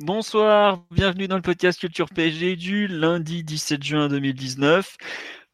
[0.00, 4.96] Bonsoir, bienvenue dans le podcast Culture PSG du lundi 17 juin 2019.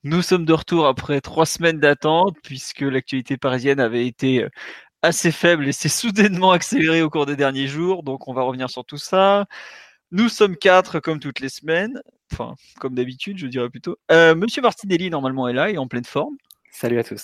[0.03, 4.47] Nous sommes de retour après trois semaines d'attente puisque l'actualité parisienne avait été
[5.03, 8.03] assez faible et s'est soudainement accélérée au cours des derniers jours.
[8.03, 9.45] Donc on va revenir sur tout ça.
[10.11, 12.01] Nous sommes quatre comme toutes les semaines,
[12.33, 13.99] enfin comme d'habitude je dirais plutôt.
[14.11, 16.37] Euh, Monsieur Martinelli normalement est là et en pleine forme.
[16.73, 17.23] Salut à tous.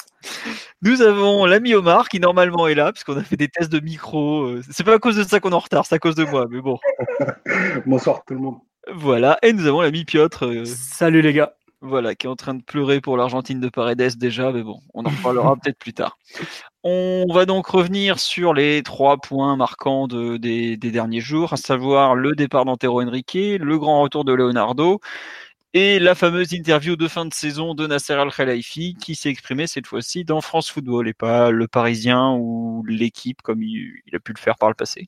[0.83, 4.57] Nous avons l'ami Omar qui normalement est là, puisqu'on a fait des tests de micro.
[4.71, 6.47] C'est pas à cause de ça qu'on est en retard, c'est à cause de moi,
[6.51, 6.79] mais bon.
[7.87, 8.57] Bonsoir tout le monde.
[8.93, 10.45] Voilà, et nous avons l'ami Piotr.
[10.45, 11.55] euh, Salut les gars.
[11.80, 15.05] voilà, qui est en train de pleurer pour l'Argentine de Paredes déjà, mais bon, on
[15.05, 16.19] en reparlera peut-être plus tard.
[16.85, 21.57] On va donc revenir sur les trois points marquants de- des, des derniers jours, à
[21.57, 25.01] savoir le départ d'Antero Henrique, le grand retour de Leonardo
[25.77, 29.87] et la fameuse interview de fin de saison de Nasser Al-Khelaifi qui s'est exprimé cette
[29.87, 34.32] fois-ci dans France Football et pas le Parisien ou l'équipe comme il, il a pu
[34.32, 35.07] le faire par le passé.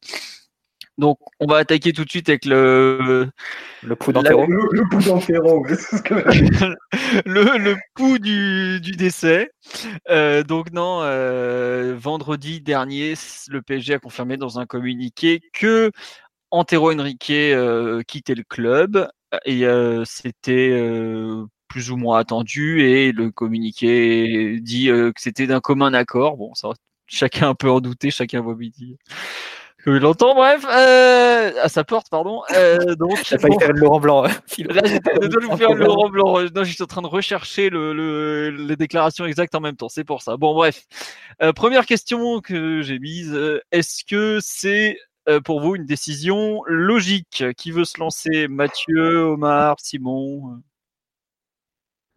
[0.99, 3.31] Donc, on va attaquer tout de suite avec le,
[3.83, 4.45] Le coup d'enterro.
[4.47, 6.15] Le, d'enterro, que
[7.25, 9.51] le, le pouls du, du décès.
[10.11, 13.15] Euh, donc non, euh, vendredi dernier,
[13.49, 15.93] le PSG a confirmé dans un communiqué que
[16.51, 19.09] Antero Henrique euh, quittait le club
[19.45, 25.47] et euh, c'était euh, plus ou moins attendu et le communiqué dit euh, que c'était
[25.47, 26.37] d'un commun accord.
[26.37, 26.71] Bon, ça,
[27.07, 28.97] chacun peut en douter, chacun va midi.
[29.85, 32.43] Comme il l'entend, bref, euh, à sa porte, pardon.
[32.57, 33.61] Euh, donc, T'as failli bon.
[33.61, 34.25] faire le Laurent Blanc.
[34.27, 34.29] euh.
[34.73, 35.85] Là, j'étais de faire le.
[35.85, 36.41] Laurent Blanc.
[36.55, 39.89] Non, j'étais en train de rechercher le, le- les déclarations exactes en même temps.
[39.89, 40.37] C'est pour ça.
[40.37, 40.85] Bon, bref.
[41.43, 43.39] Euh, première question que j'ai mise.
[43.71, 44.99] Est-ce que c'est
[45.45, 48.49] pour vous une décision logique Qui veut se lancer?
[48.49, 50.63] Mathieu, Omar, Simon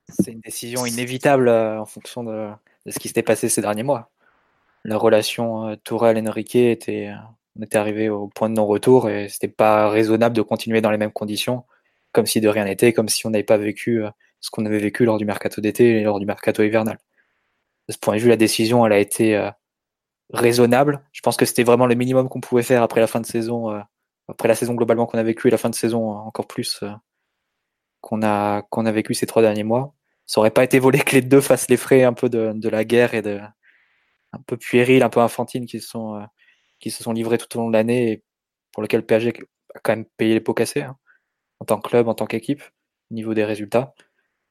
[0.07, 2.49] C'est une décision inévitable euh, en fonction de,
[2.87, 4.11] ce qui s'était passé ces derniers mois.
[4.83, 7.15] La relation euh, Tourelle-Henrique était, euh,
[7.57, 10.97] on était arrivé au point de non-retour et c'était pas raisonnable de continuer dans les
[10.97, 11.65] mêmes conditions,
[12.11, 14.79] comme si de rien n'était, comme si on n'avait pas vécu euh, ce qu'on avait
[14.79, 16.97] vécu lors du mercato d'été et lors du mercato hivernal.
[17.87, 19.49] De ce point de vue, la décision, elle a été euh,
[20.33, 21.01] raisonnable.
[21.11, 23.71] Je pense que c'était vraiment le minimum qu'on pouvait faire après la fin de saison,
[23.71, 23.81] euh,
[24.27, 26.79] après la saison globalement qu'on a vécue et la fin de saison euh, encore plus
[26.83, 26.91] euh,
[28.01, 29.93] qu'on a qu'on a vécu ces trois derniers mois.
[30.25, 32.69] Ça aurait pas été volé que les deux fassent les frais un peu de, de
[32.69, 33.39] la guerre et de
[34.33, 36.25] un peu puéril, un peu infantile qui sont euh,
[36.79, 38.23] qui se sont livrés tout au long de l'année et
[38.73, 39.33] pour lequel le PSG
[39.75, 40.97] a quand même payé les pots cassés hein,
[41.59, 42.63] en tant que club, en tant qu'équipe,
[43.11, 43.93] au niveau des résultats.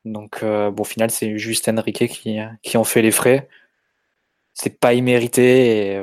[0.05, 3.49] Donc euh, bon, au final, c'est juste Enrique qui qui ont fait les frais.
[4.55, 6.03] C'est pas immérité et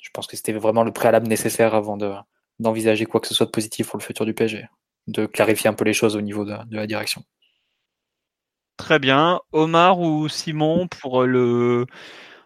[0.00, 2.12] je pense que c'était vraiment le préalable nécessaire avant de
[2.58, 4.66] d'envisager quoi que ce soit de positif pour le futur du PSG,
[5.08, 7.22] de clarifier un peu les choses au niveau de, de la direction.
[8.78, 9.40] Très bien.
[9.52, 11.86] Omar ou Simon pour euh, le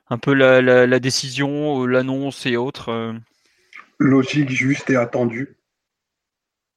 [0.08, 2.88] un peu la, la, la décision, euh, l'annonce et autres.
[2.90, 3.12] euh.
[3.98, 5.56] logique, juste et attendu.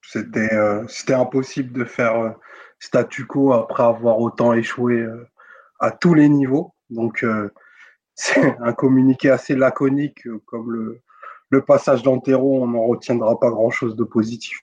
[0.02, 2.30] C'était euh, c'était impossible de faire euh,
[2.78, 5.26] statu quo après avoir autant échoué euh,
[5.80, 6.74] à tous les niveaux.
[6.90, 7.50] Donc, euh,
[8.14, 11.00] c'est un communiqué assez laconique, euh, comme le,
[11.50, 14.58] le passage d'Antero, on n'en retiendra pas grand-chose de positif.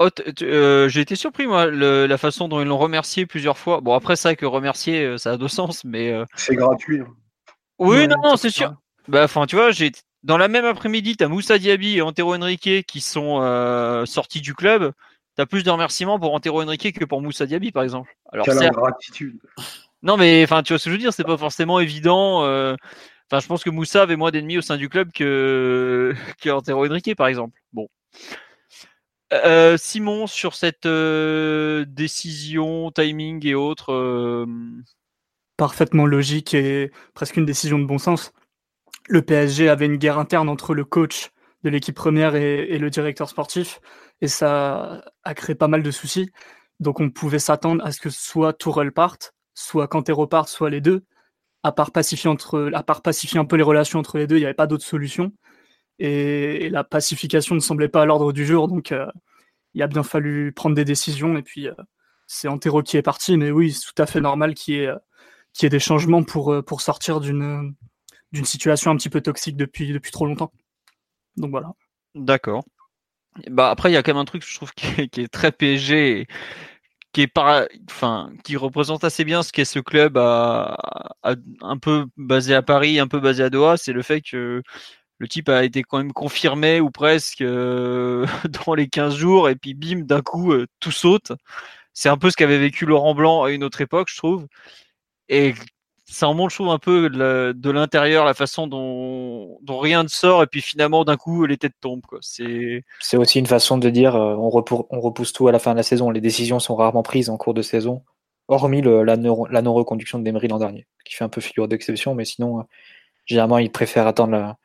[0.00, 0.08] Oh,
[0.42, 3.80] euh, j'ai été surpris moi le- la façon dont ils l'ont remercié plusieurs fois.
[3.80, 7.00] Bon après ça que remercier euh, ça a deux sens mais euh, C'est gratuit.
[7.00, 7.06] hein.
[7.78, 8.74] oui Ouais, non non c'est sûr.
[9.06, 9.92] Bah enfin tu vois j'ai
[10.24, 14.52] dans la même après-midi t'as Moussa Diaby et Antero Henrique qui sont euh, sortis du
[14.54, 14.92] club.
[15.36, 18.16] T'as plus de remerciements pour Antero Henrique que pour Moussa Diaby par exemple.
[18.32, 19.38] Alors Quelle ingratitude.
[20.04, 22.44] Non mais enfin tu vois ce que je veux dire c'est pas forcément évident.
[22.44, 22.76] euh,
[23.30, 26.86] Enfin je pense que Moussa avait moins d'ennemis au sein du club que que Antero
[27.16, 27.60] par exemple.
[27.72, 27.88] Bon.
[29.32, 34.46] Euh, Simon, sur cette euh, décision, timing et autres, euh,
[35.56, 38.32] parfaitement logique et presque une décision de bon sens.
[39.08, 41.30] Le PSG avait une guerre interne entre le coach
[41.64, 43.80] de l'équipe première et, et le directeur sportif,
[44.22, 46.30] et ça a créé pas mal de soucis.
[46.80, 50.80] Donc on pouvait s'attendre à ce que soit Tourelle parte, soit Cantero parte, soit les
[50.80, 51.04] deux.
[51.62, 53.00] À part pacifier entre, part
[53.34, 55.32] un peu les relations entre les deux, il n'y avait pas d'autre solution.
[55.98, 59.06] Et, la pacification ne semblait pas à l'ordre du jour, donc euh,
[59.72, 61.36] il a bien fallu prendre des décisions.
[61.36, 61.74] Et puis euh,
[62.26, 64.88] c'est Antero qui est parti, mais oui, c'est tout à fait normal qu'il y ait
[64.88, 67.74] euh, des changements pour, sortir d'une
[68.42, 70.52] situation un petit peu toxique depuis, trop longtemps.
[71.36, 71.72] Donc voilà.
[72.14, 72.64] D'accord.
[73.50, 75.28] Bah après, il y a quand même un truc, je trouve, qui est, qui est
[75.28, 76.26] très PSG,
[77.14, 80.76] qui par, enfin, qui représente assez bien ce qu'est ce club à,
[81.62, 84.62] un peu basé à Paris, un peu basé à Doha, c'est le fait que
[85.18, 88.26] le type a été quand même confirmé ou presque euh,
[88.66, 91.32] dans les 15 jours et puis bim d'un coup euh, tout saute.
[91.94, 94.46] C'est un peu ce qu'avait vécu Laurent Blanc à une autre époque, je trouve.
[95.28, 95.54] Et
[96.06, 100.42] ça en montre, je trouve, un peu de l'intérieur, la façon dont, rien ne sort,
[100.42, 102.02] et puis finalement, d'un coup, les têtes tombent.
[102.20, 105.82] C'est aussi une façon de dire euh, on, repousse tout à la fin de la
[105.82, 106.10] saison.
[106.10, 108.04] Les décisions sont rarement prises en cours de saison,
[108.48, 112.64] hormis la non-reconduction de Demery l'an dernier, qui fait un peu figure d'exception, mais sinon,
[113.24, 114.56] généralement, ils préfèrent attendre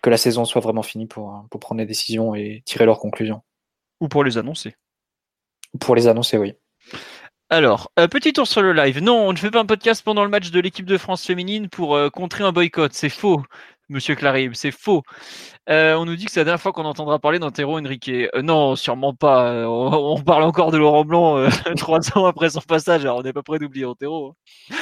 [0.00, 3.42] que la saison soit vraiment finie pour, pour prendre des décisions et tirer leurs conclusions.
[4.00, 4.74] Ou pour les annoncer.
[5.78, 6.54] Pour les annoncer, oui.
[7.52, 9.00] Alors, euh, petit tour sur le live.
[9.00, 11.68] Non, on ne fait pas un podcast pendant le match de l'équipe de France féminine
[11.68, 12.94] pour euh, contrer un boycott.
[12.94, 13.42] C'est faux,
[13.90, 15.02] monsieur Clarib, c'est faux.
[15.68, 18.10] Euh, on nous dit que c'est la dernière fois qu'on entendra parler d'Antero Henrique.
[18.42, 19.68] non, sûrement pas.
[19.68, 21.46] On, parle encore de Laurent Blanc
[21.76, 23.02] trois ans après son passage.
[23.02, 24.28] Alors, on n'est pas prêt d'oublier Antero.
[24.70, 24.74] Hein.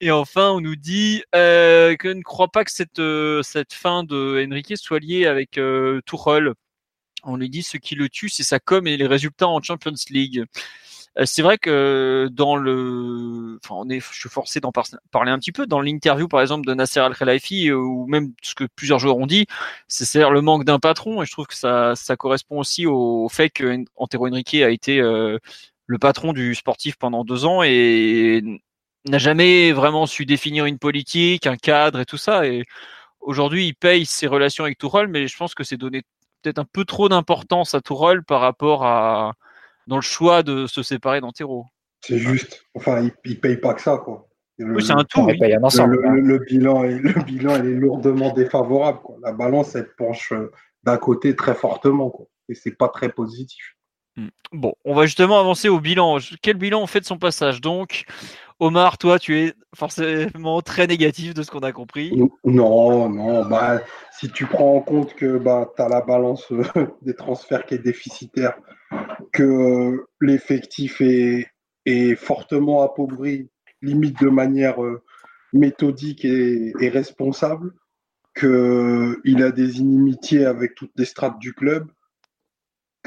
[0.00, 3.02] Et enfin, on nous dit que ne croit pas que cette,
[3.42, 5.58] cette fin de Henrique soit liée avec
[6.06, 6.52] Tourelle.
[7.24, 9.90] On lui dit ce qui le tue, c'est sa com et les résultats en Champions
[10.10, 10.44] League.
[11.18, 14.72] Euh, c'est vrai que dans le, enfin, on est, je suis forcé d'en
[15.10, 18.32] parler un petit peu dans l'interview, par exemple, de Nasser Al Khelaifi, euh, ou même
[18.42, 19.46] ce que plusieurs joueurs ont dit,
[19.88, 23.50] c'est le manque d'un patron, et je trouve que ça, ça correspond aussi au fait
[23.50, 25.38] que Antero Henrique a été euh,
[25.86, 28.42] le patron du sportif pendant deux ans et
[29.06, 32.46] n'a jamais vraiment su définir une politique, un cadre et tout ça.
[32.46, 32.64] Et
[33.20, 36.02] aujourd'hui, il paye ses relations avec Tourelle, mais je pense que c'est donné
[36.42, 39.34] peut-être un peu trop d'importance à Tourelle par rapport à
[39.86, 41.66] dans le choix de se séparer d'Antero.
[42.00, 42.64] C'est juste.
[42.74, 44.28] Enfin, il, ne paye pas que ça, quoi.
[44.58, 45.26] oui, c'est un tout.
[45.26, 49.00] Le, bilan est, le bilan est lourdement défavorable.
[49.22, 50.52] La balance, elle penche euh,
[50.84, 52.10] d'un côté très fortement.
[52.10, 52.26] Quoi.
[52.48, 53.76] Et c'est pas très positif.
[54.16, 54.28] Hmm.
[54.52, 56.18] Bon, on va justement avancer au bilan.
[56.42, 58.04] Quel bilan on fait de son passage Donc,
[58.58, 62.16] Omar, toi, tu es forcément très négatif de ce qu'on a compris.
[62.44, 63.44] Non, non.
[63.44, 63.82] Bah,
[64.12, 66.62] si tu prends en compte que bah, tu as la balance euh,
[67.02, 68.56] des transferts qui est déficitaire,
[69.32, 71.46] que l'effectif est,
[72.16, 73.48] fortement appauvri,
[73.82, 75.02] limite de manière euh,
[75.52, 77.72] méthodique et, responsable,
[78.34, 81.86] qu'il a des inimitiés avec toutes les strates du club,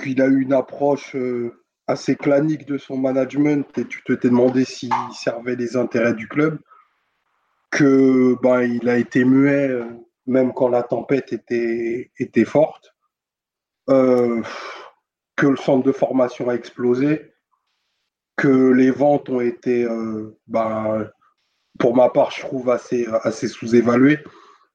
[0.02, 1.59] qu'il a une approche euh,
[1.90, 6.28] assez clanique de son management et tu te t'es demandé s'il servait les intérêts du
[6.28, 6.60] club,
[7.72, 9.86] que ben, il a été muet euh,
[10.28, 12.94] même quand la tempête était, était forte,
[13.90, 14.44] euh,
[15.36, 17.34] que le centre de formation a explosé,
[18.38, 21.10] que les ventes ont été, euh, ben,
[21.80, 24.20] pour ma part, je trouve assez, assez sous-évaluées.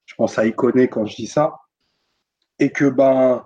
[0.05, 1.55] Je pense à Iconé quand je dis ça.
[2.59, 3.45] Et que ben,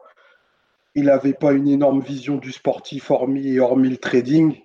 [0.98, 4.60] il n'avait pas une énorme vision du sportif hormis et hormis le trading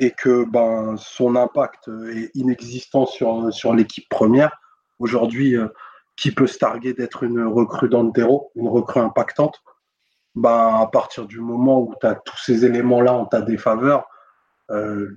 [0.00, 4.60] et que ben, son impact est inexistant sur, sur l'équipe première.
[4.98, 5.68] Aujourd'hui, euh,
[6.16, 9.62] qui peut se targuer d'être une recrue d'Antero, une recrue impactante?
[10.34, 14.06] Ben, À partir du moment où tu as tous ces éléments-là en ta défaveur,
[14.70, 15.16] euh,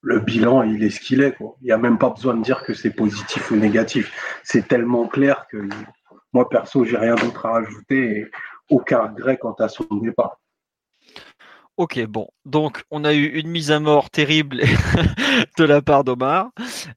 [0.00, 1.36] le bilan, il est ce qu'il est.
[1.60, 4.12] Il n'y a même pas besoin de dire que c'est positif ou négatif.
[4.44, 5.68] C'est tellement clair que
[6.32, 8.30] moi, perso, j'ai rien d'autre à rajouter.
[8.70, 10.38] Aucun regret quant à son départ.
[11.78, 12.26] Ok, bon.
[12.44, 14.62] Donc, on a eu une mise à mort terrible
[15.58, 16.50] de la part d'Omar.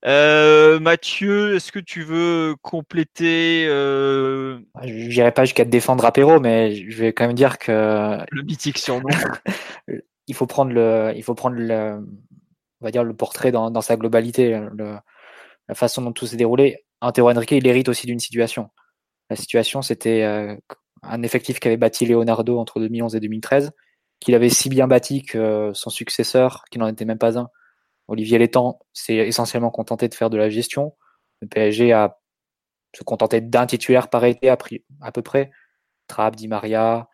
[0.07, 4.59] Euh, Mathieu, est-ce que tu veux compléter euh...
[4.81, 8.17] Je n'irai pas jusqu'à te défendre Apéro, mais je vais quand même dire que.
[8.31, 9.07] Le mythique surnom.
[10.27, 11.13] il faut prendre le.
[11.15, 12.03] Il faut prendre le.
[12.81, 14.59] On va dire le portrait dans, sa globalité.
[14.79, 16.83] la façon dont tout s'est déroulé.
[17.01, 18.71] Antero Henrique, il hérite aussi d'une situation.
[19.29, 20.55] La situation, c'était euh,
[21.03, 23.71] un effectif qu'avait bâti Leonardo entre 2011 et 2013,
[24.19, 27.49] qu'il avait si bien bâti que son successeur, qui n'en était même pas un,
[28.07, 30.93] Olivier Létang, s'est essentiellement contenté de faire de la gestion.
[31.41, 32.19] Le PSG a
[32.93, 34.57] se contenté d'un titulaire par été à,
[35.01, 35.49] à peu près.
[36.07, 37.07] Trapp, Di Maria,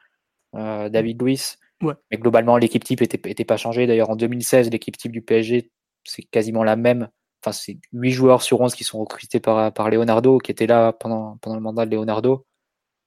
[0.55, 1.59] euh, David Luiz.
[1.83, 3.85] Mais globalement, l'équipe type n'était pas changée.
[3.85, 5.71] D'ailleurs, en 2016, l'équipe type du PSG,
[6.03, 7.09] c'est quasiment la même.
[7.43, 10.93] Enfin, c'est 8 joueurs sur 11 qui sont recrutés par, par Leonardo, qui étaient là
[10.93, 12.47] pendant, pendant le mandat de Leonardo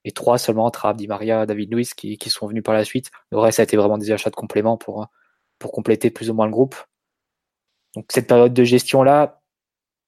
[0.03, 3.11] et trois seulement entre Di Maria, David Luiz qui, qui, sont venus par la suite.
[3.31, 5.07] Le reste a été vraiment des achats de compléments pour,
[5.59, 6.75] pour compléter plus ou moins le groupe.
[7.95, 9.41] Donc cette période de gestion là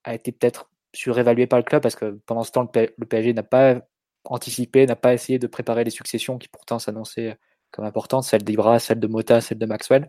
[0.03, 3.43] a été peut-être surévaluée par le club parce que pendant ce temps le PSG n'a
[3.43, 3.81] pas
[4.25, 7.37] anticipé, n'a pas essayé de préparer les successions qui pourtant s'annonçaient
[7.71, 10.07] comme importantes, celle d'Ibra, celle de Mota, celle de Maxwell.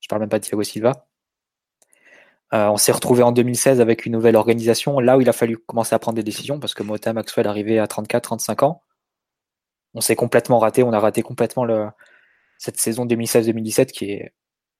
[0.00, 1.06] Je parle même pas de Thiago Silva.
[2.52, 5.56] Euh, on s'est retrouvé en 2016 avec une nouvelle organisation, là où il a fallu
[5.56, 8.82] commencer à prendre des décisions parce que Mota Maxwell arrivait à 34-35 ans.
[9.94, 11.88] On s'est complètement raté, on a raté complètement le,
[12.58, 14.32] cette saison 2016-2017 qui est,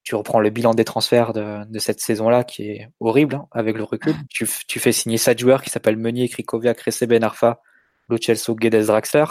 [0.02, 3.76] tu reprends le bilan des transferts de, de cette saison-là qui est horrible hein, avec
[3.76, 4.14] le recul.
[4.28, 7.60] Tu, tu fais signer 7 joueurs qui s'appellent Meunier, Krikoviak, Resse Ben Arfa,
[8.08, 9.24] Lo Celso, Guedes, Draxler.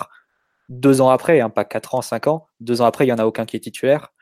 [0.68, 3.20] Deux ans après, hein, pas 4 ans, 5 ans, deux ans après, il n'y en
[3.20, 4.14] a aucun qui est titulaire.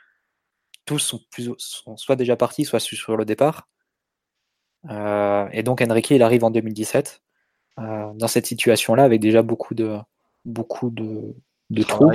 [0.85, 3.67] Tous sont, plus, sont soit déjà partis, soit sur le départ.
[4.89, 7.21] Euh, et donc Enrique, il arrive en 2017
[7.79, 9.97] euh, dans cette situation-là avec déjà beaucoup de
[10.45, 11.35] beaucoup de,
[11.69, 12.11] de trous,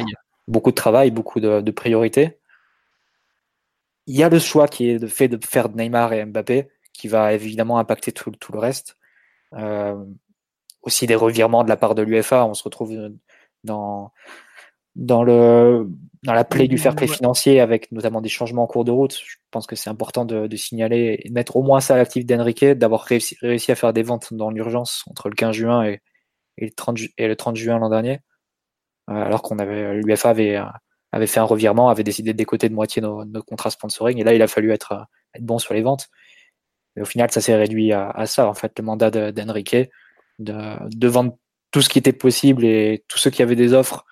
[0.49, 2.38] beaucoup de travail, beaucoup de, de, priorités.
[4.06, 6.68] Il y a le choix qui est de fait de faire de Neymar et Mbappé,
[6.92, 8.97] qui va évidemment impacter tout, tout le reste.
[9.54, 10.04] Euh,
[10.82, 12.44] aussi des revirements de la part de l'UFA.
[12.47, 12.97] On se retrouve
[13.64, 14.12] dans
[14.94, 15.88] dans le
[16.23, 19.16] dans la plaie du fair play financier avec notamment des changements en cours de route.
[19.25, 22.25] Je pense que c'est important de, de, signaler et mettre au moins ça à l'actif
[22.25, 26.00] d'Enrique, d'avoir réussi, réussi, à faire des ventes dans l'urgence entre le 15 juin et,
[26.59, 28.16] et, le, 30, et le 30 juin l'an dernier, euh,
[29.06, 30.61] alors qu'on avait l'UFA avait
[31.12, 34.25] avait fait un revirement, avait décidé de décoter de moitié nos, nos, contrats sponsoring et
[34.25, 36.09] là il a fallu être, être bon sur les ventes.
[36.97, 39.76] Mais au final, ça s'est réduit à, à, ça en fait le mandat d'Enrique
[40.38, 40.54] de,
[40.88, 41.37] de vendre
[41.71, 44.04] tout ce qui était possible et tous ceux qui avaient des offres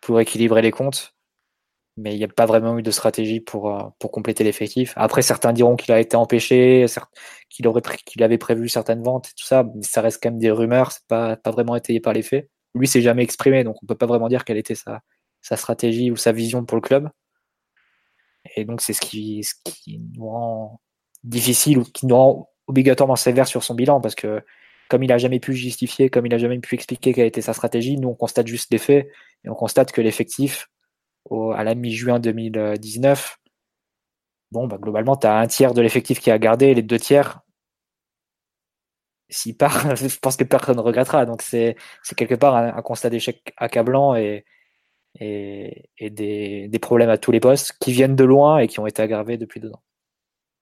[0.00, 1.14] pour équilibrer les comptes.
[1.96, 4.92] Mais il n'y a pas vraiment eu de stratégie pour, euh, pour compléter l'effectif.
[4.96, 6.86] Après, certains diront qu'il a été empêché,
[7.50, 10.38] qu'il aurait qu'il avait prévu certaines ventes et tout ça, mais ça reste quand même
[10.38, 12.48] des rumeurs, c'est pas, pas vraiment étayé par les faits.
[12.74, 15.02] Lui s'est jamais exprimé, donc on peut pas vraiment dire quelle était sa,
[15.40, 17.10] stratégie ou sa vision pour le club.
[18.56, 19.42] Et donc c'est ce qui,
[20.14, 20.80] nous rend
[21.24, 24.42] difficile ou qui nous rend obligatoirement sévère sur son bilan parce que
[24.88, 27.52] comme il a jamais pu justifier, comme il a jamais pu expliquer quelle était sa
[27.52, 29.08] stratégie, nous on constate juste des faits
[29.44, 30.68] et on constate que l'effectif
[31.54, 33.38] à la mi-juin 2019,
[34.50, 36.98] bon bah globalement tu as un tiers de l'effectif qui a gardé et les deux
[36.98, 37.40] tiers
[39.28, 41.26] s'il part, je pense que personne ne regrettera.
[41.26, 41.76] Donc c'est
[42.16, 44.44] quelque part un, constat d'échec accablant et,
[45.20, 48.86] et, des, des, problèmes à tous les postes qui viennent de loin et qui ont
[48.86, 49.82] été aggravés depuis deux ans.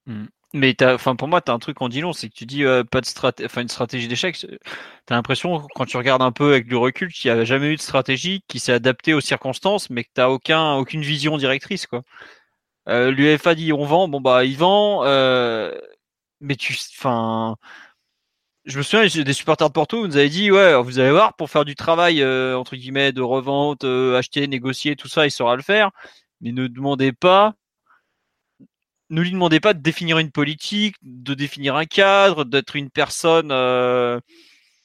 [0.05, 0.25] Mmh.
[0.53, 2.63] Mais enfin, pour moi, tu as un truc en dit long, c'est que tu dis
[2.63, 4.35] euh, pas de une stratégie d'échec.
[4.37, 4.47] Tu
[5.09, 7.75] as l'impression, quand tu regardes un peu avec du recul, qu'il n'y a jamais eu
[7.75, 11.85] de stratégie qui s'est adaptée aux circonstances, mais que tu aucun, aucune vision directrice.
[11.85, 12.03] quoi.
[12.87, 15.77] Euh, L'UEFA dit on vend, bon bah il vend, euh,
[16.39, 16.75] mais tu,
[18.67, 21.35] je me souviens, des supporters de Porto vous nous avez dit ouais, vous allez voir,
[21.35, 25.31] pour faire du travail euh, entre guillemets de revente, euh, acheter, négocier, tout ça, il
[25.31, 25.91] saura le faire,
[26.41, 27.55] mais ne demandez pas
[29.09, 33.51] ne lui demandez pas de définir une politique, de définir un cadre, d'être une personne,
[33.51, 34.19] euh,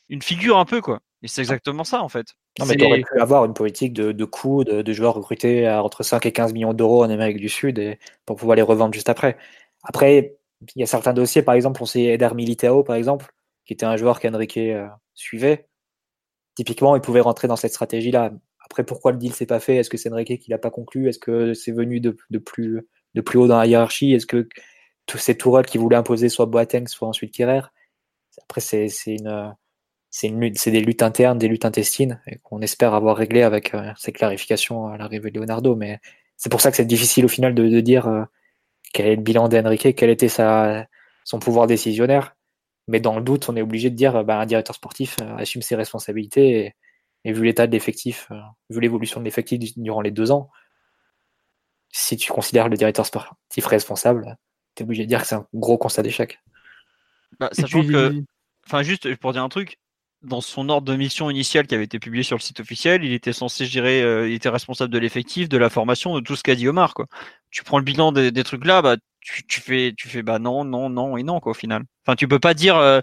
[0.09, 1.01] une figure un peu, quoi.
[1.23, 2.27] Et c'est exactement ça, en fait.
[2.61, 5.67] Non, mais tu aurais pu avoir une politique de, de coûts, de, de, joueurs recrutés
[5.67, 8.63] à entre 5 et 15 millions d'euros en Amérique du Sud et pour pouvoir les
[8.63, 9.37] revendre juste après.
[9.83, 10.37] Après,
[10.77, 13.33] il y a certains dossiers, par exemple, on sait Eder Militao, par exemple,
[13.65, 15.69] qui était un joueur qu'Enrique euh, suivait.
[16.55, 18.33] Typiquement, il pouvait rentrer dans cette stratégie-là.
[18.65, 19.77] Après, pourquoi le deal s'est pas fait?
[19.77, 21.09] Est-ce que c'est Enrique qui l'a pas conclu?
[21.09, 24.13] Est-ce que c'est venu de, plus de plus haut dans la hiérarchie?
[24.13, 24.49] Est-ce que
[25.07, 27.63] tous ces tourelles qui voulaient imposer soit Boateng, soit ensuite Kerrer
[28.43, 29.55] Après, c'est une,
[30.11, 34.13] c'est c'est des luttes internes, des luttes intestines, qu'on espère avoir réglé avec euh, ces
[34.13, 35.75] clarifications à l'arrivée de Leonardo.
[35.75, 36.01] Mais
[36.37, 38.25] c'est pour ça que c'est difficile au final de, de dire euh,
[38.93, 40.87] quel est le bilan d'Enrique, quel était sa,
[41.25, 42.37] son pouvoir décisionnaire.
[42.93, 45.63] Mais dans le doute, on est obligé de dire bah, un directeur sportif euh, assume
[45.63, 46.77] ses responsabilités et,
[47.25, 50.51] et vu l'état de l'effectif, euh, vu l'évolution de l'effectif durant les deux ans,
[51.91, 54.37] si tu considères le directeur sportif responsable,
[54.75, 56.39] tu es obligé de dire que c'est un gros constat d'échec.
[57.41, 57.89] Bah, sachant puis...
[57.89, 58.23] que,
[58.67, 59.81] enfin, juste pour dire un truc,
[60.23, 63.13] dans son ordre de mission initial qui avait été publié sur le site officiel, il
[63.13, 66.43] était censé gérer, euh, il était responsable de l'effectif, de la formation, de tout ce
[66.43, 66.95] qu'a dit Omar.
[66.95, 67.07] Quoi.
[67.51, 70.89] Tu prends le bilan des, trucs là, bah, tu, fais, tu fais bah non, non,
[70.91, 71.85] non et non quoi, au final.
[72.07, 73.01] Enfin, tu peux pas dire euh,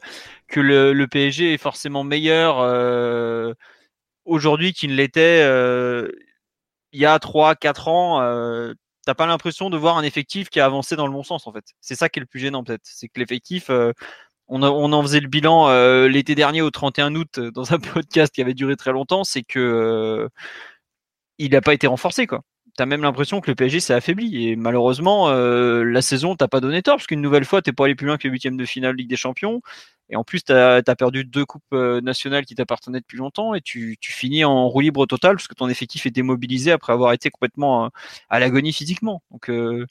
[0.48, 3.54] que le, PSG est forcément meilleur euh,
[4.26, 6.10] aujourd'hui qu'il ne l'était euh,
[6.92, 8.74] il y a 3-4 ans, euh,
[9.06, 11.54] t'as pas l'impression de voir un effectif qui a avancé dans le bon sens en
[11.54, 11.66] fait.
[11.82, 12.82] C'est ça qui est le plus gênant peut-être.
[12.84, 13.70] C'est que l'effectif,
[14.50, 18.34] on, en faisait le bilan euh, l'été dernier au 31 août euh, dans un podcast
[18.34, 20.30] qui avait duré très longtemps, c'est que euh,
[21.38, 22.42] il n'a pas été renforcé quoi.
[22.78, 26.82] T'as même l'impression que le PSG s'est affaibli et malheureusement la saison t'a pas donné
[26.82, 28.96] tort parce qu'une nouvelle fois t'es pas allé plus loin que le huitième de finale
[28.96, 29.62] Ligue des Champions
[30.10, 33.98] et en plus, tu as, perdu deux coupes nationales qui t'appartenaient depuis longtemps et tu,
[34.02, 37.92] finis en roue libre total parce que ton effectif est démobilisé après avoir été complètement
[38.30, 39.22] à l'agonie physiquement.
[39.32, 39.86] Donc, euh,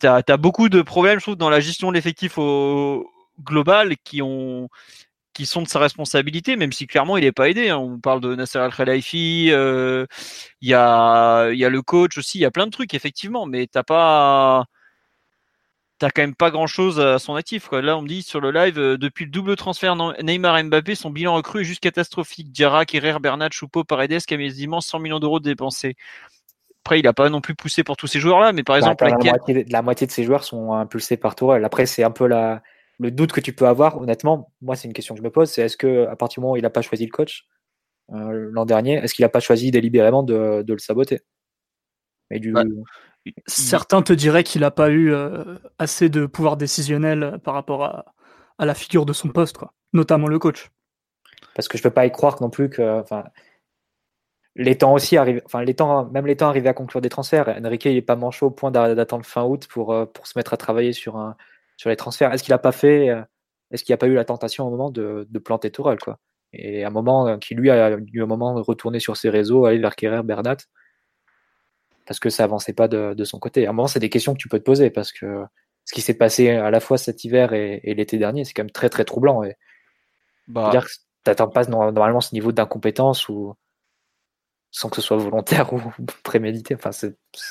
[0.00, 3.06] tu as, as, beaucoup de problèmes, je trouve, dans la gestion de l'effectif au
[3.42, 4.68] global qui ont
[5.34, 7.68] qui sont de sa responsabilité, même si clairement il n'est pas aidé.
[7.68, 7.78] Hein.
[7.78, 10.06] On parle de Nasser Al Khelaifi, il euh,
[10.62, 13.68] y, a, y a le coach aussi, il y a plein de trucs effectivement, mais
[13.68, 14.66] t'as pas
[15.98, 17.68] t'as quand même pas grand chose à son actif.
[17.68, 17.82] Quoi.
[17.82, 21.10] Là, on me dit sur le live, euh, depuis le double transfert Neymar Mbappé, son
[21.10, 22.52] bilan recru est juste catastrophique.
[22.52, 25.96] Dirac, Herrera, Bernat, Choupo, Paredes, qui a quasiment 100 millions d'euros dépensés.
[26.84, 29.04] Après, il n'a pas non plus poussé pour tous ces joueurs-là, mais par bah, exemple,
[29.04, 31.64] la, moitié, de ces joueurs sont impulsés par Tourelle.
[31.64, 32.62] Après, c'est un peu la,
[32.98, 33.98] le doute que tu peux avoir.
[33.98, 36.40] Honnêtement, moi, c'est une question que je me pose c'est est-ce que à partir du
[36.42, 37.46] moment où il n'a pas choisi le coach
[38.12, 41.20] euh, l'an dernier, est-ce qu'il n'a pas choisi délibérément de, le saboter?
[42.30, 42.54] Du,
[43.46, 48.04] Certains te diraient qu'il n'a pas eu euh, assez de pouvoir décisionnel par rapport à,
[48.58, 49.72] la figure de son poste, quoi.
[49.92, 50.70] notamment le coach.
[51.54, 53.02] Parce que je peux pas y croire non plus que.
[54.56, 57.48] Les temps aussi arrivent, enfin les temps, même les temps arrivés à conclure des transferts.
[57.64, 60.56] Enrique n'est pas manchot au point d'attendre fin août pour, euh, pour se mettre à
[60.56, 61.36] travailler sur, un,
[61.78, 62.34] sur les transferts.
[62.34, 63.22] Est-ce qu'il n'a pas fait, euh,
[63.70, 66.18] est-ce qu'il n'y a pas eu la tentation au moment de, de planter Tourelle quoi?
[66.52, 69.64] Et à un moment qui lui a eu un moment de retourner sur ses réseaux,
[69.64, 70.56] aller vers Kerrer, Bernat
[72.08, 73.66] parce que ça avançait pas de, son côté.
[73.66, 75.44] À un moment, c'est des questions que tu peux te poser parce que
[75.84, 78.70] ce qui s'est passé à la fois cet hiver et, l'été dernier, c'est quand même
[78.70, 79.44] très très troublant.
[79.44, 79.56] Et
[80.46, 80.90] bah, dire que
[81.22, 83.54] t'atteins pas normalement ce niveau d'incompétence ou
[84.70, 85.82] sans que ce soit volontaire ou
[86.24, 86.74] prémédité.
[86.74, 86.90] Enfin,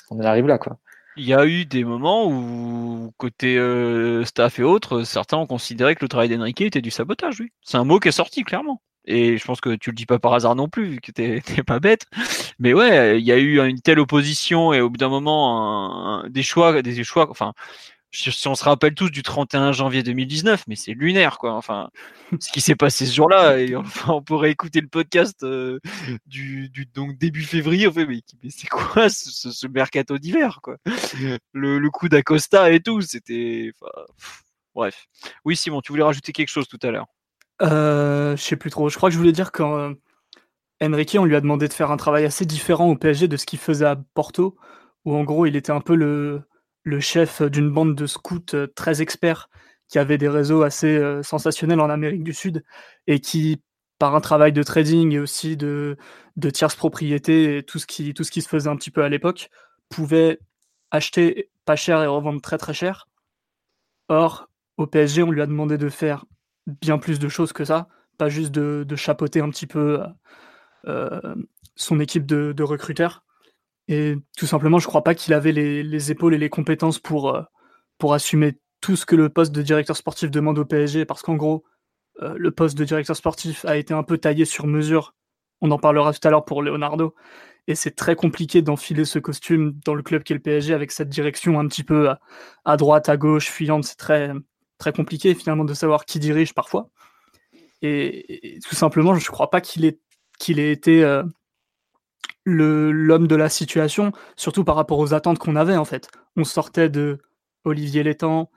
[0.10, 0.80] on en arrive là, quoi.
[1.18, 5.96] Il y a eu des moments où, côté euh, staff et autres, certains ont considéré
[5.96, 7.52] que le travail d'Enrique était du sabotage, oui.
[7.64, 8.82] C'est un mot qui est sorti, clairement.
[9.06, 11.42] Et je pense que tu le dis pas par hasard non plus, vu que t'es
[11.66, 12.06] pas bête.
[12.60, 16.44] Mais ouais, il y a eu une telle opposition et au bout d'un moment, des
[16.44, 17.54] choix, des choix, enfin,
[18.12, 21.54] si on se rappelle tous du 31 janvier 2019, mais c'est lunaire, quoi.
[21.54, 21.90] Enfin,
[22.40, 25.80] ce qui s'est passé ce jour-là, et enfin, on pourrait écouter le podcast euh,
[26.26, 27.88] du, du, donc début février.
[27.88, 30.78] On fait, mais, c'est quoi ce, ce, mercato d'hiver, quoi?
[31.54, 33.72] Le, le coup d'Acosta et tout, c'était,
[34.74, 35.08] bref.
[35.46, 37.08] Oui, Simon, tu voulais rajouter quelque chose tout à l'heure?
[37.62, 38.90] Euh, je sais plus trop.
[38.90, 39.94] Je crois que je voulais dire quand euh,
[40.82, 43.46] Enrique, on lui a demandé de faire un travail assez différent au PSG de ce
[43.46, 44.56] qu'il faisait à Porto,
[45.06, 46.44] où en gros il était un peu le,
[46.88, 49.50] le chef d'une bande de scouts euh, très experts
[49.90, 52.64] qui avait des réseaux assez euh, sensationnels en Amérique du Sud
[53.08, 53.62] et qui,
[54.00, 55.98] par un travail de trading et aussi de,
[56.38, 59.50] de tierce propriété et tout ce, qui, se faisait un petit peu à l'époque,
[59.90, 60.40] pouvait
[60.90, 63.10] acheter pas cher et revendre très très cher.
[64.08, 64.48] Or,
[64.78, 66.24] au PSG, on lui a demandé de faire
[66.68, 70.02] bien plus de choses que ça, pas juste de, chapeauter un petit peu
[70.86, 71.36] euh,
[71.76, 73.26] son équipe de, recruteurs.
[73.88, 77.42] Et tout simplement, je crois pas qu'il avait les, épaules et les compétences pour, euh,
[77.98, 81.36] pour assumer tout ce que le poste de directeur sportif demande au PSG, parce qu'en
[81.36, 81.64] gros,
[82.22, 85.16] euh, le poste de directeur sportif a été un peu taillé sur mesure.
[85.62, 87.16] On en parlera tout à l'heure pour Leonardo.
[87.68, 90.92] Et c'est très compliqué d'enfiler ce costume dans le club qui est le PSG avec
[90.92, 92.10] cette direction un petit peu
[92.64, 93.84] à, droite, à gauche, fuyante.
[93.84, 94.32] C'est très,
[94.78, 96.90] très compliqué finalement de savoir qui dirige parfois.
[97.82, 100.00] Et, tout simplement, je ne crois pas qu'il ait,
[100.40, 101.24] qu'il ait été euh,
[102.50, 106.10] l'homme de la situation, surtout par rapport aux attentes qu'on avait en fait.
[106.36, 107.20] On sortait de
[107.66, 108.50] Olivier Létang,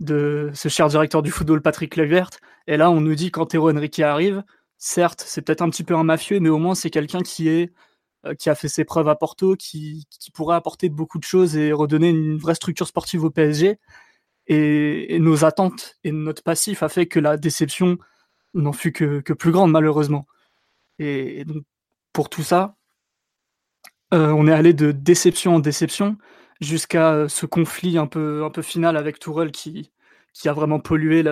[0.00, 2.30] de ce cher directeur du football Patrick Levert,
[2.66, 4.44] et là on nous dit qu'Antero Henrique arrive,
[4.78, 7.72] certes c'est peut-être un petit peu un mafieux, mais au moins c'est quelqu'un qui est
[8.24, 11.56] euh, qui a fait ses preuves à Porto, qui, qui, pourrait apporter beaucoup de choses
[11.56, 13.78] et redonner une vraie structure sportive au PSG.
[14.46, 17.98] Et, nos attentes et notre passif a fait que la déception
[18.54, 20.26] n'en fut que, plus grande, malheureusement.
[20.98, 21.64] Et, donc,
[22.12, 22.76] pour tout ça,
[24.12, 26.16] euh, on est allé de déception en déception
[26.60, 29.90] jusqu'à euh, ce conflit un peu, un peu final avec Tourelle qui,
[30.44, 31.22] a vraiment pollué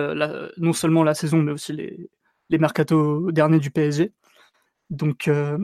[0.57, 2.09] non seulement la saison, mais aussi les,
[2.49, 4.13] les mercatos derniers du PSG.
[4.89, 5.57] Donc, euh,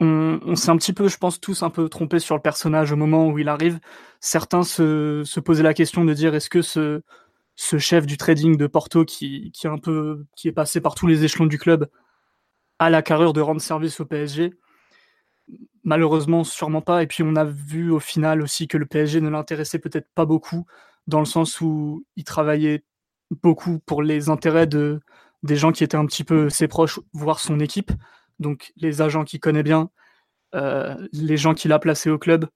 [0.00, 2.96] on, s'est un petit peu, je pense, tous un peu trompés sur le personnage au
[2.96, 3.80] moment où il arrive.
[4.20, 7.02] Certains se, posaient la question de dire est-ce que ce,
[7.56, 9.68] chef du trading de Porto qui, est
[10.36, 11.88] qui est passé par tous les échelons du club
[12.78, 14.52] a la carrure de rendre service au PSG
[15.88, 17.02] Malheureusement, sûrement pas.
[17.02, 20.26] Et puis on a vu au final aussi que le PSG ne l'intéressait peut-être pas
[20.26, 20.66] beaucoup,
[21.06, 22.84] dans le sens où il travaillait
[23.42, 25.00] beaucoup pour les intérêts de,
[25.42, 27.92] des gens qui étaient un petit peu ses proches, voire son équipe
[28.38, 29.90] donc les agents qu'il connaît bien,
[30.54, 32.46] euh, les gens qu'il a placés au club,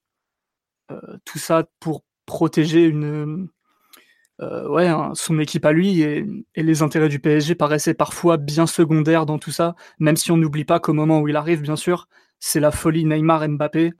[0.90, 3.48] euh, tout ça pour protéger une,
[4.40, 6.24] euh, ouais, son équipe à lui et,
[6.56, 10.64] les intérêts du PSG paraissaient parfois bien secondaires dans tout ça, même si on n'oublie
[10.64, 12.08] pas qu'au moment où il arrive, bien sûr,
[12.44, 13.92] c'est la folie Neymar-Mbappé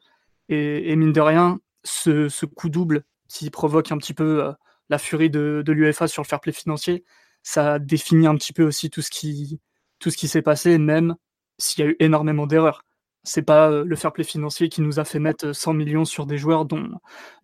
[0.49, 4.53] et, mine de rien, ce, coup double qui provoque un petit peu
[4.91, 7.05] la furie de, de l'UEFA sur le fair play financier,
[7.45, 11.15] ça définit un petit peu aussi tout ce qui, s'est passé, même
[11.57, 12.85] s'il y a eu énormément d'erreurs.
[13.23, 16.27] C'est pas euh, le fair play financier qui nous a fait mettre 100 millions sur
[16.27, 16.91] des joueurs dont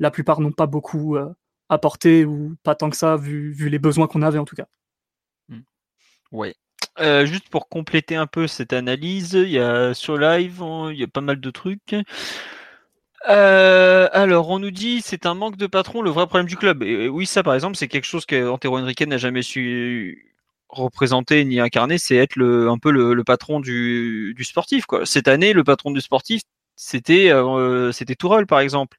[0.00, 1.32] la plupart n'ont pas beaucoup euh,
[1.68, 4.66] apporté ou pas tant que ça, vu, les besoins qu'on avait en tout cas.
[5.48, 5.60] Mmh.
[7.00, 11.04] Euh, juste pour compléter un peu cette analyse, il y a sur live, il y
[11.04, 11.94] a pas mal de trucs.
[13.28, 16.82] Euh, alors, on nous dit c'est un manque de patron, le vrai problème du club.
[16.82, 20.28] Oui, ça, par exemple, c'est quelque chose qu'Antero Henrique n'a jamais su
[20.68, 24.86] représenter ni incarner, c'est être le, un peu le, patron du, sportif.
[24.86, 25.06] Quoi.
[25.06, 26.42] Cette année, le patron du sportif,
[26.76, 28.14] c'était euh, c'était
[28.46, 28.98] par exemple.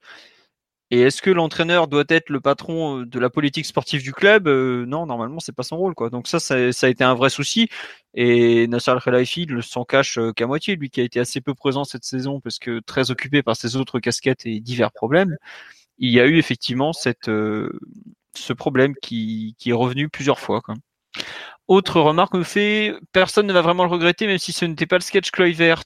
[0.91, 4.47] Et est-ce que l'entraîneur doit être le patron euh, de la politique sportive du club?
[4.47, 5.93] Euh, Non, normalement, c'est pas son rôle.
[5.95, 6.09] Quoi.
[6.09, 7.69] Donc ça, ça, a été un vrai souci.
[8.15, 11.53] Et Nasser Al-Khelaifi ne s'en cache euh, qu'à moitié, lui qui a été assez peu
[11.53, 15.37] présent cette saison parce que très occupé par ses autres casquettes et divers problèmes.
[15.99, 20.61] Il y a eu effectivement cette, ce problème qui, qui est revenu plusieurs fois.
[20.61, 20.75] Quoi.
[21.69, 24.95] Autre remarque me fait, personne ne va vraiment le regretter, même si ce n'était pas
[24.95, 25.83] le sketch Kluivert.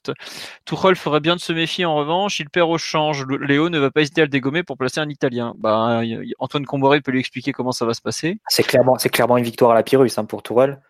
[0.63, 3.25] Tuchel ferait bien de se méfier en revanche, il perd au change.
[3.27, 5.53] Léo ne va pas hésiter à le dégommer pour placer un Italien.
[5.57, 6.01] Bah,
[6.39, 8.39] Antoine Comboré peut lui expliquer comment ça va se passer.
[8.47, 10.81] C'est clairement, c'est clairement une victoire à la Pyrrhus hein, pour Tourelle.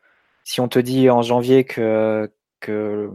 [0.43, 3.09] Si on te dit en janvier que, que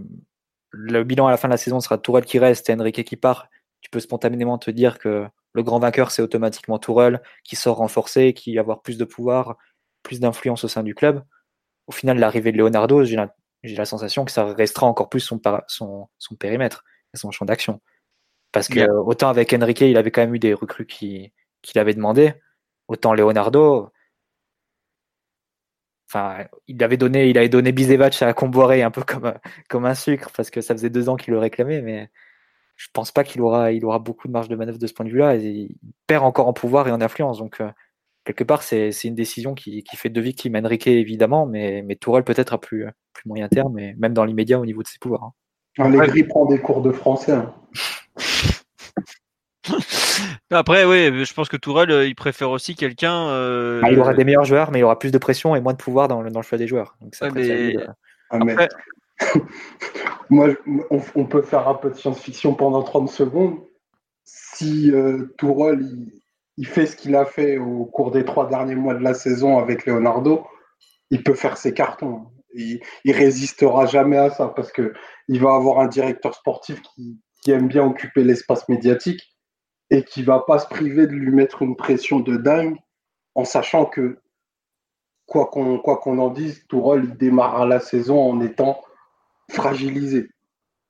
[0.71, 3.17] le bilan à la fin de la saison sera Tourelle qui reste et Enrique qui
[3.17, 3.47] part,
[3.83, 8.33] tu peux spontanément te dire que le grand vainqueur c'est automatiquement Tourelle qui sort renforcé,
[8.33, 9.55] qui va avoir plus de pouvoir,
[10.03, 11.23] plus d'influence au sein du club
[11.89, 16.09] au final, l'arrivée de Leonardo, j'ai la, sensation que ça restera encore plus son, son,
[16.19, 17.81] son périmètre, son champ d'action.
[18.53, 21.33] Parce que autant avec Enrique, il avait quand même eu des recrues qui
[21.75, 22.35] avait demandé,
[22.89, 23.91] autant Leonardo,
[26.09, 29.35] enfin, il avait donné, il avait donné Bizevac à Comboiré un peu comme,
[29.69, 32.11] comme un sucre, parce que ça faisait deux ans qu'il le réclamait, mais
[32.77, 35.05] je pense pas qu'il aura, il aura beaucoup de marge de manœuvre de ce point
[35.05, 35.37] de vue-là.
[35.37, 37.39] Il perd encore en pouvoir et en influence.
[37.39, 37.71] Donc, euh,
[38.29, 40.55] quelque part, c'est une décision qui, fait deux victimes.
[40.57, 44.61] Enrique, évidemment, mais, mais Tourelle peut-être à plus, plus moyen terme, mais même dans l'immédiat
[44.61, 45.25] au niveau de ses pouvoirs.
[45.25, 45.33] Hein.
[45.79, 47.33] Allegri prend des cours de français.
[47.33, 47.55] Hein.
[50.51, 53.29] Après, oui, je pense que Tourelle, euh, il préfère aussi quelqu'un.
[53.29, 55.73] Euh, ah, il aura des meilleurs joueurs, mais il aura plus de pression et moins
[55.73, 56.97] de pouvoir dans le, dans le choix des joueurs.
[57.01, 57.29] Donc, ça
[58.31, 58.39] ah,
[60.31, 60.49] Moi,
[60.91, 63.59] on, peut faire un peu de science-fiction pendant 30 secondes.
[64.25, 66.13] Si euh, Tourelle, il,
[66.59, 69.59] il fait ce qu'il a fait au cours des trois derniers mois de la saison
[69.59, 70.45] avec Leonardo,
[71.11, 72.27] il peut faire ses cartons.
[72.53, 74.93] Il, il résistera jamais à ça parce que
[75.29, 79.23] il va avoir un directeur sportif qui, aime bien occuper l'espace médiatique
[79.89, 82.77] et qui va pas se priver de lui mettre une pression de dingue
[83.35, 84.19] en sachant que
[85.25, 88.83] quoi qu'on en dise, Tourelle il démarrera la saison en étant
[89.51, 90.29] fragilisé,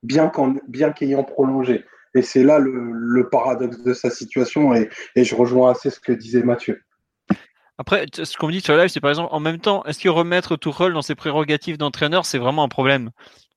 [0.03, 1.85] bien qu'ayant prolongé.
[2.14, 4.75] Et c'est là le, paradoxe de sa situation.
[4.75, 6.83] Et, je rejoins assez ce que disait Mathieu.
[7.79, 10.01] Après, ce qu'on me dit sur le live, c'est par exemple, en même temps, est-ce
[10.01, 13.11] que remettre Tourelle dans ses prérogatives d'entraîneur, c'est vraiment un problème?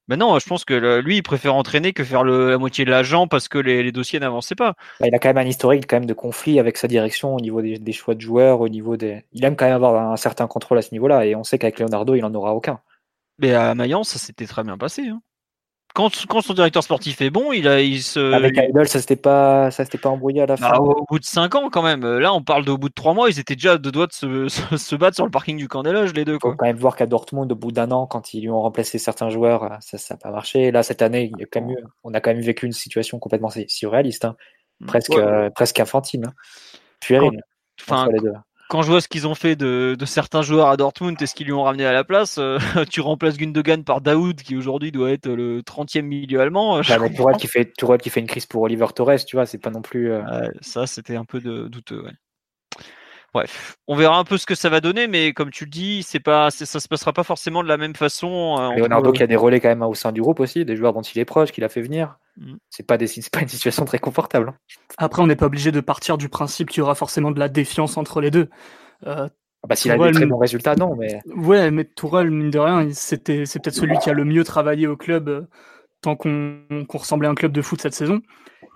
[0.07, 3.27] Mais non, je pense que lui, il préfère entraîner que faire la moitié de l'agent
[3.27, 4.75] parce que les, dossiers n'avançaient pas.
[4.99, 7.39] Bah, il a quand même un historique quand même de conflit avec sa direction au
[7.39, 9.23] niveau des, choix de joueurs, au niveau des.
[9.31, 11.79] Il aime quand même avoir un certain contrôle à ce niveau-là, et on sait qu'avec
[11.79, 12.79] Leonardo, il n'en aura aucun.
[13.39, 15.07] Mais à Mayence, ça s'était très bien passé.
[15.07, 15.21] Hein
[15.93, 16.09] quand,
[16.41, 18.33] son directeur sportif est bon, il a, il se.
[18.33, 20.77] Avec Idol, ça s'était pas, ça s'était pas embrouillé à la bah, fin.
[20.77, 22.05] au bout de 5 ans, quand même.
[22.17, 24.13] Là, on parle d'au bout de 3 mois, ils étaient déjà de doigts de
[24.47, 26.39] se, se, battre sur le parking du camp des loges, les deux.
[26.39, 26.51] Quoi.
[26.51, 28.97] Faut quand même voir qu'à Dortmund, au bout d'un an, quand ils lui ont remplacé
[28.97, 30.71] certains joueurs, ça, n'a pas marché.
[30.71, 33.19] Là, cette année, il y a quand même on a quand même vécu une situation
[33.19, 34.35] complètement surréaliste, hein.
[34.79, 34.85] mm.
[34.85, 36.33] presque, euh, presque infantile, hein.
[37.81, 38.33] Enfin, deux
[38.71, 41.47] quand je vois ce qu'ils ont fait de, certains joueurs à Dortmund et ce qu'ils
[41.47, 42.57] lui ont ramené à la place, euh,
[42.89, 46.77] tu remplaces Gundogan par Daoud, qui aujourd'hui doit être le 30e milieu allemand.
[46.77, 49.57] Euh, bah, Tourelle, qui fait, qui fait une crise pour Oliver Torres, tu vois, c'est
[49.57, 50.13] pas non plus.
[50.13, 50.21] Euh,
[50.61, 52.05] ça, c'était un peu de, douteux.
[53.33, 56.03] Bref, on verra un peu ce que ça va donner, mais comme tu le dis,
[56.03, 58.73] c'est pas, ça se passera pas forcément de la même façon.
[58.75, 61.01] Leonardo qui a des relais quand même au sein du groupe aussi, des joueurs dont
[61.01, 62.17] il est proche, qu'il a fait venir.
[62.37, 62.55] Mm.
[62.69, 64.49] C'est pas, pas une situation très confortable.
[64.49, 64.55] Hein.
[64.97, 67.47] Après, on n'est pas obligé de partir du principe qu'il y aura forcément de la
[67.47, 68.49] défiance entre les deux.
[69.07, 69.27] Euh,
[69.63, 70.95] ah bah, S'il a des très bons résultats, non.
[70.95, 71.19] Mais...
[71.35, 74.87] Ouais, mais Tourelle, mine de rien, c'était, c'est peut-être celui qui a le mieux travaillé
[74.87, 75.41] au club euh,
[76.01, 76.61] tant qu'on,
[76.93, 78.21] ressemblait à un club de foot cette saison.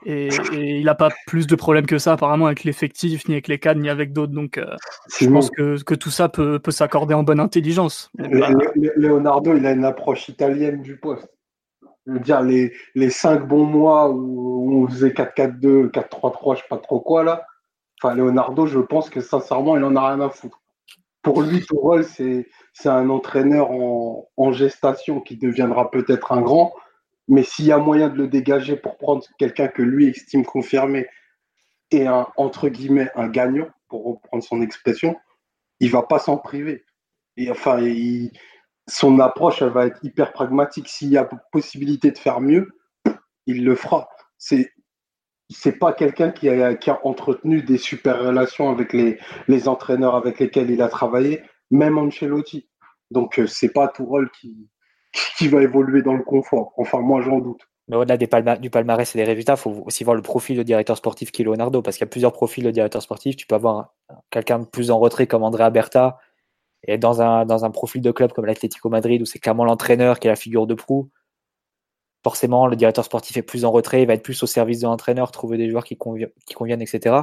[0.05, 3.57] Et, il n'a pas plus de problèmes que ça, apparemment, avec l'effectif, ni avec les
[3.57, 4.33] cadres, ni avec d'autres.
[4.33, 4.75] Donc, euh,
[5.19, 8.11] je pense que, que, tout ça peut, peut s'accorder en bonne intelligence.
[8.17, 11.27] Leonardo, il a une approche italienne du poste.
[12.05, 16.67] Je veux dire, les, les cinq bons mois où on faisait 4-4-2, 4-3-3, je sais
[16.69, 17.47] pas trop quoi, là.
[18.01, 20.61] Enfin, Leonardo, je pense que sincèrement, il en a rien à foutre.
[21.23, 26.73] Pour lui, Tourelle, c'est, c'est un entraîneur en, en gestation qui deviendra peut-être un grand,
[27.27, 31.07] mais s'il y a moyen de le dégager pour prendre quelqu'un que lui estime confirmé
[31.91, 35.15] et un, entre guillemets, un gagnant, pour reprendre son expression,
[35.79, 36.85] il va pas s'en priver.
[37.38, 37.79] Et enfin,
[38.88, 40.88] son approche, elle va être hyper pragmatique.
[40.88, 42.69] S'il y a possibilité de faire mieux,
[43.45, 44.09] il le fera.
[44.38, 44.71] C'est
[45.51, 50.15] c'est pas quelqu'un qui a, qui a entretenu des super relations avec les, les entraîneurs
[50.15, 52.67] avec lesquels il a travaillé, même Ancelotti.
[53.11, 54.67] Donc euh, c'est pas Tourelle qui,
[55.38, 56.73] qui va évoluer dans le confort.
[56.78, 57.62] Enfin, moi j'en doute.
[57.88, 60.97] Mais au-delà du palmarès et des résultats, il faut aussi voir le profil de directeur
[60.97, 63.36] sportif qui est Leonardo, parce qu'il y a plusieurs profils de directeur sportif.
[63.36, 63.93] Tu peux avoir
[64.32, 66.17] quelqu'un de plus en retrait comme Andrea Berta,
[66.88, 70.32] et dans un, profil de club comme l'Atlético Madrid, où c'est clairement l'entraîneur qui est
[70.32, 71.10] la figure de proue,
[72.23, 74.88] forcément, le directeur sportif est plus en retrait, il va être plus au service de
[74.88, 77.17] l'entraîneur, trouver des joueurs qui conviennent, etc.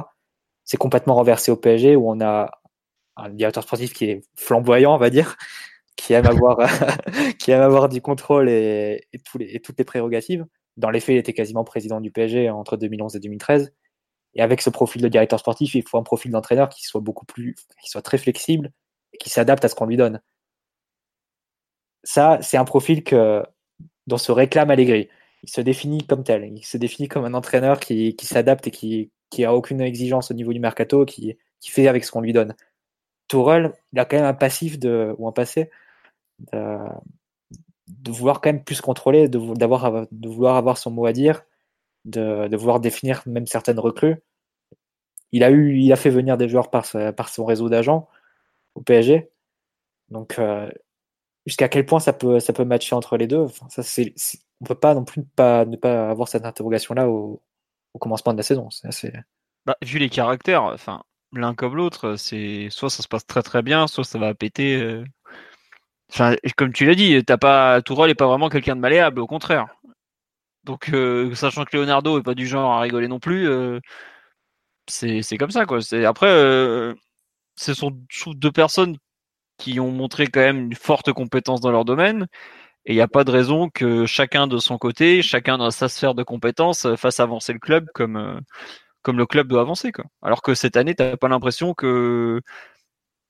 [0.63, 2.51] C'est complètement renversé au PSG, où on a
[3.17, 5.35] un directeur sportif qui est flamboyant, on va dire,
[5.95, 6.57] qui aime avoir,
[7.39, 9.07] qui aime avoir du contrôle et,
[9.63, 10.45] toutes les prérogatives.
[10.77, 13.73] Dans les faits, il était quasiment président du PSG entre 2011 et 2013.
[14.35, 17.25] Et avec ce profil de directeur sportif, il faut un profil d'entraîneur qui soit beaucoup
[17.25, 18.71] plus, qui soit très flexible
[19.13, 20.21] et qui s'adapte à ce qu'on lui donne.
[22.03, 23.43] Ça, c'est un profil que,
[24.07, 25.09] dont se réclame Allegri.
[25.43, 26.51] Il se définit comme tel.
[26.55, 30.33] Il se définit comme un entraîneur qui, s'adapte et qui, qui a aucune exigence au
[30.33, 32.55] niveau du mercato, qui, fait avec ce qu'on lui donne.
[33.27, 35.69] Tourelle, il a quand même un passif ou un passé
[36.51, 41.43] de, vouloir quand même plus contrôler, de, d'avoir, de vouloir avoir son mot à dire,
[42.05, 44.17] de, de vouloir définir même certaines recrues.
[45.31, 48.07] Il a eu, il a fait venir des joueurs par, par son réseau d'agents
[48.75, 49.29] au PSG.
[50.09, 50.69] Donc, euh,
[51.45, 53.47] jusqu'à quel point ça peut, ça peut matcher entre les deux?
[53.69, 53.81] Ça,
[54.61, 57.41] On peut pas non plus pas, ne pas avoir cette interrogation-là au,
[57.93, 58.69] au commencement de la saison.
[59.65, 60.75] Bah, vu les caractères,
[61.31, 64.75] l'un comme l'autre, soit ça se passe très très bien, soit ça va péter.
[64.81, 65.03] Euh.
[66.57, 69.67] Comme tu l'as dit, t'as pas Tourelle est pas vraiment quelqu'un de malléable, au contraire.
[70.63, 73.47] Donc, euh, sachant que Leonardo est pas du genre à rigoler non plus,
[74.87, 75.79] c'est, c'est comme ça quoi.
[76.05, 76.95] Après
[77.55, 77.91] ce sont
[78.27, 78.97] deux personnes
[79.57, 82.27] qui ont montré quand même une forte compétence dans leur domaine.
[82.85, 85.89] Et il n'y a pas de raison que chacun de son côté, chacun dans sa
[85.89, 88.39] sphère de compétences, fasse avancer le club comme, euh,
[89.03, 89.91] comme le club doit avancer.
[90.21, 92.41] Alors que cette année, tu n'as pas l'impression que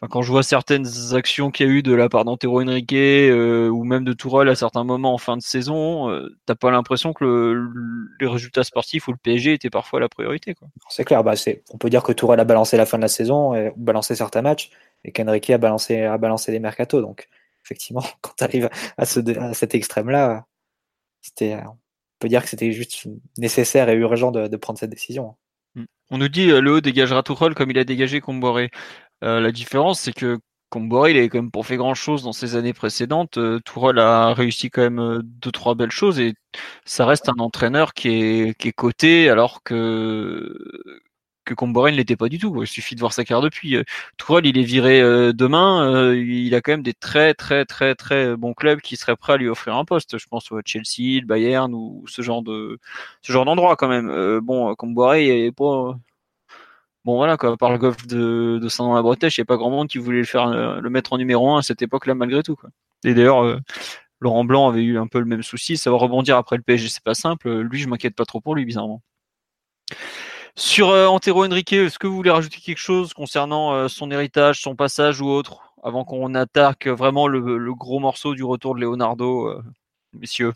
[0.10, 3.70] quand je vois certaines actions qu'il y a eu de la part d'Antero Henrique euh,
[3.70, 7.14] ou même de Tourelle à certains moments en fin de saison, euh, t'as pas l'impression
[7.14, 7.72] que le,
[8.20, 10.56] les résultats sportifs ou le PSG étaient parfois la priorité.
[10.90, 11.34] C'est clair, bah
[11.72, 14.42] on peut dire que Tourelle a balancé la fin de la saison, et, balancé certains
[14.42, 14.72] matchs,
[15.04, 17.02] et qu'Henrique a balancé, a balancé les mercatos.
[17.02, 17.28] Donc
[17.64, 20.46] effectivement, quand tu arrives à, ce, à cet extrême-là,
[21.22, 21.78] c'était, on
[22.20, 25.36] peut dire que c'était juste nécessaire et urgent de, de prendre cette décision.
[26.10, 28.70] On nous dit euh, le haut dégagera Tourelle comme il a dégagé Comboré.
[29.24, 32.34] Euh, la différence, c'est que Comboré, il avait quand même pas fait grand chose dans
[32.34, 33.38] ses années précédentes.
[33.38, 36.34] Euh, Tourelle a réussi quand même euh, deux, trois belles choses et
[36.86, 40.52] ça reste un entraîneur qui est, qui est coté alors que,
[41.46, 42.64] que ne l'était pas du tout.
[42.64, 43.78] Il suffit de voir sa carte depuis.
[44.18, 45.02] Tourelle, il est viré
[45.34, 46.14] demain.
[46.14, 49.38] il a quand même des très, très, très, très bons clubs qui seraient prêts à
[49.38, 50.18] lui offrir un poste.
[50.18, 52.80] Je pense au Chelsea, le Bayern ou ce genre de,
[53.22, 54.40] ce genre d'endroit quand même.
[54.42, 55.98] bon, Comboré, il est pas,
[57.06, 59.88] bon voilà quoi, par le golf de, de Saint-Jean-la-Bretèche, il n'y a pas grand monde
[59.88, 62.56] qui voulait le faire euh, le mettre en numéro 1 à cette époque-là malgré tout.
[62.56, 62.70] Quoi.
[63.04, 63.60] Et d'ailleurs, euh,
[64.20, 66.90] Laurent Blanc avait eu un peu le même souci, ça va rebondir après le PSG,
[66.90, 67.52] c'est pas simple.
[67.62, 69.02] Lui, je m'inquiète pas trop pour lui, bizarrement.
[70.56, 74.62] Sur euh, Antero Henrique, est-ce que vous voulez rajouter quelque chose concernant euh, son héritage,
[74.62, 78.82] son passage ou autre, avant qu'on attaque vraiment le, le, gros morceau du retour de
[78.82, 79.62] Leonardo,
[80.14, 80.54] messieurs?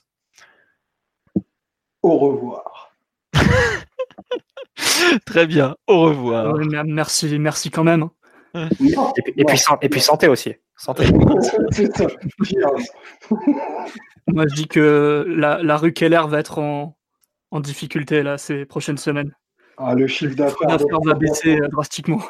[2.04, 2.94] Au revoir.
[5.26, 5.76] Très bien.
[5.88, 6.58] Au revoir.
[6.86, 8.10] merci, merci quand même.
[8.56, 8.96] Et, puis,
[9.82, 10.54] et, puis, santé aussi.
[10.76, 11.06] Santé.
[14.28, 16.98] Moi, je dis que la, la rue Keller va être en,
[17.52, 19.34] en difficulté là ces prochaines semaines.
[19.78, 22.22] Ah, le chiffre d'affaires va baisser euh, drastiquement.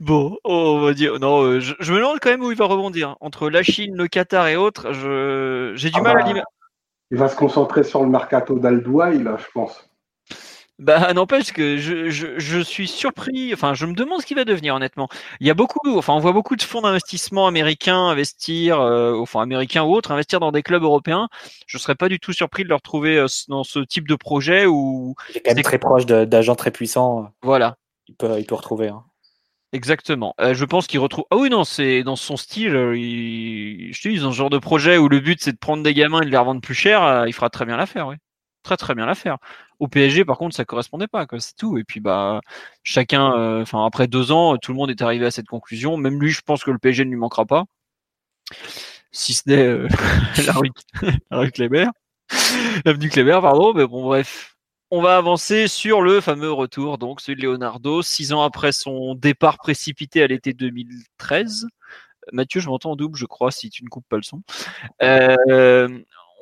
[0.00, 1.18] Bon, on va dire.
[1.20, 3.16] Non, euh, je, me demande quand même où il va rebondir.
[3.20, 4.92] Entre la Chine, le Qatar et autres,
[5.76, 6.42] j'ai du ah mal à bah, l'imaginer
[7.10, 9.88] il va se concentrer sur le mercato d'Aldouaï, là, je pense.
[10.78, 14.44] Bah n'empêche que je, je, je, suis surpris, enfin je me demande ce qu'il va
[14.44, 15.08] devenir honnêtement.
[15.40, 19.42] Il y a beaucoup, enfin on voit beaucoup de fonds d'investissement américains investir, euh, enfin
[19.42, 21.28] américains ou autres, investir dans des clubs européens.
[21.66, 24.66] Je serais pas du tout surpris de le retrouver euh, dans ce type de projet
[24.66, 25.16] où...
[25.30, 27.28] Il est quand même très proche d'agents très puissants.
[27.42, 27.74] Voilà.
[28.06, 28.86] Il peut, il peut retrouver.
[28.86, 29.02] Hein.
[29.72, 30.34] Exactement.
[30.40, 31.24] Euh, je pense qu'il retrouve.
[31.30, 32.74] Ah oui, non, c'est dans son style.
[32.74, 33.92] Euh, il...
[33.92, 35.92] Je te dis, dans ce genre de projet où le but c'est de prendre des
[35.92, 38.16] gamins et de les revendre plus cher, euh, il fera très bien l'affaire, oui.
[38.62, 39.36] Très très bien l'affaire.
[39.78, 41.38] Au PSG, par contre, ça correspondait pas, quoi.
[41.40, 41.76] C'est tout.
[41.78, 42.40] Et puis bah,
[42.82, 45.96] chacun, enfin après deux ans, tout le monde est arrivé à cette conclusion.
[45.96, 47.64] Même lui, je pense que le PSG ne lui manquera pas,
[49.12, 49.88] si ce n'est
[50.46, 50.70] la rue,
[51.30, 51.86] la rue Kléber,
[52.84, 53.74] l'avenue Kléber, pardon.
[53.74, 54.56] Mais bon, bref,
[54.90, 59.14] on va avancer sur le fameux retour, donc celui de Leonardo, six ans après son
[59.14, 61.66] départ précipité à l'été 2013.
[62.32, 64.42] Mathieu, je m'entends en double, je crois, si tu ne coupes pas le son.
[65.02, 65.88] Euh,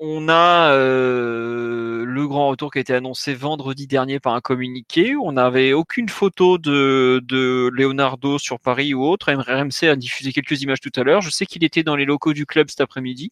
[0.00, 5.14] on a euh, le grand retour qui a été annoncé vendredi dernier par un communiqué.
[5.16, 9.32] On n'avait aucune photo de, de, Leonardo sur Paris ou autre.
[9.32, 11.22] RMC a diffusé quelques images tout à l'heure.
[11.22, 13.30] Je sais qu'il était dans les locaux du club cet après-midi.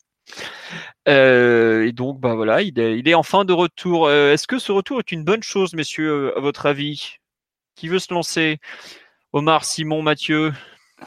[1.06, 4.10] Et donc, bah voilà, il est, il est enfin de retour.
[4.10, 7.16] Est-ce que ce retour est une bonne chose, messieurs, à votre avis?
[7.76, 8.58] Qui veut se lancer?
[9.32, 10.52] Omar, Simon, Mathieu?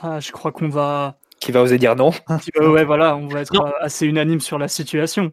[0.02, 1.18] Ah, Je crois qu'on va.
[1.40, 2.12] Qui va oser dire non?
[2.60, 5.32] Ouais, voilà, on va être assez unanime sur la situation.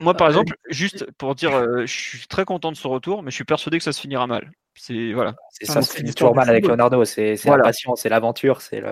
[0.00, 3.34] Moi, par exemple, juste pour dire, je suis très content de ce retour, mais je
[3.34, 4.50] suis persuadé que ça se finira mal.
[4.74, 5.34] C'est voilà.
[5.50, 7.04] C'est ça, se finit toujours mal avec Leonardo.
[7.04, 8.82] C'est la passion, c'est l'aventure, c'est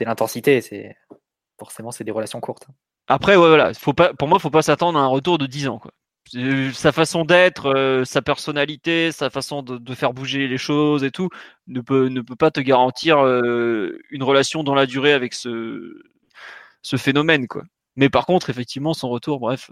[0.00, 0.60] l'intensité.
[0.62, 0.96] C'est
[1.58, 2.66] forcément c'est des relations courtes.
[3.08, 5.68] Après, ouais, voilà, faut pas, pour moi, faut pas s'attendre à un retour de 10
[5.68, 5.78] ans.
[5.78, 5.92] Quoi.
[6.72, 11.28] Sa façon d'être, euh, sa personnalité, sa façon de, faire bouger les choses et tout
[11.68, 16.02] ne peut, ne peut pas te garantir euh, une relation dans la durée avec ce,
[16.82, 17.46] ce phénomène.
[17.46, 17.62] Quoi.
[17.94, 19.70] Mais par contre, effectivement, son retour, bref,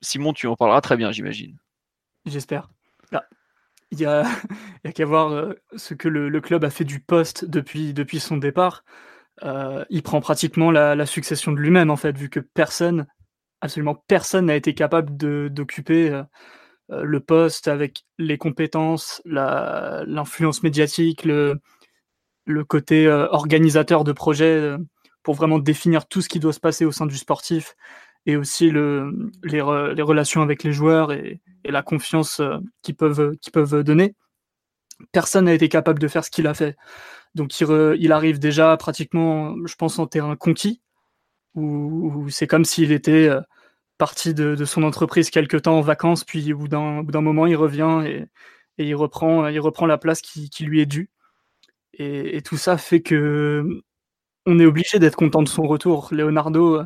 [0.00, 1.56] Simon, tu en parleras très bien, j'imagine.
[2.26, 2.70] J'espère.
[3.12, 3.24] Ah,
[3.90, 4.22] il y a,
[4.84, 8.20] a qu'à voir euh, ce que le, le, club a fait du poste depuis, depuis
[8.20, 8.84] son départ.
[9.42, 13.06] Euh, il prend pratiquement la, succession de lui-même, en fait, vu que personne,
[13.60, 15.16] absolument personne n'a été capable
[15.50, 16.22] d'occuper euh,
[16.90, 21.60] euh, le poste avec les compétences, l'influence médiatique, le,
[22.68, 24.74] côté organisateur de projet
[25.22, 27.76] pour vraiment définir tout ce qui doit se passer au sein du sportif
[28.24, 32.40] et aussi le, les, relations avec les joueurs et, la confiance
[32.82, 34.14] qu'ils peuvent donner.
[35.12, 36.76] Personne n'a été capable de faire ce qu'il a fait.
[37.34, 40.82] Donc il, arrive déjà pratiquement, je pense, en terrain conquis,
[41.54, 43.40] où, c'est comme s'il était euh,
[43.98, 48.02] parti de, son entreprise quelque temps en vacances, puis au bout d'un moment, il revient
[48.06, 48.26] et,
[48.78, 51.10] il, reprend, il reprend la place qui, lui est due.
[51.94, 53.82] Et, tout ça fait que
[54.46, 56.08] on est obligé d'être content de son retour.
[56.12, 56.82] Leonardo,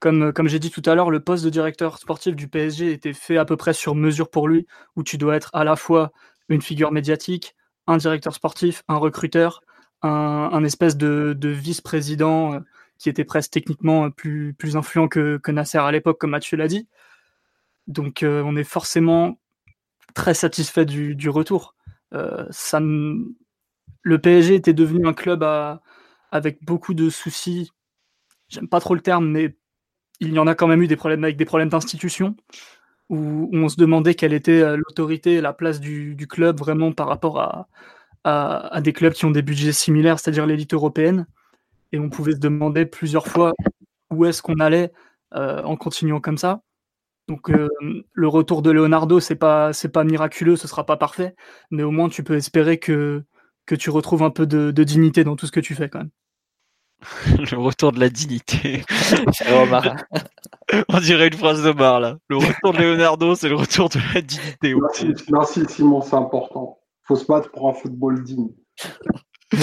[0.00, 3.12] comme, comme j'ai dit tout à l'heure, le poste de directeur sportif du PSG était
[3.12, 6.12] fait à peu près sur mesure pour lui, où tu dois être à la fois
[6.48, 7.54] une figure médiatique,
[7.86, 9.60] un directeur sportif, un recruteur,
[10.04, 12.60] un, espèce de, vice-président euh,
[12.98, 16.88] qui était presque techniquement plus, plus influent que, Nasser à l'époque, comme Mathieu l'a dit.
[17.86, 19.38] Donc euh, on est forcément
[20.14, 21.74] très satisfait du, retour.
[22.12, 25.42] Euh, ça, le PSG était devenu un club
[26.30, 27.72] avec beaucoup de soucis.
[28.48, 29.56] J'aime pas trop le terme, mais
[30.20, 32.36] il y en a quand même eu des problèmes avec des problèmes d'institution,
[33.08, 37.40] où, on se demandait quelle était l'autorité et la place du, club vraiment par rapport
[37.40, 37.68] à,
[38.24, 41.26] à, des clubs qui ont des budgets similaires, c'est-à-dire l'élite européenne.
[41.92, 43.52] Et on pouvait se demander plusieurs fois
[44.10, 44.92] où est-ce qu'on allait
[45.34, 46.62] euh, en continuant comme ça.
[47.28, 47.68] Donc euh,
[48.12, 51.34] le retour de Leonardo, c'est pas c'est pas miraculeux, ce sera pas parfait,
[51.70, 53.24] mais au moins tu peux espérer que
[53.66, 56.10] que tu retrouves un peu de, dignité dans tout ce que tu fais quand même.
[57.50, 58.84] le retour de la dignité.
[60.88, 62.18] On dirait une phrase de bar là.
[62.28, 64.74] Le retour de Leonardo, c'est le retour de la dignité.
[64.74, 68.48] Merci, merci Simon, c'est important faut se battre pour un football digne.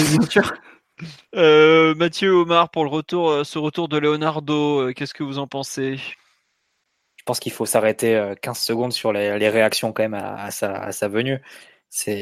[1.34, 5.38] Euh, Mathieu Omar, pour le retour, euh, ce retour de Leonardo, euh, qu'est-ce que vous
[5.38, 5.96] en pensez?
[5.96, 11.40] Je pense qu'il faut s'arrêter 15 secondes sur les, réactions quand même à, sa, venue.
[11.88, 12.20] C'est,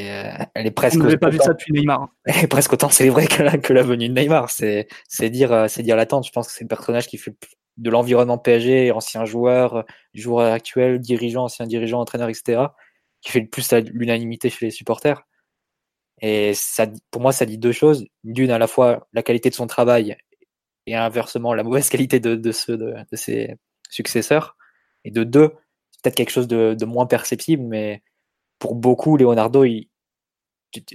[0.54, 1.00] elle est presque.
[1.02, 2.02] On pas vu ça depuis Neymar.
[2.02, 2.10] Hein.
[2.26, 4.50] Elle est presque autant célébrée que la, que la venue de Neymar.
[4.50, 4.86] C'est,
[5.30, 6.26] dire, c'est dire l'attente.
[6.26, 7.34] Je pense que c'est le personnage qui fait
[7.78, 12.66] de l'environnement PSG, ancien joueur, joueur actuel, dirigeant, ancien dirigeant, entraîneur, etc
[13.22, 15.22] qui fait le plus l'unanimité chez les supporters.
[16.22, 18.06] Et ça, pour moi, ça dit deux choses.
[18.24, 20.16] D'une, à la fois la qualité de son travail
[20.86, 23.56] et inversement la mauvaise qualité de, ceux de, ses
[23.88, 24.56] successeurs.
[25.04, 25.52] Et de deux,
[25.90, 28.02] c'est peut-être quelque chose de, moins perceptible, mais
[28.58, 29.64] pour beaucoup, Leonardo,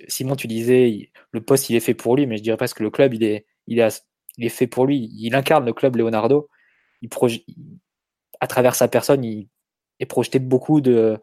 [0.07, 2.83] Simon, tu disais, le poste, il est fait pour lui, mais je dirais presque que
[2.83, 4.05] le club, il est, il est,
[4.37, 5.09] il est fait pour lui.
[5.13, 6.49] Il incarne le club Leonardo.
[7.01, 7.09] Il
[8.39, 9.47] à travers sa personne, il
[9.99, 11.19] est projeté beaucoup de,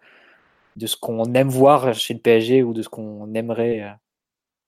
[0.76, 3.90] de ce qu'on aime voir chez le PSG ou de ce qu'on aimerait, euh,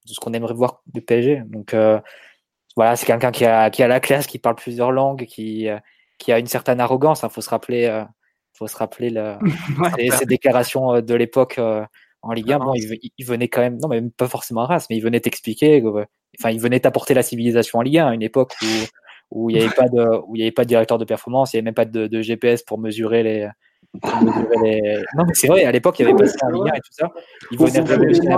[0.07, 1.43] de ce qu'on aimerait voir du PSG.
[1.47, 2.01] Donc euh,
[2.77, 5.79] voilà, c'est quelqu'un qui a, qui a la classe, qui parle plusieurs langues, qui, euh,
[6.19, 7.23] qui a une certaine arrogance.
[7.23, 8.05] Il faut se rappeler,
[8.53, 9.37] faut se rappeler le,
[10.19, 12.59] ses, déclarations de l'époque en Ligue 1.
[12.59, 15.83] Bon, il, venait quand même, non, mais pas forcément à race, mais il venait t'expliquer,
[16.39, 18.67] enfin, il venait t'apporter la civilisation en Ligue 1 à une époque où
[19.31, 21.53] où il n'y avait pas de où il y avait pas de directeur de performance,
[21.53, 23.49] il n'y avait même pas de, de GPS pour mesurer les,
[24.03, 26.81] non, mais c'est vrai, à l'époque, il y avait pas ça en Ligue 1 et
[26.81, 27.11] tout ça.
[27.51, 28.37] Il venait révolutionner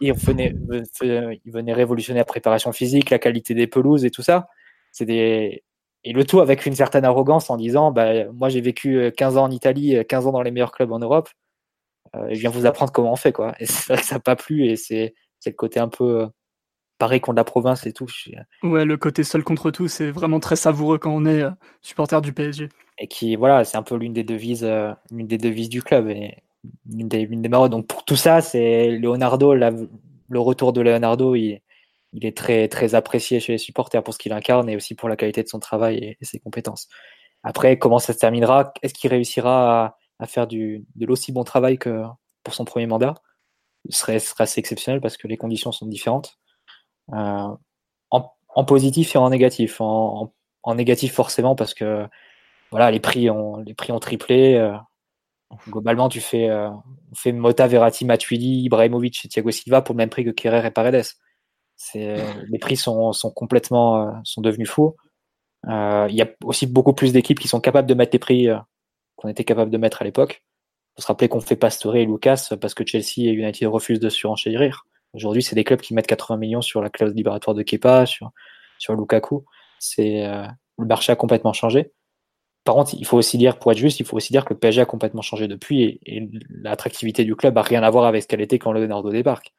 [0.00, 4.48] il venait, révolutionner la préparation physique, la qualité des pelouses et tout ça.
[4.92, 5.62] C'est des...
[6.04, 9.44] Et le tout avec une certaine arrogance en disant bah, Moi, j'ai vécu 15 ans
[9.44, 11.28] en Italie, 15 ans dans les meilleurs clubs en Europe.
[12.14, 13.32] Euh, je viens vous apprendre comment on fait.
[13.32, 13.54] Quoi.
[13.58, 15.14] Et c'est vrai que ça n'a pas plu et c'est
[15.44, 16.26] le côté un peu euh,
[16.98, 18.06] pareil contre la province et tout.
[18.62, 21.50] Ouais, le côté seul contre tout, c'est vraiment très savoureux quand on est euh,
[21.82, 22.68] supporter du PSG
[22.98, 26.36] et qui voilà c'est un peu l'une des devises euh, des devises du club et
[26.88, 31.60] l'une des, des marottes donc pour tout ça c'est Leonardo le retour de Leonardo il,
[32.12, 35.08] il, est très très apprécié chez les supporters pour ce qu'il incarne et aussi pour
[35.08, 36.88] la qualité de son travail et, ses compétences
[37.42, 38.72] Après, comment ça se terminera?
[38.82, 42.02] Est-ce qu'il réussira à, faire du, de l'aussi bon travail que
[42.42, 43.14] pour son premier mandat?
[43.90, 46.38] Ce serait, assez exceptionnel parce que les conditions sont différentes.
[47.12, 47.56] Euh,
[48.10, 49.80] en, positif et en négatif.
[49.80, 50.32] En,
[50.74, 52.06] négatif forcément parce que
[52.70, 54.54] voilà, les prix ont, les prix ont triplé.
[54.54, 54.72] Euh,
[55.68, 59.98] globalement, tu fais, euh, on fait Mota, Verratti, Matuidi, Ibrahimovic et Thiago Silva pour le
[59.98, 61.04] même prix que Kerrer et Paredes.
[61.94, 64.96] les prix sont, sont complètement sont devenus fous.
[65.68, 68.48] Euh, il y a aussi beaucoup plus d'équipes qui sont capables de mettre les prix
[68.48, 68.58] euh,
[69.16, 70.44] qu'on était capable de mettre à l'époque.
[70.44, 74.00] Il faut se rappeler qu'on fait Pastore et Lucas parce que Chelsea et United refusent
[74.00, 74.86] de surenchérir.
[75.12, 78.30] Aujourd'hui, c'est des clubs qui mettent 80 millions sur la clause libératoire de Kepa, sur,
[78.78, 79.44] sur Lukaku.
[79.78, 80.46] C'est euh,
[80.78, 81.92] le marché a complètement changé.
[82.64, 84.58] Par contre, il faut aussi dire, pour être juste, il faut aussi dire que le
[84.58, 88.28] PSG a complètement changé depuis et, l'attractivité du club a rien à voir avec ce
[88.28, 89.54] qu'elle était quand Leonardo débarque.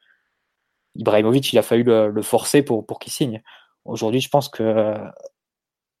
[0.94, 3.42] Ibrahimovic, il a fallu le, forcer pour, pour qu'il signe.
[3.84, 4.94] Aujourd'hui, je pense que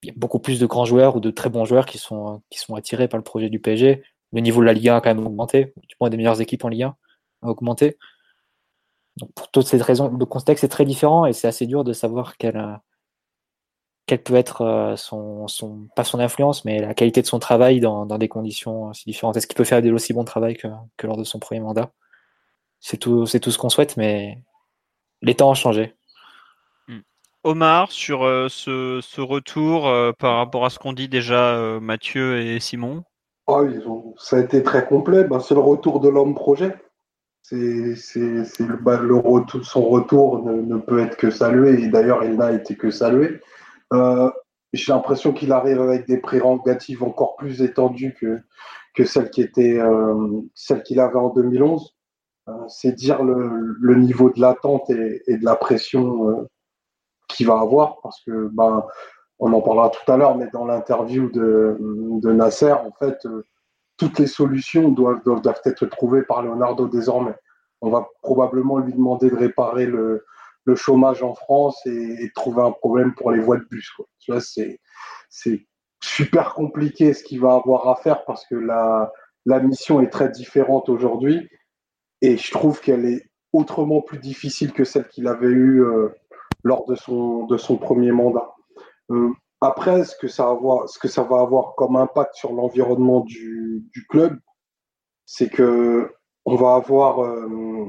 [0.02, 2.42] il y a beaucoup plus de grands joueurs ou de très bons joueurs qui sont,
[2.50, 4.02] qui sont attirés par le projet du PSG.
[4.32, 5.72] Le niveau de la Ligue 1 a quand même augmenté.
[5.88, 6.96] Du moins, des meilleures équipes en Ligue 1
[7.42, 7.96] a augmenté.
[9.18, 11.92] Donc, pour toutes ces raisons, le contexte est très différent et c'est assez dur de
[11.92, 12.78] savoir quelle,
[14.06, 17.80] quelle peut être euh, son, son, pas son influence, mais la qualité de son travail
[17.80, 19.36] dans, dans des conditions si différentes.
[19.36, 21.92] Est-ce qu'il peut faire des aussi bon travail que, que lors de son premier mandat?
[22.80, 24.38] C'est tout, c'est tout ce qu'on souhaite, mais
[25.22, 25.98] les temps ont changé.
[27.44, 32.40] Omar, sur euh, ce, retour euh, par rapport à ce qu'ont dit déjà euh, Mathieu
[32.40, 33.04] et Simon?
[33.46, 33.64] Oh,
[34.18, 35.24] Ça a été très complet.
[35.24, 36.74] Ben, c'est le retour de l'homme projet.
[37.50, 38.20] C'est,
[38.82, 41.82] ben, le, retour, son retour ne, peut être que salué.
[41.82, 43.40] Et d'ailleurs, il n'a été que salué.
[44.72, 48.40] j'ai l'impression qu'il arrive avec des prérogatives encore plus étendues que,
[48.94, 49.80] que celles, qui étaient,
[50.54, 51.96] celles qu'il avait en 2011.
[52.68, 56.46] c'est dire le, niveau de l'attente et, et de la pression
[57.28, 58.84] qu'il va avoir parce que ben
[59.38, 63.46] on en parlera tout à l'heure, mais dans l'interview de, de, Nasser, en fait, euh,
[63.98, 67.34] toutes les solutions doivent, doivent, être trouvées par Leonardo désormais.
[67.80, 70.24] On va probablement lui demander de réparer le,
[70.64, 73.90] le chômage en France et, et, trouver un problème pour les voies de bus.
[74.20, 74.80] Tu vois, c'est,
[75.28, 75.66] c'est
[76.02, 79.12] super compliqué ce qu'il va avoir à faire parce que la,
[79.46, 81.48] la mission est très différente aujourd'hui
[82.20, 86.08] et je trouve qu'elle est autrement plus difficile que celle qu'il avait eue euh,
[86.62, 88.54] lors de son, de son premier mandat.
[89.10, 89.30] Euh,
[89.60, 94.38] après, ce que, ça va avoir, comme impact sur l'environnement du, club,
[95.26, 97.86] c'est que on va avoir euh,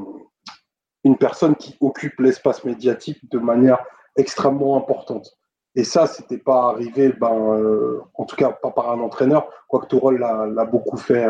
[1.04, 3.86] une personne qui occupe l'espace médiatique de manière
[4.18, 5.30] extrêmement importante.
[5.76, 9.86] Et ça, c'était pas arrivé, ben, euh, en tout cas pas par un entraîneur, quoique
[9.86, 11.26] Tourol l'a beaucoup fait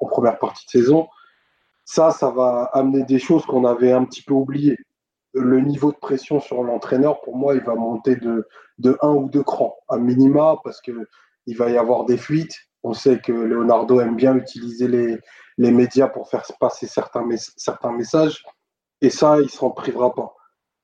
[0.00, 1.08] en première partie de saison.
[1.84, 4.76] Ça, ça va amener des choses qu'on avait un petit peu oubliées
[5.34, 8.46] le niveau de pression sur l'entraîneur, pour moi, il va monter de,
[8.78, 11.08] de un ou deux crans, à minima, parce que
[11.46, 12.56] il va y avoir des fuites.
[12.82, 18.44] On sait que Leonardo aime bien utiliser les, médias pour faire passer certains, messages,
[19.00, 20.34] et ça, il s'en privera pas.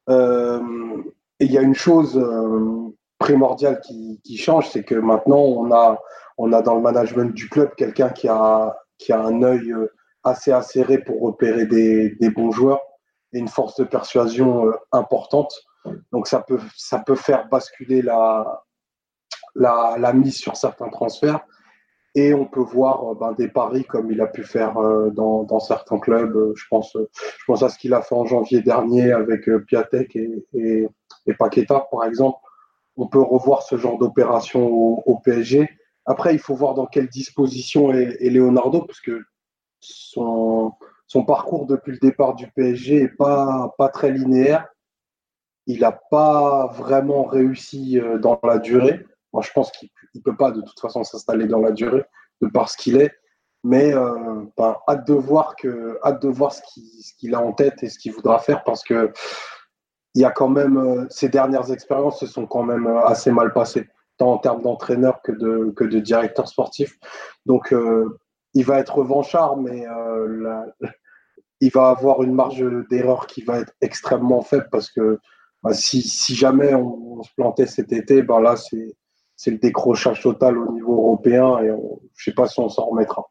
[0.08, 1.02] Euh,
[1.38, 6.62] et il y a une chose euh, primordiale qui, change, c'est que maintenant, on a,
[6.62, 9.92] dans le management du club quelqu'un qui a, qui a un œil euh,
[10.24, 12.80] assez acéré pour repérer des, des bons joueurs
[13.32, 15.52] et une force de persuasion euh, importante.
[16.12, 18.64] Donc ça peut, ça peut faire basculer la,
[19.54, 21.40] la, mise sur certains transferts.
[22.16, 25.60] Et on peut voir euh, ben, des paris comme il a pu faire euh, dans,
[25.60, 26.52] certains clubs.
[26.56, 30.44] Je pense, je pense à ce qu'il a fait en janvier dernier avec Piatek et,
[30.54, 30.88] et,
[31.26, 32.38] et, Paqueta, par exemple.
[32.96, 35.70] On peut revoir ce genre d'opération au, PSG.
[36.04, 39.00] Après, il faut voir dans quelle disposition est, Leonardo, parce
[39.80, 40.72] son,
[41.10, 44.68] son parcours depuis le départ du PSG n'est pas, pas très linéaire.
[45.66, 49.04] Il n'a pas vraiment réussi euh, dans la durée.
[49.32, 52.04] Moi, je pense qu'il ne peut pas de toute façon s'installer dans la durée,
[52.40, 53.10] de par ce qu'il est.
[53.64, 56.62] Mais euh, ben, hâte de voir, que, hâte de voir ce
[57.18, 59.12] qu'il a en tête et ce qu'il voudra faire parce que
[60.14, 63.52] il y a quand même, euh, ces dernières expériences se sont quand même assez mal
[63.52, 67.00] passées, tant en termes d'entraîneur que de, que de directeur sportif.
[67.46, 67.74] Donc,
[68.54, 69.86] il va être revanchard, mais
[71.60, 75.18] il va avoir une marge d'erreur qui va être extrêmement faible parce que
[75.62, 78.96] bah, si, jamais on, se plantait cet été, bah là, c'est,
[79.50, 81.78] le décrochage total au niveau européen et je ne
[82.16, 83.26] sais pas si on s'en remettra.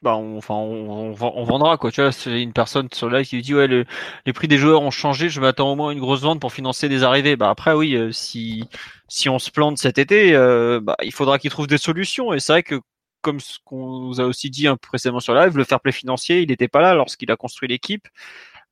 [0.00, 1.90] Bah on, enfin, on, on, vendra quoi.
[1.90, 5.30] Tu vois, une personne sur là qui dit ouais, les prix des joueurs ont changé.
[5.30, 7.36] Je m'attends au moins une grosse vente pour financer des arrivées.
[7.36, 8.68] Bah après oui, euh, si
[9.08, 12.34] si on se plante cet été, euh, bah, il faudra qu'ils trouvent des solutions.
[12.34, 12.80] Et c'est vrai que
[13.24, 16.42] comme ce qu'on nous a aussi dit peu précédemment sur live, le fair play financier,
[16.42, 18.06] il n'était pas là lorsqu'il a construit l'équipe.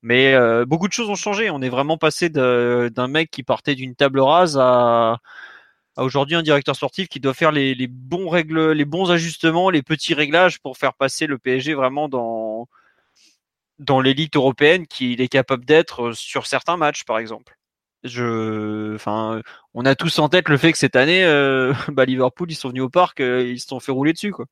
[0.03, 1.51] Mais euh, beaucoup de choses ont changé.
[1.51, 5.19] On est vraiment passé d'un mec qui partait d'une table rase à,
[5.97, 9.83] aujourd'hui un directeur sportif qui doit faire les, les, bons règles, les bons ajustements, les
[9.83, 12.69] petits réglages pour faire passer le PSG vraiment dans
[13.79, 17.57] dans l'élite européenne qu'il est capable d'être sur certains matchs, par exemple.
[18.05, 19.43] Je, enfin,
[19.75, 22.69] on a tous en tête le fait que cette année, euh, bah, Liverpool, ils sont
[22.71, 24.47] venus au parc, euh, ils se sont fait rouler dessus, quoi.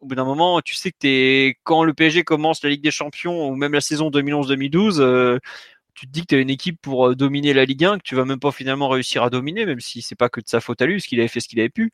[0.00, 2.90] Au bout d'un moment, tu sais que t'es, quand le PSG commence la Ligue des
[2.90, 5.38] Champions ou même la saison 2011-2012, euh,
[5.94, 8.14] tu te dis que tu as une équipe pour dominer la Ligue 1 que tu
[8.14, 10.82] vas même pas finalement réussir à dominer, même si c'est pas que de sa faute
[10.82, 11.92] à lui, parce qu'il avait fait ce qu'il avait pu.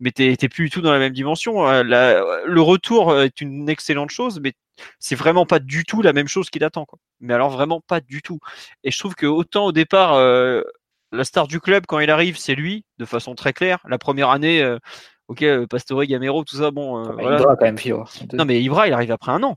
[0.00, 1.66] Mais t'es plus du tout dans la même dimension.
[1.68, 4.54] Euh, le retour est une excellente chose, mais
[4.98, 6.84] c'est vraiment pas du tout la même chose qu'il attend.
[6.84, 6.98] Quoi.
[7.20, 8.38] Mais alors vraiment pas du tout.
[8.82, 10.62] Et je trouve que autant au départ, euh,
[11.12, 13.78] la star du club quand il arrive, c'est lui, de façon très claire.
[13.88, 14.76] La première année,
[15.28, 17.04] ok, Pastore, Gamero, tout ça, bon.
[17.04, 17.38] Ah, voilà.
[17.38, 17.78] Ibra quand même,
[18.32, 19.56] Non mais Ibra, il arrive après un an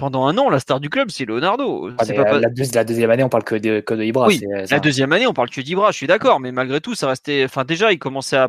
[0.00, 1.90] pendant un an, la star du club, c'est Leonardo.
[1.98, 2.48] Ah, la,
[2.82, 4.28] deuxième année, on parle que de, que de Ibra.
[4.28, 4.40] Oui,
[4.70, 7.44] la deuxième année, on parle que d'Ibra, je suis d'accord, mais malgré tout, ça restait.
[7.44, 8.48] Enfin, déjà, il commençait à,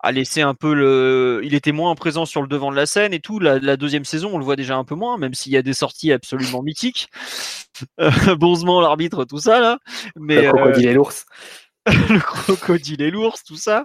[0.00, 1.42] à, laisser un peu le.
[1.44, 3.38] Il était moins présent sur le devant de la scène et tout.
[3.38, 5.74] La, deuxième saison, on le voit déjà un peu moins, même s'il y a des
[5.74, 7.08] sorties absolument mythiques.
[8.40, 9.78] bonzement, l'arbitre, tout ça, là.
[10.16, 11.24] Mais, le crocodile et l'ours.
[11.86, 13.84] le crocodile et l'ours, tout ça.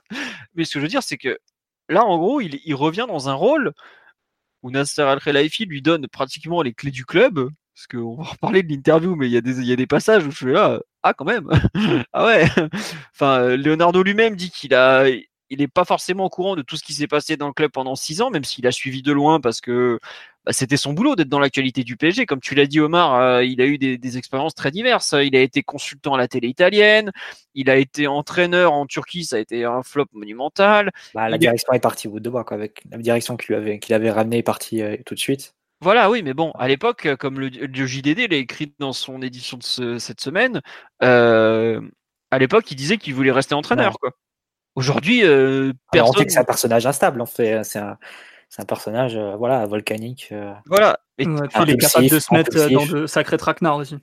[0.56, 1.38] Mais ce que je veux dire, c'est que
[1.88, 3.74] là, en gros, il, il revient dans un rôle
[4.64, 7.50] où Nasser Al-Khelaifi lui donne pratiquement les clés du club.
[7.76, 10.26] Parce qu'on va reparler de l'interview, mais il y, a des, y a des passages
[10.26, 11.50] où je suis là, ah quand même,
[12.14, 12.46] ah ouais.
[13.14, 15.06] Enfin, Leonardo lui-même dit qu'il a,
[15.50, 17.72] il n'est pas forcément au courant de tout ce qui s'est passé dans le club
[17.72, 20.00] pendant six ans, même s'il a suivi de loin parce que
[20.46, 22.26] bah, c'était son boulot d'être dans l'actualité du PSG.
[22.26, 25.16] Comme tu l'as dit, Omar, euh, il a eu des, expériences très diverses.
[25.24, 27.12] Il a été consultant à la télé italienne,
[27.56, 30.92] il a été entraîneur en Turquie, ça a été un flop monumental.
[31.14, 31.80] Bah, la direction est...
[31.80, 34.44] partie au bout de bois, quoi, avec la direction qu'il avait, qu'il avait ramené est
[34.44, 35.56] partie euh, tout de suite.
[35.82, 39.58] Voilà, oui, mais bon, à l'époque, euh, comme le, JDD l'a écrit dans son édition
[39.58, 40.62] de cette semaine,
[41.00, 44.12] à l'époque, il disait qu'il voulait rester entraîneur, quoi.
[44.76, 45.22] Aujourd'hui,
[45.92, 46.16] personne.
[46.16, 47.64] On dit que c'est un personnage instable, en fait.
[47.64, 47.98] C'est un,
[48.54, 50.30] c'est un personnage euh, voilà, volcanique.
[50.32, 51.00] Euh, voilà.
[51.18, 53.98] Et il est capable de se mettre euh, dans de sacrés traquenards aussi.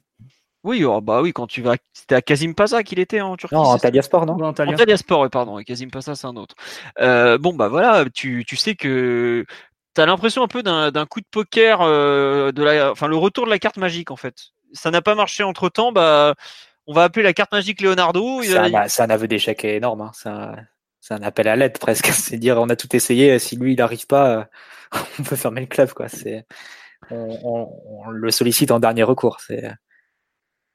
[0.65, 1.77] Oui, oh, bah oui, quand tu vas.
[1.93, 3.55] C'était à Kazim Paza qu'il était en Turquie.
[3.55, 4.37] Non, en Sport, non?
[4.43, 5.63] En Sport, pardon.
[5.63, 6.57] Kazim Paza, c'est un autre.
[6.99, 9.47] bon, bah voilà, tu, tu sais que
[9.95, 13.51] tu as l'impression un peu d'un coup de poker, de la, enfin, le retour de
[13.51, 14.35] la carte magique, en fait.
[14.73, 16.35] Ça n'a pas marché entre temps, bah.
[16.91, 18.43] On va appeler la carte magique Leonardo.
[18.43, 20.01] C'est un, aveu d'échec énorme.
[20.01, 20.11] Hein.
[20.13, 20.57] Ça,
[20.99, 22.07] c'est un appel à l'aide presque.
[22.07, 24.49] C'est dire on a tout essayé, si lui il n'arrive pas,
[25.21, 26.09] on peut fermer le club quoi.
[26.09, 26.47] C'est
[27.13, 27.69] on,
[28.11, 29.39] le sollicite en dernier recours.
[29.39, 29.71] C'est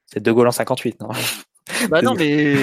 [0.06, 1.10] c'est De Gaulle en 58, non?
[1.90, 2.54] Bah non mais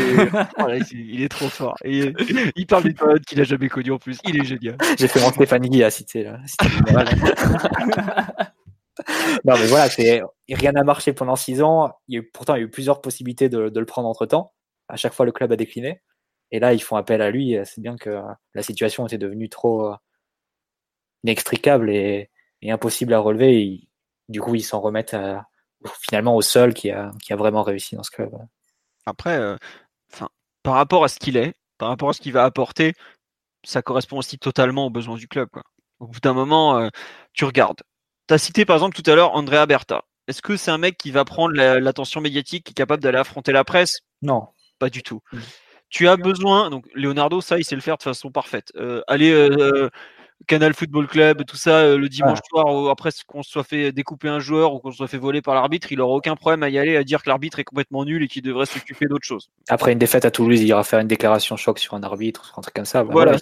[0.58, 1.76] oh il est trop fort.
[1.84, 4.16] il parle d'une période qu'il a jamais connue en plus.
[4.24, 4.76] Il est génial.
[4.96, 6.38] J'ai fait mon Stéphanie à citer là.
[9.44, 9.88] non mais voilà,
[10.48, 11.92] rien n'a marché pendant six ans.
[12.08, 14.52] Il y a pourtant il y a eu plusieurs possibilités de, le prendre entre temps.
[14.88, 16.02] À chaque fois le club a décliné.
[16.50, 17.56] Et là, ils font appel à lui.
[17.64, 18.20] C'est bien que
[18.54, 19.96] la situation était devenue trop euh,
[21.24, 22.30] inextricable et,
[22.64, 23.88] impossible à relever.
[24.28, 25.16] du coup, ils s'en remettent
[26.00, 28.30] finalement au seul qui a, vraiment réussi dans ce club.
[29.06, 29.56] Après, euh,
[30.62, 32.94] par rapport à ce qu'il est, par rapport à ce qu'il va apporter,
[33.64, 35.48] ça correspond aussi totalement aux besoins du club.
[36.00, 36.88] Au bout d'un moment, euh,
[37.32, 37.82] tu regardes.
[38.28, 40.04] Tu as cité par exemple tout à l'heure Andrea Berta.
[40.28, 43.52] Est-ce que c'est un mec qui va prendre l'attention médiatique, qui est capable d'aller affronter
[43.52, 44.00] la presse?
[44.22, 44.48] Non.
[44.78, 45.20] Pas du tout.
[45.32, 45.38] Mmh.
[45.90, 48.72] Tu as besoin, donc Leonardo, ça, il sait le faire de façon parfaite.
[48.76, 49.90] Euh, aller euh,
[50.46, 54.28] Canal Football Club, tout ça, euh, le dimanche soir, après qu'on se soit fait découper
[54.28, 56.70] un joueur ou qu'on se soit fait voler par l'arbitre, il n'aura aucun problème à
[56.70, 59.50] y aller, à dire que l'arbitre est complètement nul et qu'il devrait s'occuper d'autre chose.
[59.68, 62.62] Après une défaite à Toulouse, il ira faire une déclaration choc sur un arbitre, un
[62.62, 63.02] truc comme ça.
[63.02, 63.36] voilà.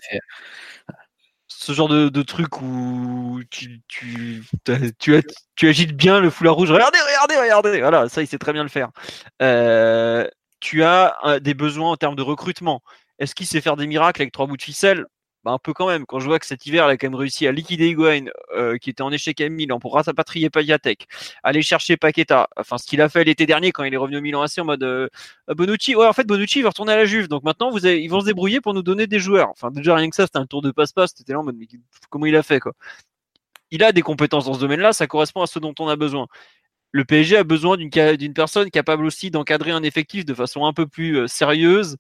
[1.63, 4.43] Ce genre de, truc où tu, tu,
[4.99, 6.71] tu, agites bien le foulard rouge.
[6.71, 7.81] Regardez, regardez, regardez.
[7.81, 8.89] Voilà, ça, il sait très bien le faire.
[9.43, 10.27] Euh,
[10.61, 12.81] tu as euh, des besoins en termes de recrutement.
[13.19, 15.05] Est-ce qu'il sait faire des miracles avec trois bouts de ficelle?
[15.45, 16.05] Bah, un peu quand même.
[16.07, 18.77] Quand je vois que cet hiver, il a quand même réussi à liquider Higuain, euh,
[18.77, 21.07] qui était en échec à Milan, pour rapatrier Payatek,
[21.43, 22.49] aller chercher Paqueta.
[22.57, 24.65] Enfin, ce qu'il a fait l'été dernier quand il est revenu au Milan AC en
[24.67, 25.09] mode euh,
[25.49, 25.95] Bonucci.
[25.97, 27.29] Ouais, en fait, Bonucci va retourner à la Juve.
[27.29, 29.49] Donc maintenant, vous ils vont se débrouiller pour nous donner des joueurs.
[29.51, 31.15] Enfin, déjà rien que ça, c'était un tour de passe-passe.
[31.17, 31.57] C'était là en mode
[32.11, 32.73] comment il a fait quoi?
[33.71, 34.93] Il a des compétences dans ce domaine-là.
[34.93, 36.27] Ça correspond à ce dont on a besoin
[36.93, 40.87] le PSG a besoin d'une personne capable aussi d'encadrer un effectif de façon un peu
[40.87, 41.97] plus euh, sérieuse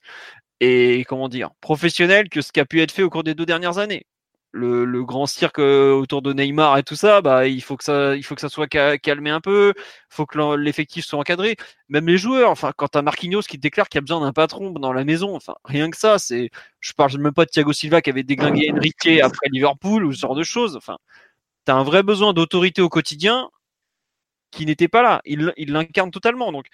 [0.61, 3.47] et comment dire professionnelle que ce qui a pu être fait au cours des deux
[3.47, 4.07] dernières années.
[4.53, 7.85] Le, le, grand cirque euh, autour de Neymar et tout ça, bah il faut que
[7.85, 8.67] ça, il faut que ça soit
[8.99, 11.57] calmé un peu, il faut que l'effectif soit encadré.
[11.89, 14.73] Même les joueurs, enfin quand t'as Marquinhos qui déclare qu'il y a besoin d'un patron
[14.73, 16.51] dans la maison, enfin rien que ça, c'est,
[16.81, 20.21] je parle même pas de Thiago Silva qui avait déglingué Enrique après Liverpool ou ce
[20.21, 20.77] genre de choses.
[20.77, 20.99] Enfin,
[21.65, 23.51] t'as un vrai besoin d'autorité au quotidien
[24.51, 25.23] qui n'était pas là.
[25.25, 26.53] Il l'incarne totalement.
[26.53, 26.67] Donc,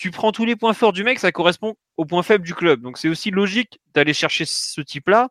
[0.00, 2.80] tu prends tous les points forts du mec, ça correspond aux points faibles du club.
[2.80, 5.28] Donc c'est aussi logique d'aller chercher ce type-là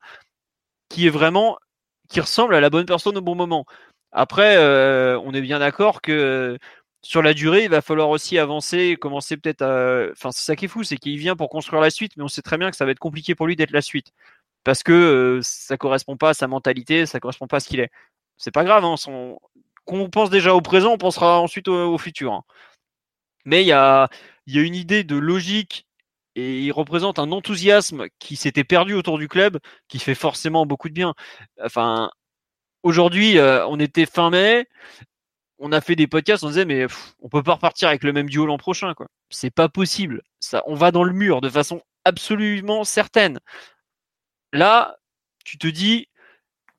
[0.89, 1.57] qui est vraiment
[2.09, 3.65] qui ressemble à la bonne personne au bon moment.
[4.11, 6.57] Après, euh, on est bien d'accord que
[7.01, 10.11] sur la durée, il va falloir aussi avancer, commencer peut-être à.
[10.11, 12.27] Enfin, c'est ça qui est fou, c'est qu'il vient pour construire la suite, mais on
[12.27, 14.13] sait très bien que ça va être compliqué pour lui d'être la suite
[14.63, 17.79] parce que euh, ça correspond pas à sa mentalité, ça correspond pas à ce qu'il
[17.79, 17.91] est.
[18.37, 18.95] C'est pas grave, hein,
[19.85, 22.33] qu'on pense déjà au présent, on pensera ensuite au, futur.
[22.33, 22.43] Hein.
[23.49, 24.09] Mais il y a,
[24.45, 25.87] une idée de logique
[26.35, 30.87] et il représente un enthousiasme qui s'était perdu autour du club, qui fait forcément beaucoup
[30.87, 31.15] de bien.
[31.63, 32.11] Enfin,
[32.83, 34.67] aujourd'hui, euh, on était fin mai,
[35.57, 36.85] on a fait des podcasts, on disait mais
[37.21, 39.07] on peut pas repartir avec le même duo l'an prochain, quoi.
[39.31, 40.21] C'est pas possible.
[40.39, 43.39] Ça, on va dans le mur de façon absolument certaine.
[44.53, 44.97] Là,
[45.43, 46.07] tu te dis,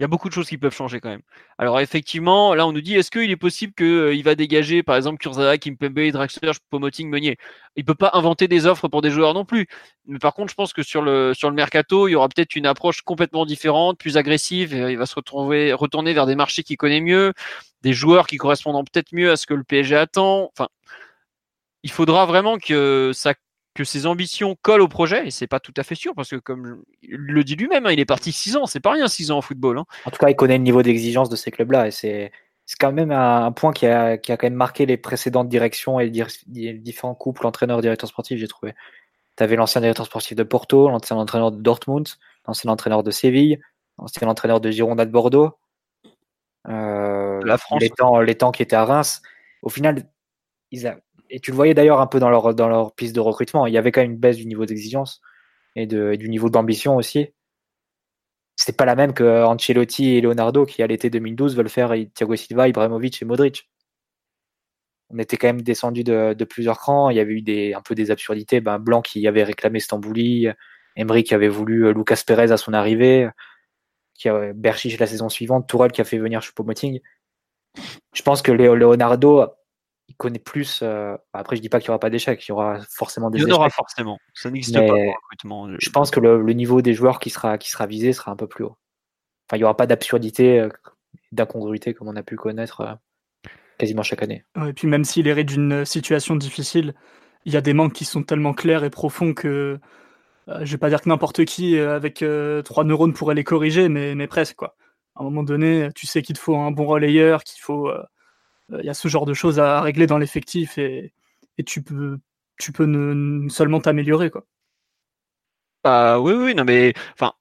[0.01, 1.20] il y a beaucoup de choses qui peuvent changer quand même.
[1.59, 4.96] Alors effectivement, là on nous dit est-ce qu'il est possible qu'il euh, va dégager par
[4.96, 7.36] exemple Kurzawa, Kimpembe, Draxler, Pomoting, Meunier?
[7.76, 9.66] Il peut pas inventer des offres pour des joueurs non plus.
[10.07, 12.57] Mais par contre, je pense que sur le sur le mercato, il y aura peut-être
[12.57, 14.72] une approche complètement différente, plus agressive.
[14.72, 17.34] Il va se retrouver retourner vers des marchés qu'il connaît mieux,
[17.82, 20.51] des joueurs qui correspondent peut-être mieux à ce que le PSG attend.
[20.55, 20.68] Enfin,
[21.82, 23.34] il faudra vraiment que ça
[23.81, 26.37] que ses ambitions collent au projet, et c'est pas tout à fait sûr, parce que
[26.37, 29.31] comme il le dit lui-même, hein, il est parti 6 ans, c'est pas rien 6
[29.31, 29.78] ans en football.
[29.78, 29.85] Hein.
[30.05, 32.31] En tout cas, il connaît le niveau d'exigence de ces clubs-là, et c'est
[32.78, 36.11] quand même un, point qui a, qui a, quand même marqué les précédentes directions et
[36.47, 38.74] les, différents couples entraîneurs-directeurs sportifs, j'ai trouvé.
[39.39, 42.07] Tu avais l'ancien directeur sportif de Porto, l'ancien entraîneur de Dortmund,
[42.47, 43.61] l'ancien entraîneur de Séville,
[43.99, 45.57] l'ancien entraîneur de Girondin de Bordeaux,
[46.68, 47.81] euh, la France.
[47.81, 49.22] Les, temps, les temps qui étaient à Reims.
[49.62, 50.07] Au final,
[50.70, 50.99] ils, a,
[51.31, 53.66] et tu le voyais d'ailleurs un peu dans leur, dans leur piste de recrutement.
[53.66, 55.20] Il y avait quand même une baisse du niveau d'exigence
[55.76, 57.28] et, de, du niveau d'ambition aussi.
[58.57, 62.37] C'était pas la même que Ancelotti et Leonardo qui, à l'été 2012, veulent faire Thiago
[62.37, 63.70] Silva, Ibrahimovic et Modric.
[65.09, 67.11] On était quand même descendu de, de, plusieurs crans.
[67.11, 68.61] Il y avait eu des, un peu des absurdités.
[68.61, 70.49] Ben, Blanc qui avait réclamé Stambouli,
[70.97, 73.28] Emery qui avait voulu euh, Lucas Perez à son arrivée,
[74.14, 77.01] qui Berchich la saison suivante, Tourelle qui a fait venir Choupo-Moting.
[78.12, 79.47] Je pense que Leonardo
[80.11, 80.81] il connaît plus.
[80.83, 83.39] Euh, après, je dis pas qu'il y aura pas d'échecs, il y aura forcément des
[83.39, 83.49] échecs.
[83.49, 84.19] Il y en aura forcément.
[84.35, 85.69] Ça n'existe pas recrutement.
[85.79, 88.49] Je pense que le, niveau des joueurs qui sera, qui sera visé sera un peu
[88.49, 88.77] plus haut.
[89.49, 90.69] Enfin, il y aura pas d'absurdité, euh,
[91.31, 93.49] d'incongruité comme on a pu connaître euh,
[93.79, 94.45] quasiment chaque année.
[94.67, 96.95] et puis même s'il hérite d'une situation difficile,
[97.45, 99.79] il y a des manques qui sont tellement clairs et profonds que
[100.49, 102.25] je vais pas dire que n'importe qui avec
[102.65, 104.77] trois neurones pourrait les corriger, mais, mais presque quoi.
[105.15, 107.91] À un moment donné, tu sais qu'il te faut un bon relayeur, qu'il faut
[108.71, 111.12] il euh, y a ce genre de choses à régler dans l'effectif et,
[111.66, 112.18] tu peux,
[112.59, 114.31] tu peux ne, seulement t'améliorer.
[114.31, 114.47] quoi.
[115.85, 117.35] Bah, oui, oui, non, mais enfin,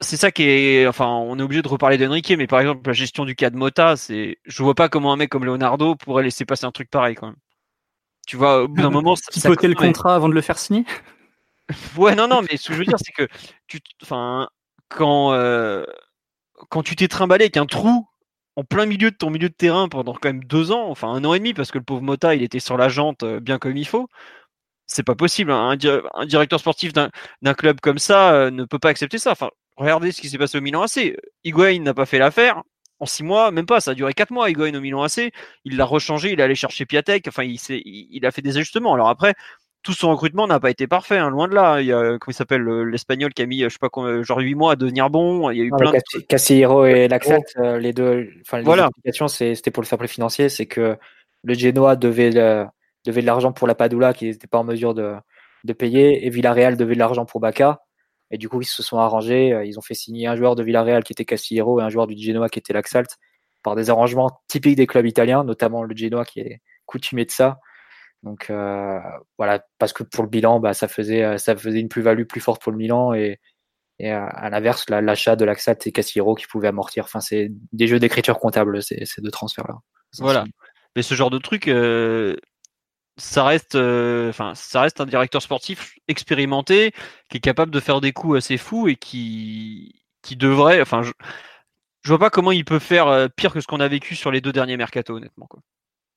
[0.00, 0.86] c'est ça qui est.
[0.88, 3.56] Enfin, on est obligé de reparler d'Enrique, mais par exemple, la gestion du cas de
[3.56, 4.38] Mota, c'est.
[4.44, 7.28] Je vois pas comment un mec comme Leonardo pourrait laisser passer un truc pareil quand
[7.28, 7.36] même.
[8.26, 9.14] Tu vois, au bout d'un moment.
[9.14, 10.84] Qui peut le contrat avant de le faire signer?
[11.96, 13.28] Ouais, non, non, mais ce que je veux dire, c'est que
[13.68, 13.78] tu.
[14.02, 14.48] Enfin,
[14.88, 15.32] quand.
[15.34, 15.84] Euh,
[16.68, 18.08] quand tu t'es trimballé avec un trou
[18.60, 21.24] en plein milieu de ton milieu de terrain pendant quand même deux ans, enfin un
[21.24, 23.58] an et demi, parce que le pauvre Mota, il était sur la jante euh, bien
[23.58, 24.08] comme il faut.
[24.86, 25.52] C'est pas possible.
[25.52, 25.78] Hein.
[26.14, 27.10] Un, directeur sportif d'un
[27.54, 29.32] club comme ça euh, ne peut pas accepter ça.
[29.32, 31.16] Enfin, regardez ce qui s'est passé au Milan AC.
[31.44, 32.62] Higuain n'a pas fait l'affaire.
[32.98, 35.32] En six mois, même pas, ça a duré quatre mois, Higuain au Milan AC.
[35.64, 37.28] Il l'a rechangé, il est allé chercher Piatek.
[37.28, 38.92] Enfin, il, il a fait des ajustements.
[38.94, 39.34] Alors après,
[39.82, 41.80] tout son recrutement n'a pas été parfait, hein, loin de là.
[41.80, 43.88] Il y a, comment il s'appelle, l'espagnol qui a mis, je sais pas,
[44.22, 45.50] genre 8 mois à devenir bon.
[45.50, 46.20] Il y a eu plein de...
[46.28, 48.90] Casillero et Laxat, euh, les deux, enfin, les voilà.
[49.28, 50.96] c'était pour le fair play financier, c'est que
[51.42, 55.14] le Genoa devait, devait de l'argent pour la Padula qui n'était pas en mesure de,
[55.64, 57.80] de payer, et Villarreal devait de l'argent pour Baca.
[58.30, 59.52] Et du coup, ils se sont arrangés.
[59.52, 62.06] Euh, ils ont fait signer un joueur de Villarreal qui était Casillero et un joueur
[62.06, 63.18] du Genoa qui était Laxalt
[63.62, 67.58] par des arrangements typiques des clubs italiens, notamment le Genoa qui est coutumé de ça.
[68.22, 69.00] Donc euh,
[69.38, 72.40] voilà, parce que pour le bilan, bah, ça faisait euh, ça faisait une plus-value plus
[72.40, 73.40] forte pour le Milan et,
[73.98, 77.04] et à, l'inverse, l'achat de l'Axat et Cassiro qui pouvait amortir.
[77.04, 79.78] Enfin, c'est des jeux d'écriture comptable ces, ces deux transferts-là.
[80.18, 80.44] Voilà.
[80.96, 82.36] Mais ce genre de truc, euh,
[83.16, 86.92] ça reste, enfin, ça reste un directeur sportif expérimenté
[87.28, 91.12] qui est capable de faire des coups assez fous et qui, qui devrait, enfin, je,
[92.02, 94.40] je vois pas comment il peut faire pire que ce qu'on a vécu sur les
[94.40, 95.60] deux derniers mercato, honnêtement, quoi.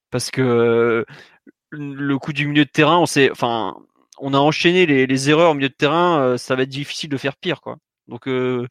[0.09, 1.05] Parce que
[1.73, 3.75] le coup du milieu de terrain, on s'est, enfin,
[4.19, 7.17] on a enchaîné les, erreurs au milieu de terrain, euh, ça va être difficile de
[7.17, 7.77] faire pire, quoi.
[8.07, 8.67] Donc euh,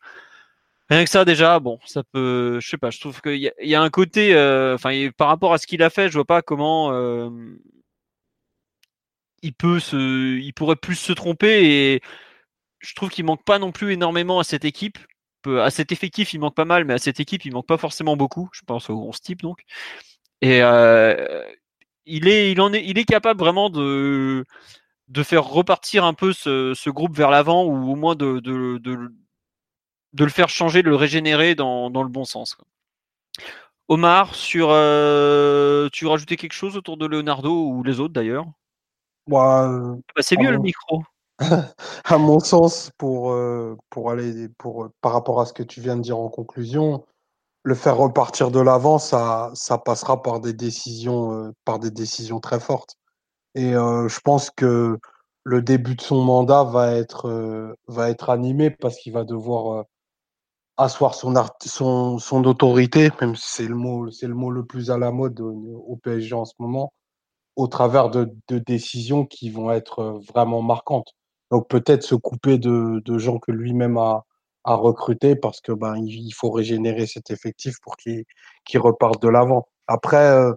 [0.91, 3.75] rien que ça déjà, bon, ça peut, je sais pas, je trouve qu'il y, y,
[3.75, 6.43] a un côté, euh, enfin, par rapport à ce qu'il a fait, je vois pas
[6.43, 6.93] comment
[9.43, 12.03] il peut se, il pourrait plus se tromper et
[12.81, 14.99] je trouve qu'il manque pas non plus énormément à cette équipe.
[15.47, 18.17] À cet effectif, il manque pas mal, mais à cette équipe, il manque pas forcément
[18.17, 18.49] beaucoup.
[18.53, 19.65] Je pense au 11 type donc.
[20.41, 20.63] Et
[22.07, 24.45] il est, il en est, il est capable vraiment de
[25.13, 29.11] de faire repartir un peu ce, groupe vers l'avant ou au moins de, de,
[30.19, 32.57] le faire changer, de le régénérer dans, le bon sens.
[33.89, 38.47] Omar, sur, euh, tu rajoutais quelque chose autour de Leonardo ou les autres d'ailleurs?
[39.31, 41.03] Euh, bah, C'est mieux le micro.
[42.05, 45.97] à mon sens, pour, euh, pour aller pour, par rapport à ce que tu viens
[45.97, 47.05] de dire en conclusion,
[47.65, 52.61] le faire repartir de l'avant, ça, ça passera par des décisions, par des décisions très
[52.61, 52.97] fortes.
[53.55, 54.99] Et je pense que
[55.45, 59.85] le début de son mandat va être, va être animé parce qu'il va devoir
[60.77, 61.35] asseoir son,
[61.65, 65.11] son, son autorité, même si c'est le, mot, c'est le mot le plus à la
[65.11, 66.93] mode au, PSG en ce moment,
[67.57, 71.15] au travers de, de, décisions qui vont être vraiment marquantes.
[71.51, 74.25] Donc peut-être se couper de, de gens que lui-même a,
[74.65, 78.25] a recruté parce que ben il faut régénérer cet effectif pour qu'il
[78.65, 79.67] qu'il reparte de l'avant.
[79.89, 80.53] Après,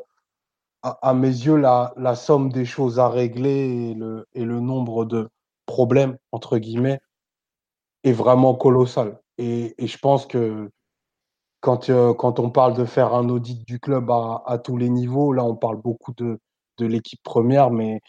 [1.01, 3.95] à, mes yeux, la, la, somme des choses à régler
[4.33, 5.29] et le, nombre de
[5.65, 6.99] problèmes, entre guillemets,
[8.03, 9.19] est vraiment colossal.
[9.37, 10.69] Et, je pense que
[11.61, 14.89] quand, euh, quand on parle de faire un audit du club à, à tous les
[14.89, 16.39] niveaux, là, on parle beaucoup de,
[16.77, 18.01] de l'équipe première, mais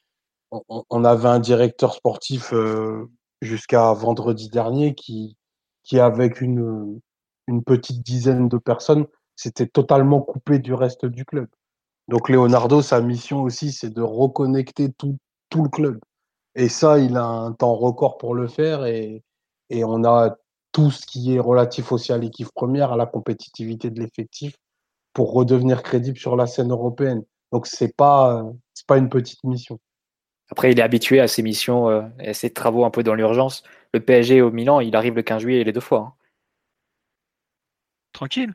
[0.51, 5.36] on, on, avait un directeur sportif euh, jusqu'à vendredi dernier qui,
[5.87, 7.01] qui, avec une,
[7.47, 9.07] une petite dizaine de personnes,
[9.37, 11.47] s'était totalement coupé du reste du club.
[12.09, 15.16] Donc Leonardo, sa mission aussi, c'est de reconnecter tout,
[15.49, 16.01] tout, le club.
[16.55, 19.22] Et ça, il a un temps record pour le faire et,
[19.70, 20.37] et on a
[20.72, 24.57] tout ce qui est relatif aussi à l'équipe première, à la compétitivité de l'effectif
[25.12, 27.22] pour redevenir crédible sur la scène européenne.
[27.53, 29.78] Donc c'est pas c'est pas une petite mission.
[30.51, 33.14] Après, il est habitué à ces missions euh, et à ces travaux un peu dans
[33.14, 33.62] l'urgence.
[33.92, 35.99] Le PSG au Milan, il arrive le 15 juillet les deux fois.
[35.99, 36.12] Hein.
[38.12, 38.53] Tranquille.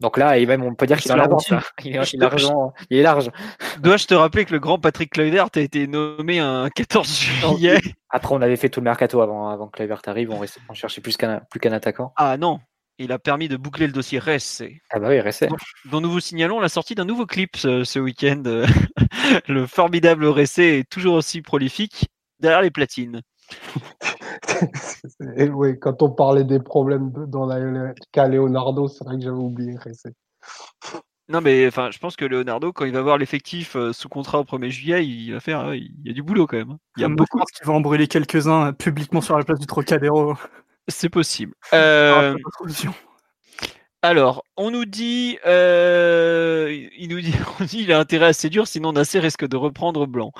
[0.00, 1.50] Donc là, même, on peut dire qu'il est en avance.
[1.82, 3.30] Il, est, il, est large.
[3.80, 7.80] Dois-je te rappeler que le grand Patrick Kluivert a été nommé un 14 juillet?
[8.10, 10.30] Après, on avait fait tout le mercato avant, avant que Kluivert arrive.
[10.30, 12.12] On, on cherchait plus qu'un plus qu'un attaquant.
[12.16, 12.60] Ah non,
[12.98, 14.80] il a permis de boucler le dossier RSC.
[14.90, 15.48] Ah bah oui, RSC.
[15.90, 18.42] Dont, nous vous signalons la sortie d'un nouveau clip ce, week-end.
[19.48, 22.08] le formidable RSC est toujours aussi prolifique
[22.40, 23.22] derrière les platines.
[25.20, 29.74] oui, quand on parlait des problèmes dans la cas Leonardo, c'est vrai que j'avais oublié
[31.28, 34.40] Non, mais enfin, je pense que Leonardo, quand il va voir l'effectif euh, sous contrat
[34.40, 35.74] au 1er juillet, il va faire.
[35.74, 36.70] il y a du boulot quand même.
[36.70, 36.78] Hein.
[36.96, 37.38] Il y a beaucoup.
[37.38, 40.34] qui va en brûler quelques-uns euh, publiquement sur la place du Trocadéro.
[40.88, 41.54] C'est possible.
[41.72, 42.36] Euh,
[44.02, 48.92] alors, on nous dit, il nous dit, on dit, il a intérêt assez dur, sinon
[48.92, 50.32] Nasser risque de reprendre Blanc.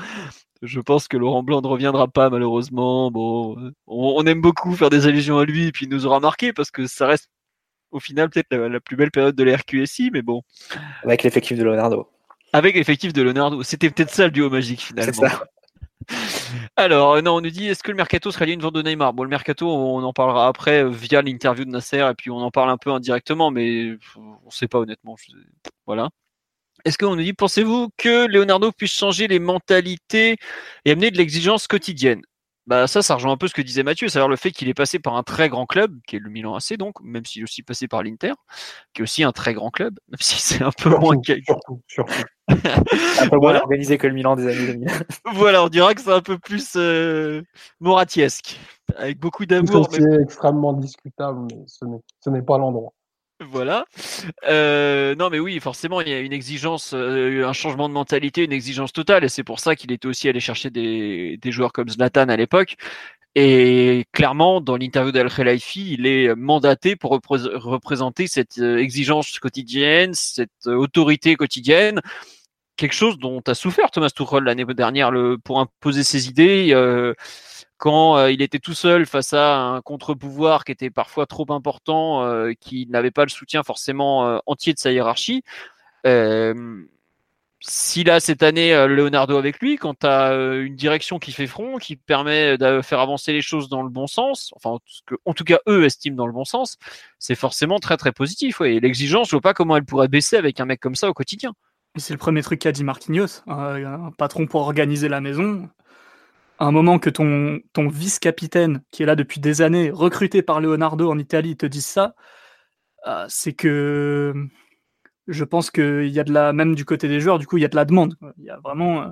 [0.62, 3.11] Je pense que Laurent Blanc ne reviendra pas malheureusement.
[3.11, 6.53] Bon, on, aime beaucoup faire des allusions à lui, et puis il nous aura marqué
[6.53, 7.28] parce que ça reste
[7.90, 10.42] au final peut-être la, plus belle période de la RQSI, mais bon.
[11.03, 12.09] Avec l'effectif de Leonardo.
[12.53, 13.62] Avec l'effectif de Leonardo.
[13.62, 15.12] C'était peut-être ça le duo magique finalement.
[15.12, 15.44] C'est ça.
[16.76, 18.82] Alors, euh, non, on nous dit est-ce que le mercato serait lié une vente de
[18.82, 19.12] Neymar?
[19.12, 22.38] Bon, le mercato, on en parlera après euh, via l'interview de Nasser et puis on
[22.38, 25.16] en parle un peu indirectement, mais on ne sait pas honnêtement.
[25.86, 26.11] Voilà.
[26.84, 30.36] Est-ce qu'on nous dit, pensez-vous que Leonardo puisse changer les mentalités
[30.84, 32.22] et amener de l'exigence quotidienne?
[32.67, 34.75] Bah ça, ça rejoint un peu ce que disait Mathieu, c'est-à-dire le fait qu'il est
[34.75, 37.45] passé par un très grand club, qui est le Milan AC donc, même s'il est
[37.45, 38.33] aussi passé par l'Inter,
[38.93, 42.23] qui est aussi un très grand club, même si c'est un peu moins surtout, surtout.
[42.49, 42.57] un
[43.31, 44.89] peu moins organisé que le Milan des années 2000.
[45.35, 47.43] voilà, on dira que c'est un peu plus euh,
[47.79, 48.59] moratiesque,
[48.97, 49.89] avec beaucoup d'amour.
[49.93, 52.93] C'est extrêmement discutable, mais ce n'est pas l'endroit.
[53.41, 53.84] Voilà.
[54.49, 58.45] Euh, non, mais oui, forcément, il y a une exigence, euh, un changement de mentalité,
[58.45, 61.72] une exigence totale, et c'est pour ça qu'il était aussi allé chercher des, des joueurs
[61.72, 62.76] comme Zlatan à l'époque.
[63.34, 70.14] Et clairement, dans l'interview d'Al Khelaifi, il est mandaté pour représenter cette euh, exigence quotidienne,
[70.14, 72.01] cette autorité quotidienne,
[72.76, 76.68] quelque chose dont a souffert Thomas Tuchel l'année dernière le, pour imposer ses idées.
[76.72, 77.12] Euh,
[77.79, 82.24] quand euh, il était tout seul face à un contre-pouvoir qui était parfois trop important,
[82.24, 85.43] euh, qui n'avait pas le soutien forcément euh, entier de sa hiérarchie.
[87.61, 91.79] S'il a cette année Leonardo avec lui, quand tu as une direction qui fait front,
[91.79, 94.79] qui permet de faire avancer les choses dans le bon sens, enfin
[95.24, 96.77] en tout cas eux estiment dans le bon sens,
[97.18, 98.61] c'est forcément très très positif.
[98.61, 101.14] Et l'exigence, je vois pas comment elle pourrait baisser avec un mec comme ça au
[101.14, 101.55] quotidien.
[101.97, 105.68] C'est le premier truc qu'a dit Marquinhos, un patron pour organiser la maison
[106.59, 111.11] un moment que ton, ton vice-capitaine, qui est là depuis des années, recruté par Leonardo
[111.11, 112.14] en Italie, te dise ça,
[113.07, 114.34] euh, c'est que
[115.28, 117.62] je pense qu'il y a de la, même du côté des joueurs, du coup, il
[117.62, 118.16] y a de la demande.
[118.38, 119.02] Il y a vraiment.
[119.02, 119.09] Euh,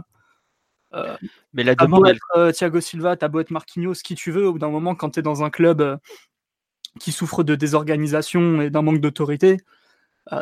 [0.94, 1.16] euh,
[1.52, 2.04] mais la demande.
[2.34, 5.10] Beau Thiago Silva, t'as beau être Marquinhos, qui tu veux, au bout d'un moment, quand
[5.10, 5.98] tu es dans un club
[7.00, 9.58] qui souffre de désorganisation et d'un manque d'autorité,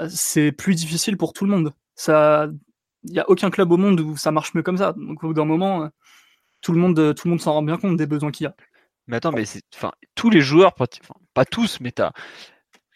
[0.09, 1.73] c'est plus difficile pour tout le monde.
[3.05, 4.93] Il n'y a aucun club au monde où ça marche mieux comme ça.
[4.93, 5.91] Donc, au bout d'un moment
[6.63, 8.55] tout le monde, tout le monde s'en rend bien compte des besoins qu'il y a.
[9.07, 9.45] Mais attends, mais
[9.75, 12.13] enfin, tous les joueurs, pas tous, mais t'as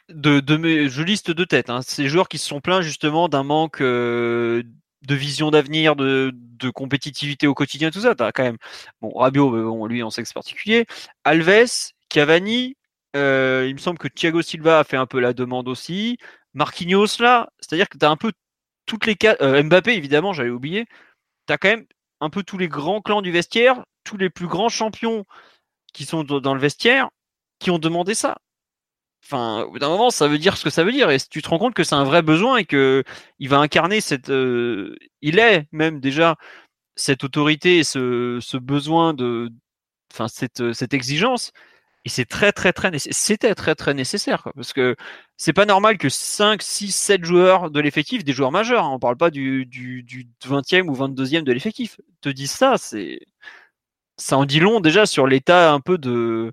[0.09, 0.41] de,
[0.89, 1.71] je liste de tête.
[1.71, 4.63] Hein, ces joueurs qui se sont plaints justement d'un manque de
[5.09, 6.33] vision d'avenir, de,
[6.75, 8.15] compétitivité au quotidien, tout ça.
[8.15, 8.59] T'as quand même,
[9.01, 10.87] bon, Rabiot, bon, lui, on sait que c'est particulier.
[11.25, 12.77] Alves, Cavani,
[13.15, 13.21] il
[13.75, 16.19] me semble que Thiago Silva a fait un peu la demande aussi.
[16.55, 18.33] Marquinhos là, c'est-à-dire que tu as un peu
[18.87, 20.87] toutes les cas, euh, Mbappé évidemment, j'avais oublié.
[21.47, 21.87] Tu as quand même
[22.21, 25.25] un peu tous les grands clans du vestiaire, tous les plus grands champions
[25.93, 27.09] qui sont dans le vestiaire
[27.59, 28.37] qui ont demandé ça.
[29.25, 31.11] Enfin, au bout d'un moment, ça veut dire ce que ça veut dire.
[31.11, 33.03] Et tu te rends compte que c'est un vrai besoin et que
[33.39, 36.37] il va incarner cette, euh, il est même déjà
[36.97, 39.51] cette autorité, ce, ce besoin de,
[40.13, 41.53] enfin cette, cette exigence.
[42.07, 42.25] Et C'était
[43.57, 44.45] très, très nécessaire.
[44.55, 44.95] parce que
[45.37, 49.01] c'est pas normal que 5, 6, 7 joueurs de l'effectif, des joueurs majeurs, hein, on
[49.01, 53.19] parle pas du, du, du 20e ou 22e de l'effectif, te disent ça, c'est
[54.17, 56.53] ça en dit long déjà sur l'état un peu de,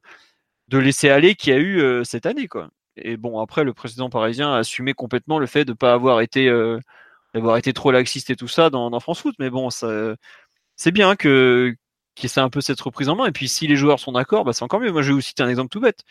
[0.69, 2.47] de laisser aller qu'il y a eu euh, cette année.
[2.47, 2.69] quoi.
[2.97, 6.47] Et bon, après, le président parisien a assumé complètement le fait de pas avoir été,
[6.47, 6.79] euh,
[7.35, 9.35] d'avoir été trop laxiste et tout ça dans, dans France Foot.
[9.39, 10.15] Mais bon, ça,
[10.77, 11.75] c'est bien que,
[12.15, 13.25] qui essaie un peu cette reprise en main.
[13.25, 14.91] Et puis si les joueurs sont d'accord, bah, c'est encore mieux.
[14.91, 16.03] Moi, je vais vous citer un exemple tout bête.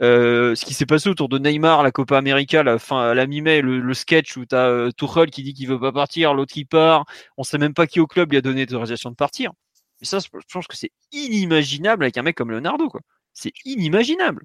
[0.00, 3.26] Euh, ce qui s'est passé autour de Neymar, la Copa América, la fin, à la
[3.26, 6.52] mi-mai, le, sketch où tu as euh, Tuchel qui dit qu'il veut pas partir, l'autre
[6.52, 7.04] qui part,
[7.36, 9.52] on sait même pas qui au club lui a donné l'autorisation de partir.
[10.00, 13.00] Mais ça, je pense que c'est inimaginable avec un mec comme Leonardo, quoi.
[13.32, 14.44] C'est inimaginable.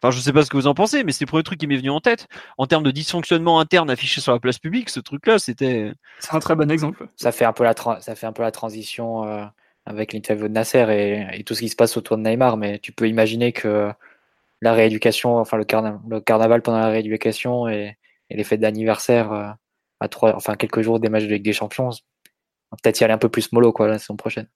[0.00, 1.66] Enfin, je sais pas ce que vous en pensez, mais c'est le premier truc qui
[1.66, 2.28] m'est venu en tête.
[2.56, 5.92] En termes de dysfonctionnement interne affiché sur la place publique, ce truc-là, c'était.
[6.20, 7.08] C'est un très bon exemple.
[7.16, 9.24] Ça fait un peu la, ça fait un peu la transition.
[9.24, 9.44] Euh,
[9.88, 12.92] avec l'interview de Nasser et, tout ce qui se passe autour de Neymar, mais tu
[12.92, 13.90] peux imaginer que
[14.60, 17.96] la rééducation, enfin le, carnaval pendant la rééducation et,
[18.30, 19.48] les fêtes d'anniversaire euh,
[20.00, 21.88] à trois, enfin quelques jours des matchs de Ligue des Champions,
[22.82, 24.48] peut-être y aller un peu plus mollo quoi la saison prochaine.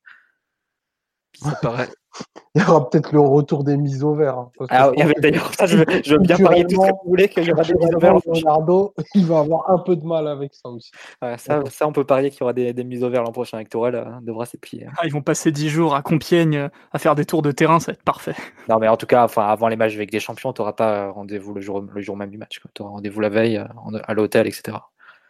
[1.42, 1.88] Ça paraît,
[2.54, 4.38] il y aura peut-être le retour des mises au vert.
[4.38, 6.88] Hein, ah, il y avait d'ailleurs ça, je veux, je veux bien parier tout ce
[6.88, 8.14] que vous voulez qu'il y aura des mises au vert.
[8.26, 10.90] Leonardo, il va avoir un peu de mal avec ça aussi.
[11.20, 13.56] ça, ça, on peut parier qu'il y aura des, des mises au vert l'an prochain
[13.56, 14.86] avec Tourelle, euh, devra s'éplier.
[14.98, 17.80] Ah, ils vont passer 10 jours à Compiègne euh, à faire des tours de terrain,
[17.80, 18.34] ça va être parfait.
[18.68, 21.10] Non, mais en tout cas, enfin, avant les matchs avec des champions, tu n'auras pas
[21.10, 22.60] rendez-vous le jour, le jour même du match.
[22.74, 24.78] Tu auras rendez-vous la veille euh, à l'hôtel, etc.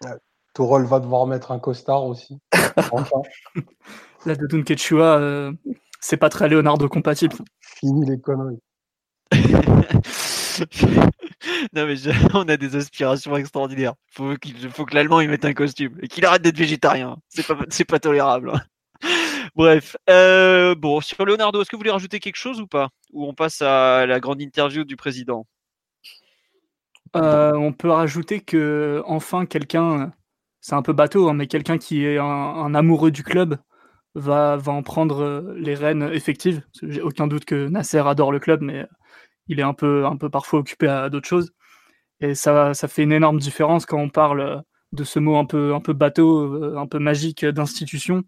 [0.05, 0.85] Ouais.
[0.85, 2.39] va devoir mettre un costard aussi.
[2.93, 3.23] enfin.
[4.25, 5.53] La de Quechua, euh,
[6.03, 7.37] c'est pas très Leonardo compatible.
[7.61, 8.59] Fini les conneries.
[11.73, 11.95] non mais
[12.35, 13.95] on a des aspirations extraordinaires.
[14.13, 17.17] Faut qu'il faut que l'allemand il mette un costume et qu'il arrête d'être végétarien.
[17.29, 18.53] C'est pas c'est pas tolérable.
[19.55, 22.91] Bref, euh, bon sur Leonardo, est-ce que vous voulez rajouter quelque chose ou pas?
[23.13, 25.47] Ou on passe à la grande interview du président?
[27.15, 30.13] Euh, On peut rajouter que enfin quelqu'un,
[30.61, 33.59] c'est un peu bateau, hein, mais quelqu'un qui est un amoureux du club
[34.15, 36.63] va, va en prendre euh, les rênes effectives.
[36.83, 38.87] J'ai aucun doute que Nasser adore le club, mais
[39.49, 41.53] il est un peu, un peu parfois occupé à, d'autres choses.
[42.21, 45.75] Et ça, ça fait une énorme différence quand on parle de ce mot un peu,
[45.75, 48.25] un peu bateau, euh, un peu magique d'institution.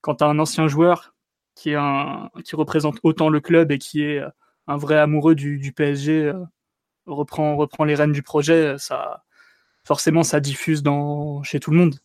[0.00, 1.14] Quand tu un ancien joueur
[1.54, 4.22] qui, est un, qui représente autant le club et qui est
[4.66, 6.34] un vrai amoureux du, du PSG, euh,
[7.06, 9.24] reprend, reprend les rênes du projet, ça,
[9.84, 11.96] forcément ça diffuse dans, chez tout le monde.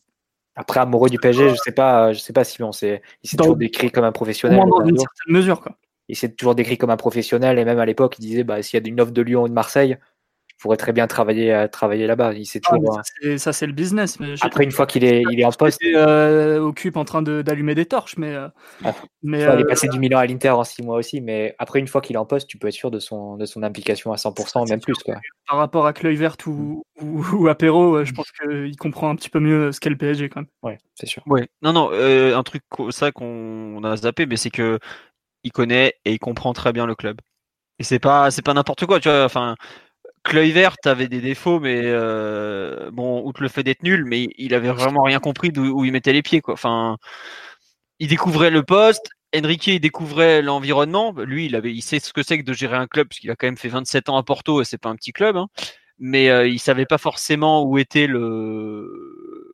[0.57, 3.37] Après, amoureux du PSG, je sais pas, je sais pas si on s'est, il s'est
[3.37, 4.59] toujours décrit comme un professionnel.
[4.59, 5.77] Dans une certaine mesure, quoi.
[6.09, 8.79] Il s'est toujours décrit comme un professionnel et même à l'époque, il disait, bah, s'il
[8.79, 9.97] y a une offre de Lyon ou de Marseille,
[10.57, 12.33] pourrait très bien travailler, euh, travailler là-bas.
[12.33, 12.99] Il sait toujours.
[12.99, 14.17] Ah, ça, c'est le business.
[14.41, 15.79] Après, une fois qu'il est, il est en poste.
[15.81, 18.33] Il euh, occupe en train d'allumer des torches, mais.
[18.33, 18.47] Euh,
[18.83, 18.93] ah,
[19.23, 21.87] mais il est passé du Milan à l'Inter en six mois aussi, mais après, une
[21.87, 24.15] fois qu'il est en poste, tu peux être sûr de son, de son implication à
[24.15, 24.95] 100%, même plus.
[24.95, 25.15] Quoi.
[25.47, 29.39] Par rapport à Kluivert ou, ou, ou Apéro, je pense qu'il comprend un petit peu
[29.39, 30.49] mieux ce qu'est le PSG quand même.
[30.63, 31.23] Oui, c'est sûr.
[31.27, 34.79] Oui, non, non, un truc, ça qu'on a zappé, mais c'est que
[35.43, 37.21] il connaît et il comprend très bien le club.
[37.79, 39.23] Et c'est pas, c'est pas n'importe quoi, tu vois.
[39.23, 39.55] Enfin,
[40.27, 44.71] Kluivert avait des défauts, mais euh, bon, outre le fait d'être nul, mais il avait
[44.73, 46.53] vraiment rien compris d'où il mettait les pieds, quoi.
[46.53, 46.97] Enfin,
[47.99, 49.09] il découvrait le poste.
[49.33, 51.13] Enrique il découvrait l'environnement.
[51.17, 53.31] Lui, il avait, il sait ce que c'est que de gérer un club, parce qu'il
[53.31, 55.37] a quand même fait 27 ans à Porto et c'est pas un petit club.
[55.37, 55.47] Hein.
[55.97, 59.53] Mais euh, il savait pas forcément où était le,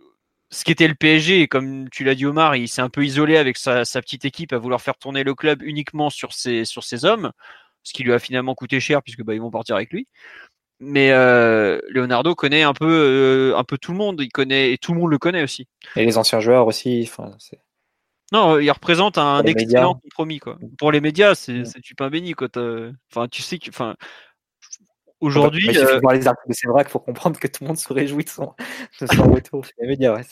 [0.50, 1.42] ce qu'était le PSG.
[1.42, 4.26] Et comme tu l'as dit, Omar, il s'est un peu isolé avec sa, sa, petite
[4.26, 7.32] équipe à vouloir faire tourner le club uniquement sur ses, sur ses hommes,
[7.84, 10.08] ce qui lui a finalement coûté cher puisque bah, ils vont partir avec lui
[10.84, 14.20] mais euh, Leonardo connaît un peu, euh, un peu tout le monde.
[14.22, 15.68] Il connaît et tout le monde le connaît aussi.
[15.96, 17.10] Et les anciens joueurs aussi.
[18.32, 20.58] non, il représente un excellent compromis quoi.
[20.78, 22.48] Pour les médias, c'est du pain béni quoi.
[23.12, 23.96] Enfin, tu sais que, enfin,
[25.24, 27.78] Aujourd'hui, il suffit euh, voir les articles de Sévrac pour comprendre que tout le monde
[27.78, 28.54] se réjouit de son,
[29.00, 30.14] de son retour chez les médias.
[30.14, 30.26] Ouais,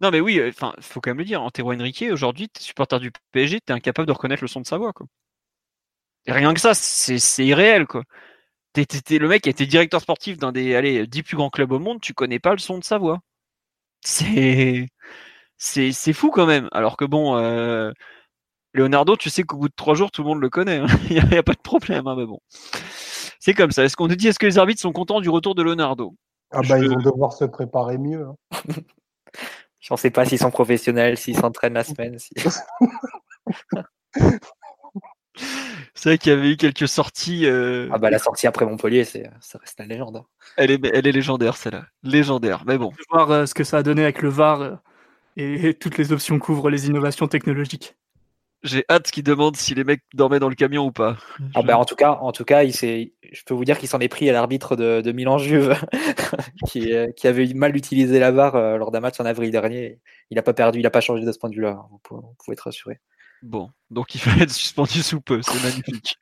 [0.00, 1.40] non mais oui, enfin, faut quand même le dire.
[1.42, 4.78] Antero Henrique, aujourd'hui, t'es supporter du PSG, t'es incapable de reconnaître le son de sa
[4.78, 5.06] voix, quoi.
[6.26, 8.02] Et rien que ça, c'est c'est irréel, quoi.
[8.76, 12.00] Le mec a été directeur sportif d'un des allez, 10 plus grands clubs au monde,
[12.00, 13.20] tu connais pas le son de sa voix.
[14.02, 14.88] C'est
[15.58, 16.68] c'est c'est fou quand même.
[16.72, 17.90] Alors que bon, euh,
[18.72, 20.78] Leonardo, tu sais qu'au bout de trois jours, tout le monde le connaît.
[20.78, 20.86] hein.
[21.10, 22.40] Il n'y a, il y a pas de problème, hein, mais bon.
[23.40, 23.84] C'est comme ça.
[23.84, 26.14] Est-ce qu'on nous dit, est-ce que les arbitres sont contents du retour de Leonardo?
[26.52, 28.26] Ah bah, Je- ils vont devoir se préparer mieux.
[28.26, 28.36] hein.
[29.80, 32.18] Je ne sais pas s'ils sont professionnels, s'ils s'entraînent la semaine.
[32.18, 32.34] si-
[35.94, 37.46] C'est vrai qu'il y avait eu quelques sorties.
[37.46, 40.16] euh, Ah bah la sortie après Montpellier, c'est, ça reste la légende.
[40.16, 40.24] hein.
[40.56, 41.86] elle, est, elle est légendaire, celle-là.
[42.02, 42.62] Légendaire.
[42.66, 42.90] Mais bon.
[42.92, 44.74] Je vais voir euh, ce que ça a donné avec le VAR euh,
[45.36, 47.96] et, et toutes les options couvrent les innovations technologiques.
[48.62, 51.16] J'ai hâte qu'ils demandent si les mecs dormaient dans le camion ou pas.
[51.54, 53.78] Ah Je- bah en tout cas, en tout cas, il s'est, je peux vous dire
[53.78, 55.74] qu'il s'en est pris à l'arbitre de, de Milan Juve,
[56.66, 59.50] qui, euh, qui avait eu mal utilisé la VAR euh, lors d'un match en avril
[59.50, 59.98] dernier.
[60.30, 61.70] Il n'a pas perdu, il n'a pas changé de ce point de vue-là.
[61.70, 61.86] hein.
[61.90, 63.00] Vous pouvez, vous pouvez être rassuré.
[63.42, 66.16] Bon, donc il va être suspendu sous peu, c'est magnifique.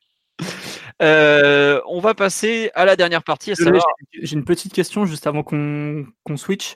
[1.01, 5.43] Euh, on va passer à la dernière partie, savoir j'ai- une petite question juste avant
[5.43, 6.05] qu'on
[6.37, 6.75] switch.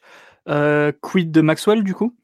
[0.49, 2.15] Euh, quid de Maxwell du coup?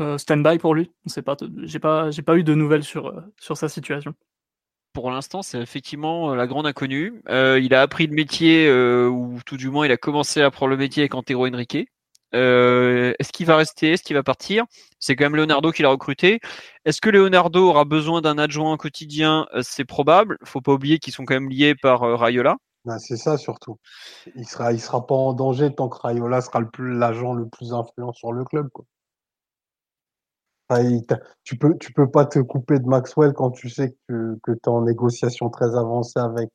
[0.00, 0.90] Euh, Stand-by pour lui?
[1.06, 1.36] On sait pas.
[1.62, 4.14] J'ai pas, j'ai pas eu de nouvelles sur, sur sa situation.
[4.92, 7.20] pour l'instant, c'est effectivement la grande inconnue.
[7.28, 10.76] Il a appris le métier, ou tout du moins, il a commencé à apprendre le
[10.76, 11.88] métier avec Antero Henrique.
[12.34, 13.92] Euh, est-ce qu'il va rester?
[13.92, 14.64] Est-ce qu'il va partir?
[14.98, 16.40] C'est quand même Leonardo qui l'a recruté.
[16.84, 19.46] Est-ce que Leonardo aura besoin d'un adjoint quotidien?
[19.54, 20.36] Euh, C'est probable.
[20.44, 22.56] Faut pas oublier qu'ils sont quand même liés par euh, Raiola.
[22.84, 23.78] Ben, c'est ça surtout.
[24.34, 28.12] Il sera, il sera pas en danger tant que Rayola sera l'agent le plus influent
[28.12, 28.68] sur le club.
[31.44, 34.58] Tu peux, tu peux pas te couper de Maxwell quand tu sais que, que tu
[34.64, 36.50] es en négociation très avancée avec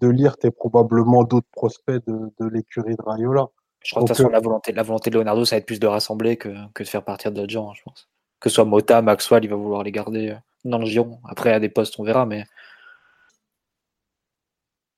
[0.00, 3.46] De Lire, tu probablement d'autres prospects de, de l'écurie de Rayola.
[3.84, 5.66] Je crois que de toute façon, la volonté, la volonté de Leonardo, ça va être
[5.66, 8.08] plus de rassembler que, que de faire partir d'autres gens, hein, je pense.
[8.40, 11.20] Que ce soit Mota, Maxwell, il va vouloir les garder euh, dans le giron.
[11.28, 12.44] Après, à des postes, on verra, mais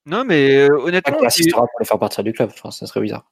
[0.05, 2.49] Non, mais euh, honnêtement, qu'il insistera pour les faire partir du club.
[2.51, 3.29] Enfin, ça serait bizarre.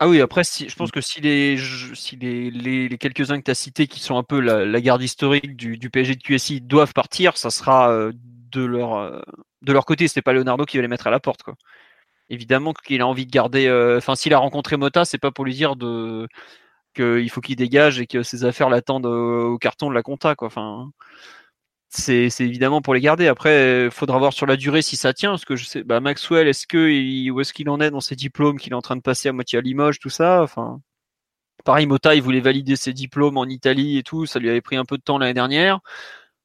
[0.00, 1.56] Ah oui, après, si, je pense que si les,
[1.94, 4.80] si les, les, les quelques-uns que tu as cités, qui sont un peu la, la
[4.80, 9.20] garde historique du, du PSG de QSI, doivent partir, ça sera euh, de leur, euh,
[9.62, 10.08] de leur côté.
[10.08, 11.44] C'est pas Leonardo qui va les mettre à la porte.
[11.44, 11.54] Quoi.
[12.32, 13.66] Évidemment qu'il a envie de garder.
[13.68, 15.76] euh, Enfin, s'il a rencontré Mota, c'est pas pour lui dire
[16.94, 20.34] qu'il faut qu'il dégage et que ses affaires l'attendent au carton de la compta.
[20.40, 20.90] Enfin,
[21.88, 23.28] c'est c'est évidemment pour les garder.
[23.28, 26.00] Après, il faudra voir sur la durée si ça tient, parce que je sais, bah,
[26.00, 28.80] Maxwell, est-ce que il- où est-ce qu'il en est dans ses diplômes qu'il est en
[28.82, 30.42] train de passer à moitié à Limoges, tout ça?
[30.42, 30.80] Enfin,
[31.64, 34.76] pareil, Mota, il voulait valider ses diplômes en Italie et tout, ça lui avait pris
[34.76, 35.80] un peu de temps l'année dernière.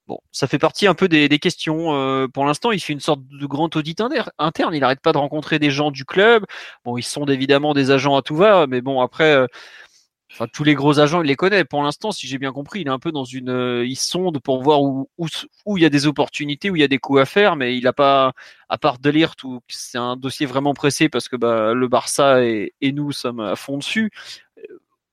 [0.07, 1.93] Bon, ça fait partie un peu des, questions.
[1.93, 4.73] Euh, pour l'instant, il fait une sorte de grand audit inter- interne.
[4.73, 6.45] Il n'arrête pas de rencontrer des gens du club.
[6.85, 9.47] Bon, ils sont évidemment des agents à tout va, mais bon, après, euh,
[10.31, 11.65] enfin, tous les gros agents, il les connaît.
[11.65, 14.39] Pour l'instant, si j'ai bien compris, il est un peu dans une, euh, il sonde
[14.39, 15.27] pour voir où, où,
[15.65, 17.77] où il y a des opportunités, où il y a des coups à faire, mais
[17.77, 18.31] il n'a pas,
[18.69, 22.73] à part Delire, tout, c'est un dossier vraiment pressé parce que bah, le Barça et,
[22.81, 24.09] nous sommes à fond dessus.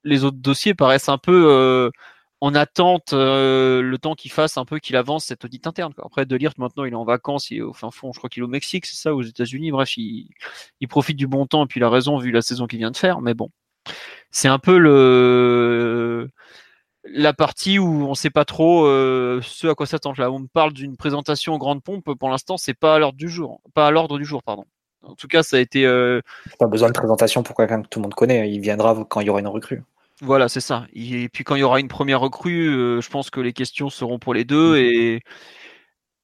[0.05, 1.91] Les autres dossiers paraissent un peu
[2.45, 5.95] en attente euh, le temps qu'il fasse un peu qu'il avance cette audit interne.
[6.05, 8.43] Après, Delire, maintenant, il est en vacances, il est au fin fond, je crois qu'il
[8.43, 9.71] est au Mexique, c'est ça, aux États-Unis.
[9.71, 10.29] Bref, il,
[10.91, 12.97] profite du bon temps et puis il a raison vu la saison qu'il vient de
[12.99, 13.51] faire, mais bon
[14.31, 14.77] c'est un peu
[17.05, 20.21] la partie où on sait pas trop euh, ce à quoi s'attendre.
[20.21, 22.15] Là, on me parle d'une présentation en grande pompe.
[22.19, 24.65] Pour l'instant, c'est pas à l'ordre du jour, pas à l'ordre du jour, pardon.
[25.03, 26.21] En tout cas, ça a été euh,
[26.59, 28.51] Pas besoin de présentation pour quelqu'un que tout le monde connaît.
[28.51, 29.83] Il viendra quand il y aura une recrue.
[30.21, 30.87] Voilà, c'est ça.
[30.93, 33.91] Et puis quand il y aura une première recrue, euh, je pense que les questions
[33.91, 35.23] seront pour les deux et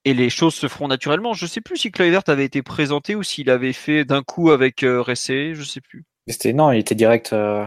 [0.05, 1.35] et les choses se feront naturellement.
[1.35, 4.83] Je sais plus si Kluivert avait été présenté ou s'il avait fait d'un coup avec
[4.83, 6.05] euh, Ressé, je sais plus.
[6.27, 7.33] C'était non, il était direct.
[7.33, 7.67] euh,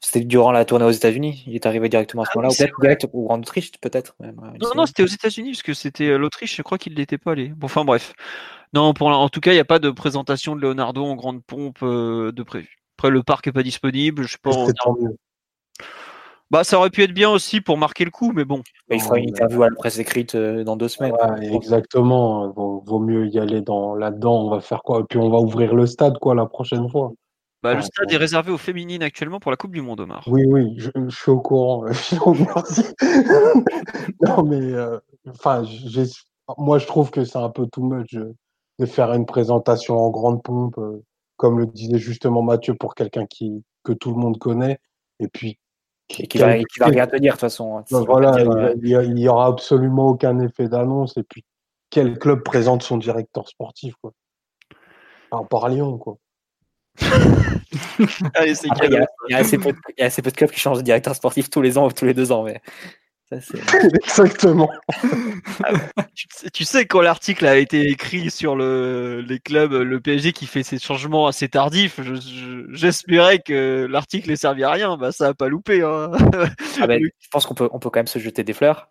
[0.00, 1.44] C'était durant la tournée aux États-Unis.
[1.46, 4.14] Il est arrivé directement à ce Ah moment-là, ou peut-être direct ou en Autriche, peut-être.
[4.20, 7.18] même, Non, non, c'était aux États-Unis, parce que c'était euh, l'Autriche, je crois qu'il n'était
[7.18, 7.48] pas allé.
[7.48, 8.12] Bon, enfin bref.
[8.74, 11.42] Non, pour en tout cas, il n'y a pas de présentation de Leonardo en grande
[11.44, 12.78] pompe euh, de prévu.
[12.98, 14.50] Après, le parc est pas disponible, je sais pas.
[16.50, 18.62] Bah, ça aurait pu être bien aussi pour marquer le coup, mais bon.
[18.88, 21.12] Mais il fera une interview à la presse écrite euh, dans deux semaines.
[21.12, 22.50] Ouais, exactement.
[22.50, 24.46] Vaut, vaut mieux y aller dans là-dedans.
[24.46, 25.00] On va faire quoi?
[25.00, 27.12] Et puis on va ouvrir le stade quoi la prochaine fois.
[27.62, 30.22] Bah, le stade est réservé aux féminines actuellement pour la Coupe du Monde, Omar.
[30.28, 31.84] Oui, oui, je, je suis au courant.
[34.20, 36.04] Non, mais euh, enfin, j'ai,
[36.58, 38.34] moi, je trouve que c'est un peu too much euh,
[38.78, 41.02] de faire une présentation en grande pompe, euh,
[41.36, 44.78] comme le disait justement Mathieu, pour quelqu'un qui que tout le monde connaît,
[45.20, 45.58] et puis
[46.18, 47.78] Et qui va, qui va rien te dire, de toute façon.
[47.78, 50.68] Donc Il va voilà, dire, il euh, y a- il y aura absolument aucun effet
[50.68, 51.16] d'annonce.
[51.16, 51.44] Et puis,
[51.90, 54.12] quel club présente son directeur sportif quoi?
[55.30, 56.16] Par rapport à Lyon, quoi.
[58.34, 60.06] Allez, c'est Après, il y, a- il y a assez peu de- il y a
[60.06, 62.14] assez peu de clubs qui changent de directeur sportif tous les ans ou tous les
[62.14, 62.44] deux ans.
[62.44, 62.60] Mais
[63.28, 63.36] ça,
[64.04, 64.70] Exactement.
[66.14, 70.32] Tu sais, tu sais, quand l'article a été écrit sur le, les clubs, le PSG
[70.32, 74.96] qui fait ces changements assez tardifs, je- je- j'espérais que l'article ait servi à rien.
[74.96, 75.82] Bah, ça a pas loupé.
[75.82, 76.10] Hein.
[76.80, 78.88] Ah ben, je pense qu'on peut, on peut quand même se jeter des fleurs.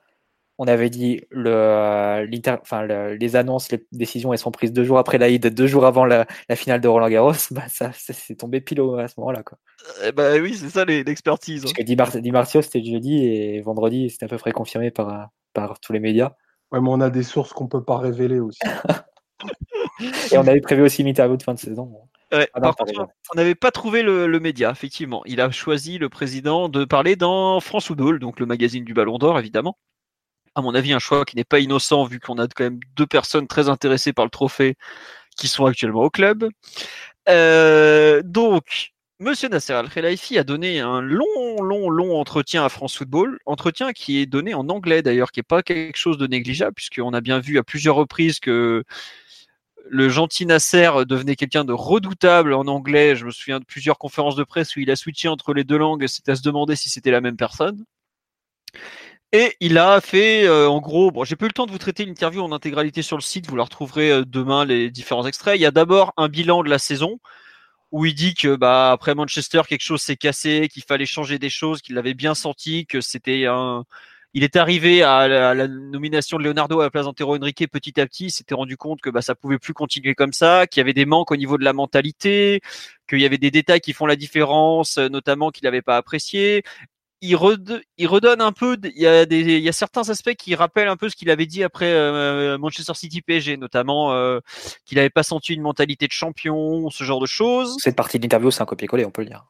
[0.58, 2.26] On avait dit le,
[2.62, 5.86] enfin, le- les annonces, les décisions, elles sont prises deux jours après l'Aïd, deux jours
[5.86, 7.34] avant la, la finale de Roland Garros.
[7.52, 9.44] Bah, ça, ça, c'est tombé pile au- à ce moment-là.
[9.44, 9.58] Quoi.
[10.06, 11.60] Eh bah oui, c'est ça l'expertise.
[11.62, 11.64] hein.
[11.64, 14.92] Parce que Di, Mar- Di Marzio, c'était jeudi et vendredi, c'était à peu près confirmé
[14.92, 16.32] par, par tous les médias.
[16.72, 18.60] Ouais, mais on a des sources qu'on peut pas révéler aussi.
[20.32, 21.92] Et on avait prévu aussi une interview de fin de saison.
[22.32, 25.22] Ouais, Ah non, par contre, on n'avait pas trouvé le, le média, effectivement.
[25.26, 29.18] Il a choisi, le président, de parler dans France Football, donc le magazine du Ballon
[29.18, 29.78] d'Or, évidemment.
[30.56, 33.06] À mon avis, un choix qui n'est pas innocent, vu qu'on a quand même deux
[33.06, 34.76] personnes très intéressées par le trophée
[35.36, 36.50] qui sont actuellement au club.
[37.30, 43.40] Euh, donc, Monsieur Nasser Al-Khelaifi a donné un long, long, long entretien à France Football,
[43.46, 47.14] entretien qui est donné en anglais d'ailleurs, qui est pas quelque chose de négligeable, puisqu'on
[47.14, 48.84] a bien vu à plusieurs reprises que
[49.88, 53.16] le gentil Nasser devenait quelqu'un de redoutable en anglais.
[53.16, 55.78] Je me souviens de plusieurs conférences de presse où il a switché entre les deux
[55.78, 57.86] langues, c'était à se demander si c'était la même personne.
[59.32, 61.78] Et il a fait, euh, en gros, bon, j'ai pas eu le temps de vous
[61.78, 65.58] traiter l'interview en intégralité sur le site, vous la retrouverez euh, demain, les différents extraits.
[65.58, 67.20] Il y a d'abord un bilan de la saison,
[67.92, 71.50] où il dit que bah après Manchester quelque chose s'est cassé, qu'il fallait changer des
[71.50, 73.86] choses, qu'il l'avait bien senti, que c'était un
[74.36, 78.06] il est arrivé à la, nomination de Leonardo à la place d'Antero Henrique petit à
[78.06, 80.84] petit, il s'était rendu compte que bah ça pouvait plus continuer comme ça, qu'il y
[80.84, 82.60] avait des manques au niveau de la mentalité,
[83.08, 86.64] qu'il y avait des détails qui font la différence, euh, notamment qu'il n'avait pas apprécié.
[87.22, 90.36] Il, rede- il redonne un peu, il y, a des, il y a certains aspects
[90.36, 94.40] qui rappellent un peu ce qu'il avait dit après euh, Manchester City PSG, notamment euh,
[94.86, 97.78] qu'il n'avait pas senti une mentalité de champion, ce genre de choses.
[97.80, 99.46] Cette partie de l'interview, c'est un copier-coller, on peut le dire.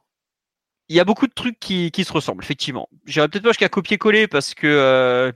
[0.87, 2.87] Il y a beaucoup de trucs qui, qui se ressemblent, effectivement.
[3.07, 5.31] J'irai peut-être pas jusqu'à copier-coller parce que euh,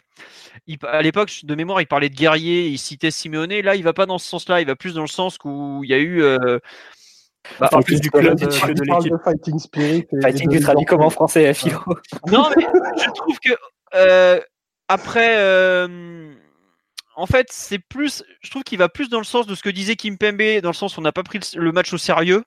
[0.68, 3.60] il- à l'époque, de mémoire, il parlait de guerrier, il citait Simeone.
[3.62, 5.90] Là, il va pas dans ce sens-là, il va plus dans le sens où il
[5.90, 6.22] y a eu.
[7.48, 9.12] Euh, bah, en plus du club euh, de l'équipe.
[9.12, 10.08] de Fighting Spirit.
[10.12, 11.80] et Fighting, de tu traduis comment en français, Philo
[12.28, 12.66] Non, mais
[12.98, 13.54] je trouve que
[13.96, 14.40] euh,
[14.88, 16.34] après, euh,
[17.16, 18.24] en fait, c'est plus.
[18.42, 20.70] Je trouve qu'il va plus dans le sens de ce que disait Kim Pembe, dans
[20.70, 22.44] le sens où on n'a pas pris le, le match au sérieux,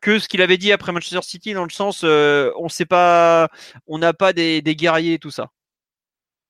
[0.00, 3.48] que ce qu'il avait dit après Manchester City, dans le sens euh, on sait pas,
[3.86, 5.48] on n'a pas des, des guerriers et tout ça.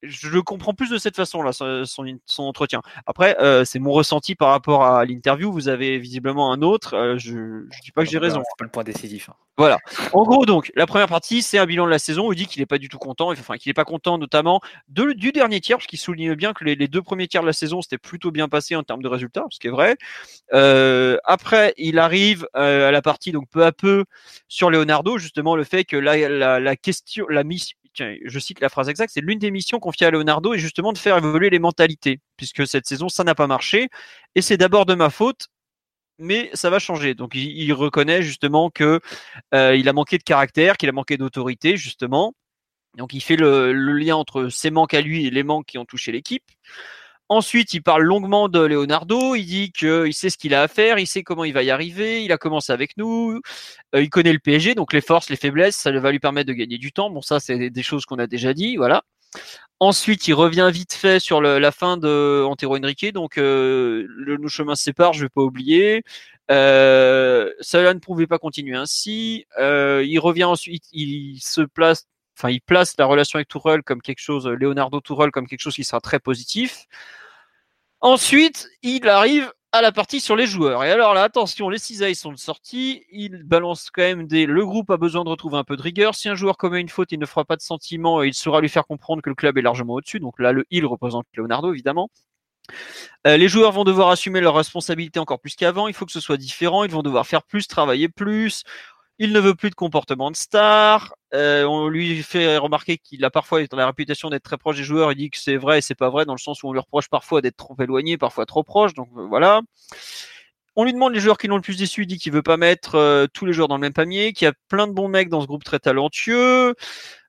[0.03, 2.82] Je le comprends plus de cette façon-là, son, son- entretien.
[3.07, 5.53] Après, euh, c'est mon ressenti par rapport à l'interview.
[5.53, 6.94] Vous avez visiblement un autre.
[6.94, 8.40] euh, je ne dis pas que j'ai raison.
[8.44, 9.28] C'est pas le point décisif.
[9.28, 9.34] hein.
[9.59, 9.78] Voilà.
[10.12, 12.26] En gros, donc, la première partie, c'est un bilan de la saison.
[12.28, 14.61] où Il dit qu'il n'est pas du tout content, enfin, qu'il n'est pas content, notamment
[14.88, 17.46] de- du dernier tiers, parce qu'il souligne bien que les, les deux premiers tiers de
[17.46, 19.96] la saison, c'était plutôt bien passé en termes de résultats, ce qui est vrai.
[20.53, 24.05] Euh, après, il arrive à la partie, donc peu à peu,
[24.48, 28.68] sur Leonardo, justement, le fait que la, la, la question, la mission, je cite la
[28.68, 31.59] phrase exacte, c'est l'une des missions confiées à Leonardo est justement de faire évoluer les
[31.59, 33.88] mentalités, puisque cette saison, ça n'a pas marché,
[34.34, 35.49] et c'est d'abord de ma faute,
[36.18, 37.14] mais ça va changer.
[37.14, 39.01] Donc, il, reconnaît justement que
[39.55, 42.34] euh, il a manqué de caractère, qu'il a manqué d'autorité, justement.
[42.97, 45.84] Donc, il fait le lien entre ses manques à lui et les manques qui ont
[45.84, 46.45] touché l'équipe.
[47.33, 49.35] Ensuite, il parle longuement de Leonardo.
[49.35, 51.70] Il dit qu'il sait ce qu'il a à faire, il sait comment il va y
[51.70, 52.22] arriver.
[52.24, 53.41] Il a commencé avec nous.
[53.95, 56.53] Euh, il connaît le PSG, donc les forces, les faiblesses, ça va lui permettre de
[56.53, 57.09] gagner du temps.
[57.09, 59.03] Bon, ça, c'est des choses qu'on a déjà dit, voilà.
[59.80, 63.12] Ensuite, il revient vite fait sur la fin de Antero Henrique.
[63.14, 66.05] Donc, euh, le, nos chemins se séparent, je vais pas oublier.
[66.51, 69.47] Euh, cela ne pouvait pas continuer ainsi.
[69.59, 72.06] Euh, il revient ensuite, il se place,
[72.39, 75.74] enfin, il place la relation avec Tourelle comme quelque chose, Leonardo Tourelle comme quelque chose
[75.74, 76.86] qui sera très positif.
[78.03, 80.83] Ensuite, il arrive à la partie sur les joueurs.
[80.83, 83.05] Et alors là, attention, les cisailles sont sorties.
[83.12, 84.45] Il balance quand même des.
[84.45, 86.16] Le groupe a besoin de retrouver un peu de rigueur.
[86.16, 88.61] Si un joueur commet une faute, il ne fera pas de sentiment et il saura
[88.61, 90.19] lui faire comprendre que le club est largement au-dessus.
[90.19, 92.11] Donc là, le il représente Leonardo, évidemment.
[93.27, 95.89] Euh, les joueurs vont devoir assumer leurs responsabilités encore plus qu'avant.
[95.89, 96.85] Il faut que ce soit différent.
[96.85, 98.65] Ils vont devoir faire plus, travailler plus.
[99.18, 101.14] Il ne veut plus de comportement de star.
[101.34, 105.12] Euh, on lui fait remarquer qu'il a parfois la réputation d'être très proche des joueurs.
[105.12, 106.80] Il dit que c'est vrai et c'est pas vrai dans le sens où on lui
[106.80, 108.94] reproche parfois d'être trop éloigné, parfois trop proche.
[108.94, 109.60] Donc euh, voilà.
[110.74, 112.02] On lui demande les joueurs qui l'ont le plus déçu.
[112.02, 114.47] Il dit qu'il veut pas mettre euh, tous les joueurs dans le même panier, qu'il
[114.47, 116.74] y a plein de bons mecs dans ce groupe très talentueux.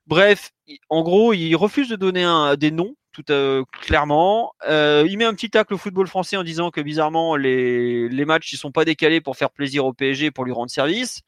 [0.06, 0.50] Bref,
[0.90, 2.24] en gros, il refuse de donner
[2.58, 4.52] des noms tout euh, clairement.
[4.68, 8.24] Euh, il met un petit tacle au football français en disant que bizarrement les, les
[8.26, 11.22] matchs ils sont pas décalés pour faire plaisir au PSG pour lui rendre service.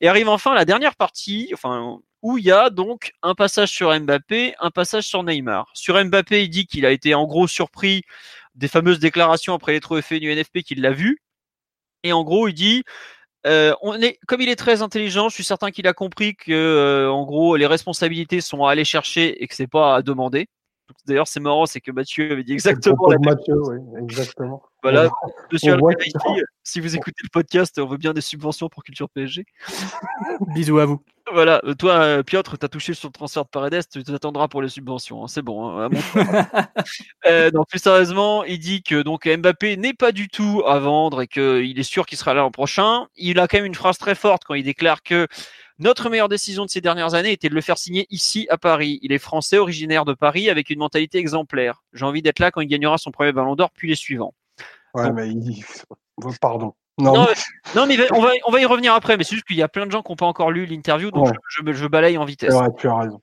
[0.00, 3.98] Et arrive enfin la dernière partie, enfin où il y a donc un passage sur
[4.00, 5.70] Mbappé, un passage sur Neymar.
[5.74, 8.02] Sur Mbappé, il dit qu'il a été en gros surpris
[8.54, 11.18] des fameuses déclarations après les trophées du NFP qu'il l'a vu.
[12.02, 12.84] Et en gros, il dit
[13.46, 16.52] euh, on est, comme il est très intelligent, je suis certain qu'il a compris que,
[16.52, 20.48] euh, en gros, les responsabilités sont à aller chercher et que c'est pas à demander.
[21.06, 24.62] D'ailleurs, c'est marrant, c'est que Mathieu avait dit exactement la Mathieu, oui, exactement.
[24.82, 25.10] Voilà,
[25.50, 25.76] Monsieur
[26.62, 29.46] si vous écoutez le podcast, on veut bien des subventions pour Culture PSG.
[30.54, 31.02] Bisous à vous.
[31.32, 34.46] Voilà, euh, toi, euh, Piotr, tu as touché sur le transfert de Paredes, tu t'attendras
[34.48, 35.78] pour les subventions, hein, c'est bon.
[35.78, 35.88] Hein,
[37.26, 41.26] euh, plus sérieusement, il dit que donc Mbappé n'est pas du tout à vendre et
[41.26, 43.06] qu'il est sûr qu'il sera là l'an prochain.
[43.16, 45.26] Il a quand même une phrase très forte quand il déclare que
[45.78, 48.98] notre meilleure décision de ces dernières années était de le faire signer ici à Paris.
[49.02, 51.82] Il est français, originaire de Paris, avec une mentalité exemplaire.
[51.92, 54.34] J'ai envie d'être là quand il gagnera son premier ballon d'or, puis les suivants.
[54.94, 55.64] Ouais, mais il...
[56.40, 56.74] Pardon.
[56.96, 57.26] Non,
[57.74, 59.68] non, mais, on, va, on va y revenir après, mais c'est juste qu'il y a
[59.68, 62.54] plein de gens qui n'ont pas encore lu l'interview, donc je, je, balaye en vitesse.
[62.54, 63.20] Ouais, tu as raison.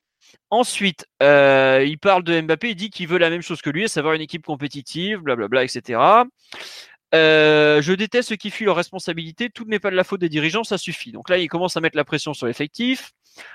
[0.49, 3.85] Ensuite, euh, il parle de Mbappé, il dit qu'il veut la même chose que lui,
[3.85, 5.99] à savoir une équipe compétitive, blablabla, etc.
[7.13, 9.49] Euh, je déteste ceux qui fuient leurs responsabilités.
[9.49, 11.11] Tout n'est pas de la faute des dirigeants, ça suffit.
[11.11, 13.11] Donc là, il commence à mettre la pression sur l'effectif.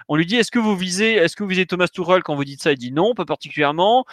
[0.09, 2.45] On lui dit est-ce que vous visez, est-ce que vous visez Thomas Tuchel quand vous
[2.45, 2.73] dites ça?
[2.73, 4.05] Il dit non, pas particulièrement.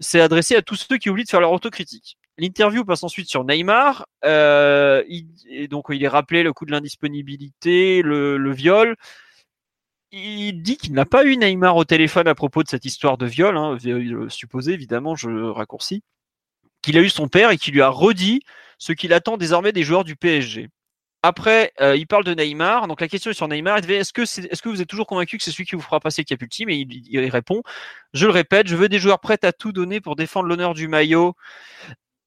[0.00, 2.18] C'est adressé à tous ceux qui oublient de faire leur autocritique.
[2.38, 4.06] L'interview passe ensuite sur Neymar.
[4.24, 8.96] Euh, et donc il est rappelé le coup de l'indisponibilité, le, viol.
[10.12, 13.26] Il dit qu'il n'a pas eu Neymar au téléphone à propos de cette histoire de
[13.26, 13.76] viol, hein,
[14.28, 16.02] supposé évidemment, je raccourcis,
[16.82, 18.40] qu'il a eu son père et qui lui a redit
[18.80, 20.68] ce qu'il attend désormais des joueurs du PSG.
[21.22, 22.88] Après, euh, il parle de Neymar.
[22.88, 23.78] Donc la question est sur Neymar.
[23.78, 26.70] Est-ce que, vous êtes toujours convaincu que c'est celui qui vous fera passer cap ultime?
[26.70, 27.62] Et il, il, répond
[28.14, 30.88] Je le répète, je veux des joueurs prêts à tout donner pour défendre l'honneur du
[30.88, 31.34] maillot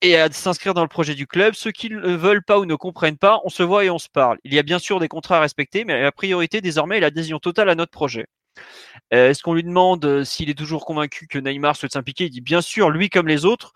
[0.03, 1.55] et à s'inscrire dans le projet du club.
[1.55, 4.09] Ceux qui ne veulent pas ou ne comprennent pas, on se voit et on se
[4.09, 4.37] parle.
[4.43, 7.39] Il y a bien sûr des contrats à respecter, mais la priorité désormais est l'adhésion
[7.39, 8.27] totale à notre projet.
[9.13, 12.25] Euh, est-ce qu'on lui demande euh, s'il est toujours convaincu que Neymar souhaite s'impliquer?
[12.25, 13.73] Il dit bien sûr, lui comme les autres.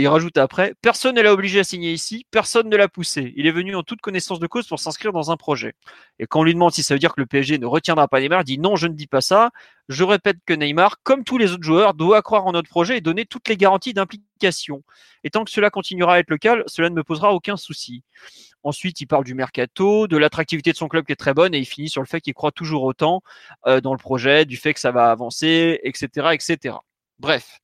[0.00, 3.32] Il rajoute après, personne ne l'a obligé à signer ici, personne ne l'a poussé.
[3.36, 5.74] Il est venu en toute connaissance de cause pour s'inscrire dans un projet.
[6.20, 8.20] Et quand on lui demande si ça veut dire que le PSG ne retiendra pas
[8.20, 9.50] Neymar, il dit non, je ne dis pas ça.
[9.88, 13.00] Je répète que Neymar, comme tous les autres joueurs, doit croire en notre projet et
[13.00, 14.84] donner toutes les garanties d'implication.
[15.24, 18.04] Et tant que cela continuera à être le cas, cela ne me posera aucun souci.
[18.62, 21.58] Ensuite, il parle du mercato, de l'attractivité de son club qui est très bonne et
[21.58, 23.20] il finit sur le fait qu'il croit toujours autant
[23.66, 26.76] euh, dans le projet, du fait que ça va avancer, etc., etc.
[27.18, 27.58] Bref,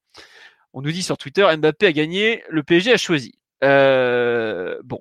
[0.74, 3.32] on nous dit sur Twitter, Mbappé a gagné, le PSG a choisi.
[3.62, 5.00] Euh, bon,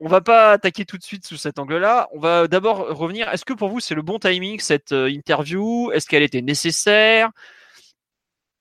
[0.00, 2.08] on va pas attaquer tout de suite sous cet angle-là.
[2.12, 3.28] On va d'abord revenir.
[3.28, 5.92] Est-ce que pour vous c'est le bon timing cette euh, interview?
[5.92, 7.30] Est-ce qu'elle était nécessaire?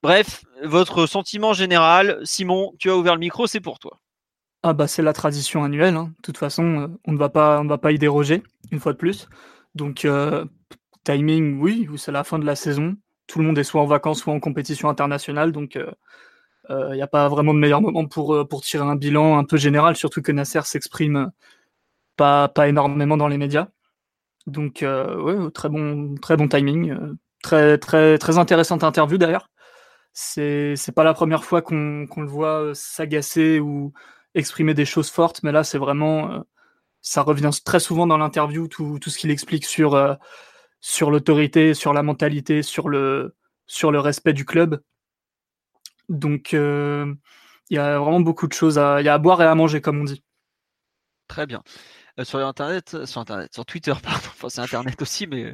[0.04, 2.20] Bref, votre sentiment général.
[2.26, 4.00] Simon, tu as ouvert le micro, c'est pour toi.
[4.62, 5.96] Ah bah c'est la tradition annuelle.
[5.96, 6.12] Hein.
[6.18, 8.82] De toute façon, euh, on ne va pas, on ne va pas y déroger une
[8.82, 9.30] fois de plus.
[9.74, 10.06] Donc
[11.06, 12.98] timing, oui, c'est la fin de la saison
[13.30, 15.52] tout le monde est soit en vacances, soit en compétition internationale.
[15.52, 15.86] Donc, il
[16.72, 19.38] euh, n'y euh, a pas vraiment de meilleur moment pour, euh, pour tirer un bilan
[19.38, 21.32] un peu général, surtout que Nasser s'exprime
[22.18, 23.68] pas, pas énormément dans les médias.
[24.48, 26.98] Donc, ouais, très bon, très bon timing.
[27.44, 29.50] très, très, très intéressante interview d'ailleurs.
[30.14, 33.94] C'est, c'est pas la première fois qu'on, le voit s'agacer ou
[34.34, 36.44] exprimer des choses fortes, mais là, c'est vraiment.
[37.02, 39.96] ça revient très souvent dans l'interview, tout, tout ce qu'il explique sur
[40.82, 43.36] sur l'autorité, sur la mentalité, sur le,
[43.68, 44.82] sur le respect du club.
[46.10, 47.14] Donc, euh,
[47.70, 49.82] il y a vraiment beaucoup de choses à, y a à boire et à manger,
[49.82, 50.24] comme on dit.
[51.28, 51.62] Très bien.
[52.20, 55.54] Euh, sur Internet, euh, sur Internet, sur Twitter, pardon, enfin, c'est Internet aussi, mais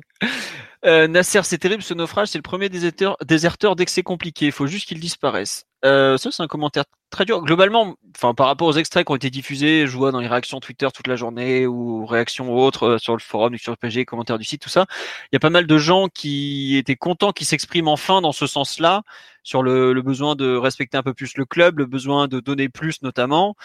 [0.85, 4.47] euh, Nasser, c'est terrible ce naufrage, c'est le premier déserteur, déserteur dès que c'est compliqué,
[4.47, 5.65] il faut juste qu'il disparaisse.
[5.83, 7.43] Euh, ça, c'est un commentaire très dur.
[7.43, 10.59] Globalement, enfin, par rapport aux extraits qui ont été diffusés, je vois dans les réactions
[10.59, 14.45] Twitter toute la journée ou réactions autres sur le forum, sur le PG, commentaires du
[14.45, 14.87] site, tout ça,
[15.31, 18.47] il y a pas mal de gens qui étaient contents qu'ils s'expriment enfin dans ce
[18.47, 19.03] sens-là,
[19.43, 23.03] sur le besoin de respecter un peu plus le club, le besoin de donner plus
[23.03, 23.55] notamment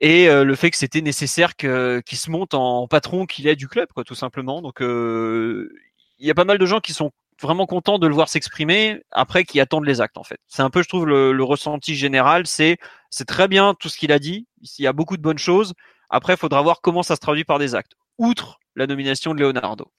[0.00, 3.68] et euh, le fait que c'était nécessaire qu'il se monte en patron qu'il est du
[3.68, 4.60] club quoi tout simplement.
[4.62, 5.72] Donc euh,
[6.18, 9.02] il y a pas mal de gens qui sont vraiment contents de le voir s'exprimer
[9.10, 10.38] après qui attendent les actes en fait.
[10.46, 12.76] C'est un peu je trouve le, ressenti général c'est
[13.10, 15.72] c'est très bien tout ce qu'il a dit il y a beaucoup de bonnes choses.
[16.10, 19.40] Après il faudra voir comment ça se traduit par des actes outre la nomination de
[19.40, 19.90] Leonardo.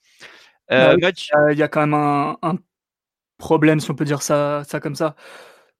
[0.70, 1.10] Euh, bah
[1.50, 2.56] il y, a quand même un, un,
[3.38, 5.16] problème si on peut dire ça ça comme ça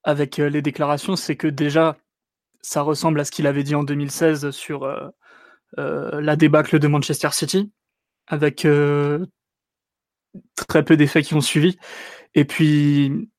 [0.02, 1.98] avec les déclarations c'est que déjà
[2.68, 5.08] ça ressemble à ce qu'il avait dit en 2016 sur euh,
[5.78, 7.72] euh, la débâcle de Manchester City,
[8.26, 9.24] avec euh,
[10.54, 11.78] très peu d'effets qui ont suivi.
[12.34, 13.30] Et puis,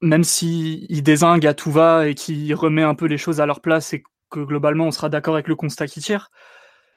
[0.00, 3.46] même s'il il désingue à tout va et qu'il remet un peu les choses à
[3.46, 6.30] leur place et que globalement on sera d'accord avec le constat qu'il tire,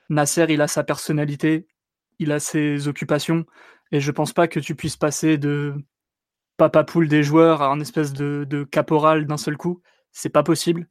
[0.09, 1.65] Nasser, il a sa personnalité,
[2.19, 3.45] il a ses occupations,
[3.91, 5.73] et je pense pas que tu puisses passer de
[6.57, 9.81] papa poule des joueurs à un espèce de, de caporal d'un seul coup.
[10.11, 10.87] C'est pas possible.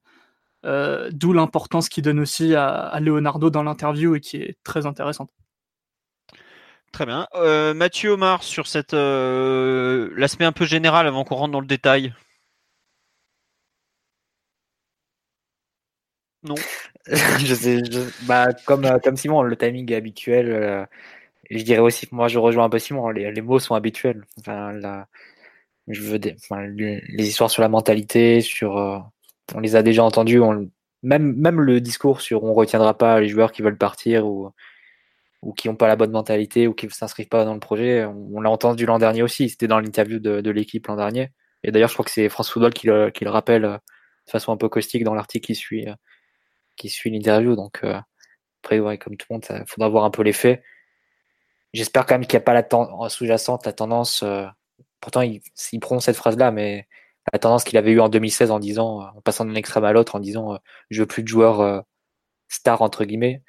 [0.64, 5.30] D'où l'importance qu'il donne aussi à, Leonardo dans l'interview et qui est très intéressante.
[6.92, 7.26] Très bien.
[7.74, 12.14] Mathieu Omar, sur cette l'aspect un peu général avant qu'on rentre dans le détail.
[16.42, 16.54] Non.
[17.06, 17.82] je sais,
[18.22, 20.86] bah, comme, comme Simon, le timing est habituel.
[21.50, 23.10] je dirais aussi que moi, je rejoins un peu Simon.
[23.10, 24.24] Les, les mots sont habituels.
[24.38, 25.08] Enfin, la,
[25.90, 26.36] je veux des,
[27.08, 28.98] les histoires sur la mentalité, sur, euh,
[29.54, 30.40] on les a déjà entendus.
[30.40, 30.70] On,
[31.02, 34.50] même, même le discours sur on retiendra pas les joueurs qui veulent partir ou,
[35.42, 38.04] ou qui n'ont pas la bonne mentalité ou qui ne s'inscrivent pas dans le projet.
[38.04, 39.48] On, l'a entendu l'an dernier aussi.
[39.48, 41.30] C'était dans l'interview de, de l'équipe l'an dernier.
[41.62, 43.76] Et d'ailleurs, je crois que c'est France Football qui le, qui le rappelle euh,
[44.26, 45.94] de façon un peu caustique dans l'article qui suit, euh,
[46.76, 47.56] qui suit l'interview.
[47.56, 47.84] Donc,
[48.62, 50.62] après, ouais, comme tout le monde, il faudra voir un peu les faits.
[51.72, 54.24] J'espère quand même qu'il n'y a pas la sous-jacente, la tendance
[55.00, 55.40] pourtant il,
[55.80, 56.86] prononce cette phrase-là, mais
[57.32, 60.16] la tendance qu'il avait eue en 2016 en disant, en passant d'un extrême à l'autre,
[60.16, 60.58] en disant euh,
[60.90, 61.80] je veux plus de joueurs euh,
[62.48, 63.42] stars entre guillemets,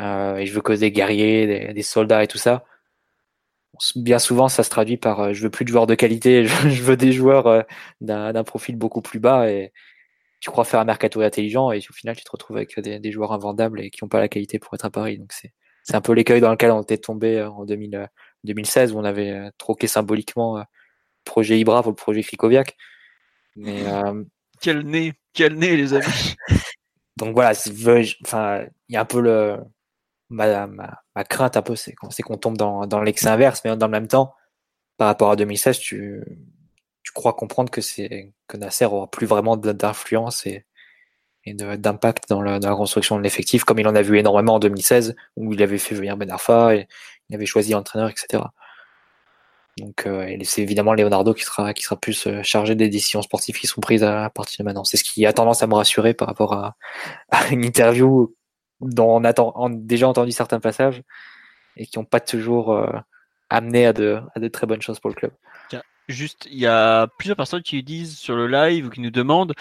[0.00, 2.64] euh, et je veux que des guerriers, des, soldats et tout ça.
[3.96, 6.96] Bien souvent, ça se traduit par je veux plus de joueurs de qualité, je, veux
[6.96, 7.64] des joueurs
[8.00, 9.72] d'un profil beaucoup plus bas et
[10.40, 13.32] tu crois faire un mercato intelligent et au final tu te retrouves avec des, joueurs
[13.32, 15.18] invendables et qui n'ont pas la qualité pour être à Paris.
[15.18, 15.52] Donc c'est
[15.84, 18.08] c'est un peu l'écueil dans lequel on était tombé en 2000,
[18.44, 20.62] 2016 où on avait euh, troqué symboliquement euh,
[21.24, 22.76] projet Ibra pour le projet Krikoviak.
[23.56, 24.24] Mais euh,
[24.60, 26.36] quel nez, quel nez les amis.
[27.16, 27.52] Donc voilà,
[28.24, 29.58] enfin il y a un peu le
[30.30, 33.92] ma, ma, crainte un peu c'est qu'on tombe dans, dans l'excès inverse, mais dans le
[33.92, 34.34] même temps,
[34.96, 36.24] par rapport à 2016, tu,
[37.02, 40.64] tu crois comprendre que c'est que Nasser aura plus vraiment d'influence et,
[41.44, 44.58] et d'impact dans, dans, la construction de l'effectif, comme il en a vu énormément en
[44.58, 46.88] 2016, où il avait fait venir Ben Arfa et
[47.28, 48.42] il avait choisi l'entraîneur, etc.
[49.78, 53.58] Donc euh, c'est évidemment Leonardo qui sera, qui sera plus euh, chargé des décisions sportives
[53.58, 54.84] qui sont prises à, partir de maintenant.
[54.84, 56.76] C'est ce qui a tendance à me rassurer par rapport à,
[57.50, 58.34] une interview
[58.80, 59.32] dont on a
[59.70, 61.02] déjà entendu certains passages
[61.76, 62.90] et qui n'ont pas toujours euh,
[63.48, 65.32] amené à de, à de très bonnes choses pour le club.
[66.08, 69.54] Juste, il y a plusieurs personnes qui disent sur le live ou qui nous demandent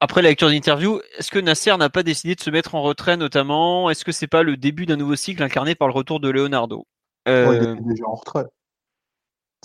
[0.00, 3.16] après la lecture d'interview, est-ce que Nasser n'a pas décidé de se mettre en retrait
[3.16, 3.88] notamment?
[3.90, 6.86] Est-ce que c'est pas le début d'un nouveau cycle incarné par le retour de Leonardo?
[7.26, 7.58] Euh...
[7.62, 8.44] Il était déjà en retrait.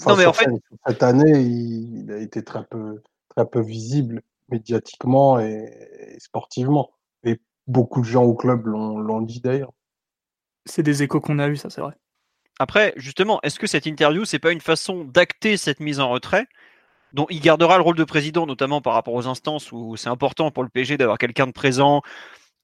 [0.05, 0.49] Non, mais en fait...
[0.87, 3.01] Cette année, il, a été très peu,
[3.35, 6.91] très peu visible médiatiquement et, sportivement.
[7.23, 9.73] Et beaucoup de gens au club l'ont dit d'ailleurs.
[10.65, 11.93] C'est des échos qu'on a eus, ça c'est vrai.
[12.59, 16.47] Après, justement, est-ce que cette interview, c'est pas une façon d'acter cette mise en retrait
[17.13, 20.49] donc il gardera le rôle de président, notamment par rapport aux instances où c'est important
[20.49, 22.01] pour le PG d'avoir quelqu'un de présent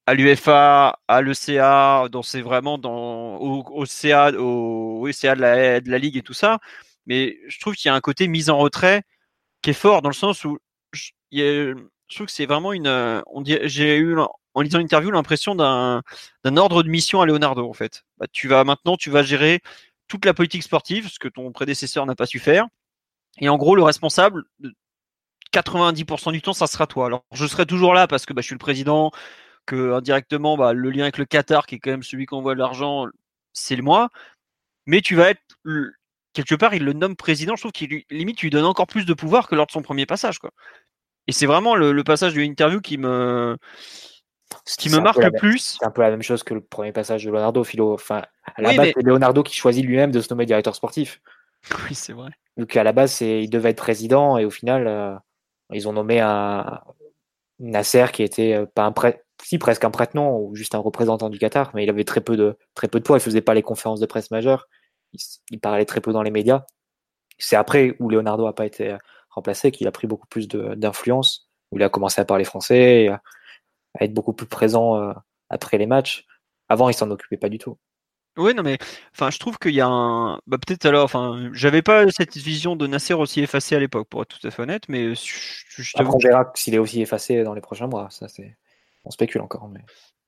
[0.08, 5.98] à l'UFA, à l'ECA, dans c'est vraiment dans au, CA, au, de la, de la
[6.00, 6.60] ligue et tout ça.
[7.06, 9.04] Mais je trouve qu'il y a un côté mise en retrait
[9.62, 10.58] qui est fort dans le sens où
[10.94, 11.74] je,
[12.10, 12.88] trouve que c'est vraiment une.
[13.28, 14.18] On j'ai eu
[14.54, 16.04] en lisant l'interview l'impression d'un
[16.58, 18.04] ordre de mission à Leonardo en fait.
[18.18, 19.62] Bah, tu vas maintenant, tu vas gérer
[20.08, 22.68] toute la politique sportive, ce que ton prédécesseur n'a pas su faire.
[23.40, 24.44] Et en gros, le responsable,
[25.54, 27.08] 90% du temps, ça sera toi.
[27.08, 29.12] Alors, je serai toujours là parce que bah, je suis le président,
[29.66, 32.56] que indirectement, bah, le lien avec le Qatar, qui est quand même celui qui envoie
[32.56, 33.08] de l'argent,
[33.54, 34.10] c'est moi.
[34.88, 35.42] Mais tu vas être
[36.44, 37.56] quelque part, il le nomme président.
[37.56, 40.06] Je trouve qu'il limite, lui donne encore plus de pouvoir que lors de son premier
[40.06, 40.52] passage, quoi.
[41.28, 43.58] Et c'est vraiment le, passage de l'interview qui me
[44.66, 45.78] qui me marque le plus.
[45.80, 47.94] C'est un peu la même chose que le premier passage de Leonardo Philo.
[47.94, 48.24] Enfin,
[48.56, 51.22] à la base, c'est Leonardo qui choisit lui-même de se nommer directeur sportif.
[51.90, 52.32] Oui, c'est vrai.
[52.56, 55.14] Donc à la base, il devait être président et au final, euh,
[55.74, 56.80] ils ont nommé un
[57.60, 60.80] Nasser qui était euh, pas un prêtre, si presque un prêtre non, ou juste un
[60.80, 63.18] représentant du Qatar, mais il avait très peu de très peu de poids.
[63.18, 64.70] Il faisait pas les conférences de presse majeures.
[65.52, 66.66] Il, parlait très peu dans les médias.
[67.38, 68.98] C'est après où Leonardo a pas été
[69.30, 73.22] remplacé qu'il a pris beaucoup plus d'influence, où il a commencé à parler français, à,
[74.02, 75.14] être beaucoup plus présent euh,
[75.50, 76.26] après les matchs.
[76.68, 77.78] Avant, il s'en occupait pas du tout.
[78.38, 78.78] Oui, non, mais
[79.14, 80.40] enfin, je trouve qu'il y a un.
[80.48, 84.22] Bah, peut-être alors, enfin, j'avais pas cette vision de Nasser aussi effacée à l'époque, pour
[84.22, 87.54] être tout à fait honnête, mais je, Après, on verra s'il est aussi effacé dans
[87.54, 88.08] les prochains mois.
[88.12, 88.56] Ça, c'est.
[89.04, 89.82] On spécule encore, mais.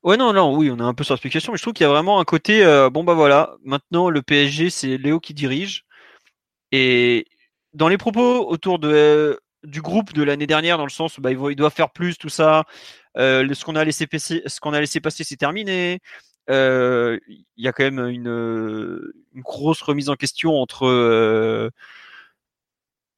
[0.04, 1.84] Ouais, non, non, oui, on est un peu sur la spéculation, mais je trouve qu'il
[1.84, 2.64] y a vraiment un côté.
[2.66, 5.86] Euh, bon, bah voilà, maintenant le PSG, c'est Léo qui dirige.
[6.72, 7.28] Et
[7.74, 11.32] dans les propos autour de, du groupe de l'année dernière, dans le sens où bah,
[11.32, 12.66] il doit faire plus, tout ça,
[13.18, 16.00] euh, ce qu'on a laissé passer, ce qu'on a laissé passer, c'est terminé
[16.50, 17.20] il
[17.58, 21.72] y a quand même une, grosse remise en question entre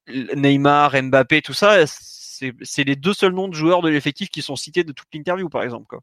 [0.08, 1.86] Neymar, Mbappé, tout ça.
[1.86, 5.48] C'est les deux seuls noms de joueurs de l'effectif qui sont cités de toute l'interview,
[5.48, 5.86] par exemple.
[5.88, 6.00] Quoi.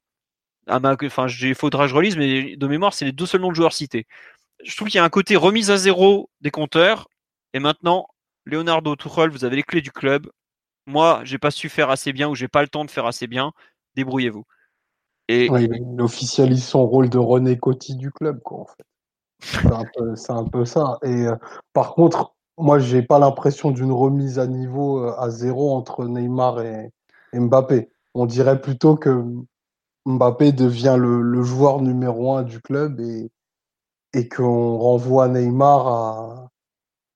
[0.67, 3.55] Enfin, il faudra que je relise, mais de mémoire, c'est les deux seuls noms de
[3.55, 4.05] joueurs cités.
[4.63, 7.07] Je trouve qu'il y a un côté remise à zéro des compteurs.
[7.53, 8.07] Et maintenant,
[8.45, 10.29] Leonardo Tuchel, vous avez les clés du club.
[10.85, 13.27] Moi, j'ai pas su faire assez bien ou j'ai pas le temps de faire assez
[13.27, 13.51] bien.
[13.95, 14.45] débrouillez-vous.
[15.27, 18.85] Et il officialise son rôle de René Coty du club, quoi, en fait.
[20.15, 20.97] C'est un, peu ça.
[21.03, 21.35] Et euh,
[21.73, 26.61] par contre, moi, j'ai pas l'impression d'une remise à niveau euh, à zéro entre Neymar
[26.61, 26.91] et,
[27.33, 27.89] Mbappé.
[28.13, 29.23] On dirait plutôt que
[30.05, 33.31] Mbappé devient le, joueur numéro un du club et,
[34.13, 36.49] et qu'on renvoie Neymar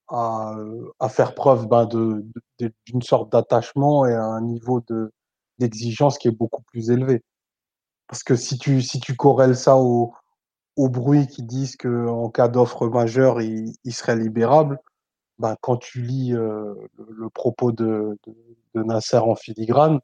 [0.08, 0.56] à,
[1.00, 4.84] à, faire preuve ben, d'une sorte d'attachement et à un niveau
[5.60, 7.24] d'exigence qui est beaucoup plus élevé.
[8.08, 10.14] Parce que si tu, si tu corrèles ça au,
[10.76, 14.80] au bruit qui disent qu'en cas d'offre majeure, il, serait libérable,
[15.40, 18.18] ben, quand tu lis euh, le, propos de,
[18.74, 20.00] de, Nasser en filigrane,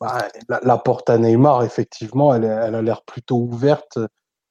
[0.00, 3.98] la, porte à Neymar, effectivement, elle, elle a l'air plutôt ouverte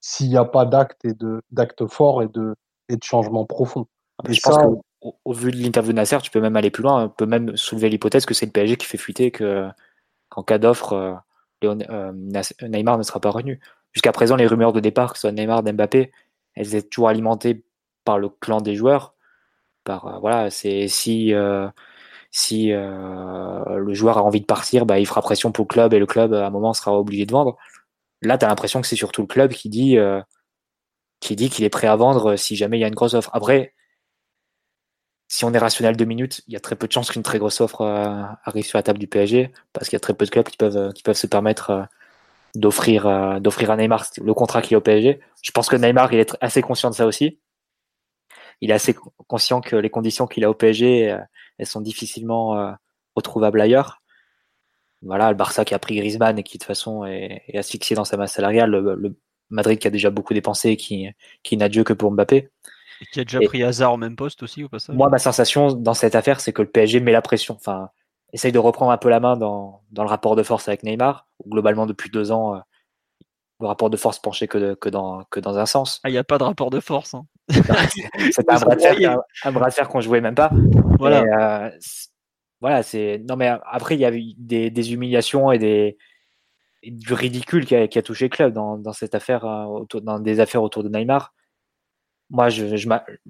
[0.01, 1.41] s'il n'y a pas d'acte et de
[1.87, 2.55] forts et de,
[2.89, 3.87] et de changements profonds.
[4.27, 7.05] Et je pense qu'au vu de l'interview de Nasser, tu peux même aller plus loin.
[7.05, 9.67] On peut même soulever l'hypothèse que c'est le PSG qui fait fuiter que
[10.29, 11.15] qu'en cas d'offre, euh,
[11.63, 12.11] euh,
[12.61, 13.59] Neymar ne sera pas revenu.
[13.93, 16.11] Jusqu'à présent, les rumeurs de départ, que ce soit Neymar, Mbappé,
[16.55, 17.63] elles étaient toujours alimentées
[18.03, 19.13] par le clan des joueurs.
[19.83, 21.33] Par euh, voilà, c'est si
[22.37, 25.99] si le joueur a envie de partir, bah, il fera pression pour le club et
[25.99, 27.57] le club à un moment sera obligé de vendre.
[28.21, 29.97] Là, tu as l'impression que c'est surtout le club qui dit
[31.19, 33.31] qui dit qu'il est prêt à vendre si jamais il y a une grosse offre.
[33.33, 33.73] Après,
[35.27, 37.39] si on est rationnel deux minutes, il y a très peu de chances qu'une très
[37.39, 40.25] grosse offre euh, arrive sur la table du PSG, parce qu'il y a très peu
[40.25, 41.83] de clubs qui peuvent, se permettre euh,
[42.55, 45.19] d'offrir, euh, d'offrir à Neymar le contrat qu'il a au PSG.
[45.41, 47.39] Je pense que Neymar, il est assez conscient de ça aussi.
[48.61, 48.95] Il est assez
[49.27, 51.15] conscient que les conditions qu'il a au PSG,
[51.57, 52.75] elles sont difficilement
[53.15, 54.01] retrouvables ailleurs.
[55.01, 58.05] Voilà, le Barça qui a pris Griezmann et qui de toute façon est, asphyxié dans
[58.05, 59.15] sa masse salariale, le,
[59.49, 61.07] Madrid qui a déjà beaucoup dépensé, qui,
[61.43, 62.49] qui n'a Dieu que pour Mbappé.
[62.99, 65.71] Et qui a déjà pris hasard au même poste aussi au passage Moi, ma sensation
[65.71, 67.53] dans cette affaire, c'est que le PSG met la pression.
[67.55, 67.89] Enfin,
[68.33, 71.27] essaye de reprendre un peu la main dans, dans le rapport de force avec Neymar.
[71.47, 72.59] globalement, depuis deux ans, euh,
[73.59, 75.99] le rapport de force penchait que, que, dans, que dans un sens.
[76.03, 77.13] Ah, il n'y a pas de rapport de force.
[77.13, 77.25] Hein.
[77.49, 80.51] c'est un fer, un, bras de fer qu'on jouait même pas.
[80.99, 81.65] Voilà.
[81.65, 81.71] Euh,
[82.61, 83.21] voilà, c'est.
[83.27, 85.97] Non, mais après, il y a eu des, des humiliations et des
[86.83, 90.01] du ridicule qui a, qui a touché le club dans, dans cette affaire, euh, autour,
[90.01, 91.33] dans des affaires autour de Neymar
[92.29, 92.65] moi, je,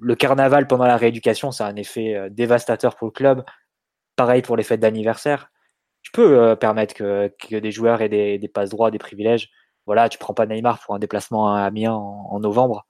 [0.00, 3.44] le carnaval pendant la rééducation, ça a un effet euh, dévastateur pour le club.
[4.16, 5.50] Pareil pour les fêtes d'anniversaire.
[6.02, 9.50] Tu peux euh, permettre que, que, des joueurs aient des, des passes droits, des privilèges.
[9.88, 12.86] Voilà, tu prends pas Neymar pour un déplacement à Amiens en, novembre.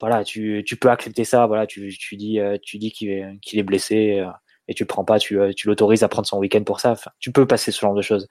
[0.00, 1.46] Voilà, tu, tu, peux accepter ça.
[1.46, 4.24] Voilà, tu, tu dis, euh, tu dis qu'il est, blessé
[4.68, 5.18] et tu le prends pas.
[5.18, 6.94] Tu, tu l'autorises à prendre son week-end pour ça.
[7.18, 8.28] Tu peux passer ce genre de choses.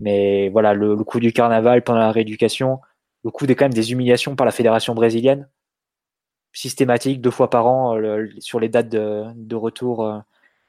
[0.00, 2.80] Mais voilà, le, le coup du carnaval pendant la rééducation,
[3.24, 5.48] le coup des quand même des humiliations par la fédération brésilienne
[6.52, 10.18] systématique, deux fois par an, euh, sur les dates de, retour euh,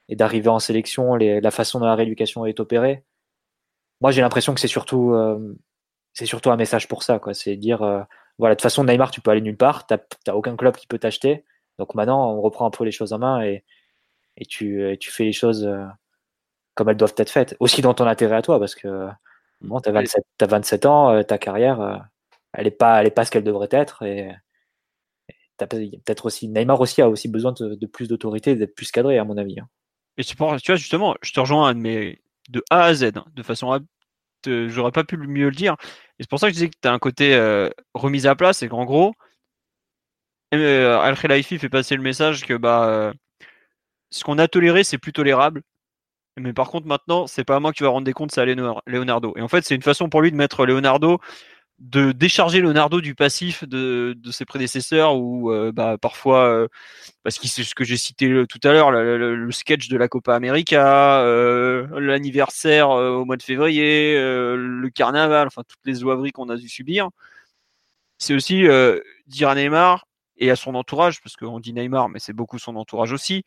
[0.10, 3.04] et d'arrivée en sélection, la façon dont la rééducation est opérée.
[4.02, 5.56] Moi, j'ai l'impression que c'est surtout, euh,
[6.14, 7.20] c'est surtout un message pour ça.
[7.20, 7.34] Quoi.
[7.34, 7.80] C'est dire,
[8.38, 9.96] voilà, de toute façon, Neymar, tu peux aller nulle part, tu
[10.28, 11.46] n'as aucun club qui peut t'acheter.
[11.80, 13.64] Donc maintenant, on reprend un peu les choses en main et,
[14.38, 15.70] et tu, tu fais les choses
[16.76, 17.56] comme elles doivent être faites.
[17.60, 19.08] Aussi dans ton intérêt à toi, parce que
[19.62, 22.08] bon, tu as, 27, as 27 ans, ta carrière,
[22.54, 24.04] elle n'est pas, elle est pas ce qu'elle devrait être.
[24.04, 24.32] Et,
[25.68, 29.38] peut-être aussi Neymar aussi a aussi besoin de, plus d'autorité, d'être plus cadré à mon
[29.38, 29.60] avis.
[29.60, 29.68] Hein.
[30.18, 33.80] Et tu vois justement, je te rejoins de A à Z, hein, de façon
[34.46, 35.76] j'aurais pas pu mieux le dire.
[36.20, 38.36] Et c'est pour ça que je disais que tu as un côté euh, remise à
[38.36, 39.14] place et qu'en gros,
[40.54, 43.14] euh, Al Khelaifi fait passer le message que bah euh,
[44.10, 45.62] ce qu'on a toléré, c'est plus tolérable.
[46.38, 48.42] Mais par contre, maintenant, c'est pas à moi que tu vas rendre des comptes, c'est
[48.42, 49.34] à Leonardo.
[49.38, 51.20] Et en fait, c'est une façon pour lui de mettre Leonardo
[51.82, 56.68] de décharger Leonardo du passif de, ses prédécesseurs ou euh, bah, parfois euh,
[57.24, 60.36] parce que c'est ce que j'ai cité tout à l'heure le, sketch de la Copa
[60.36, 66.56] América euh, l'anniversaire au mois de février le carnaval enfin toutes les oiveries qu'on a
[66.56, 67.10] dû subir.
[68.20, 68.68] C'est aussi
[69.26, 70.06] dire à Neymar
[70.38, 73.44] et à son entourage parce qu'on dit Neymar mais c'est beaucoup son entourage aussi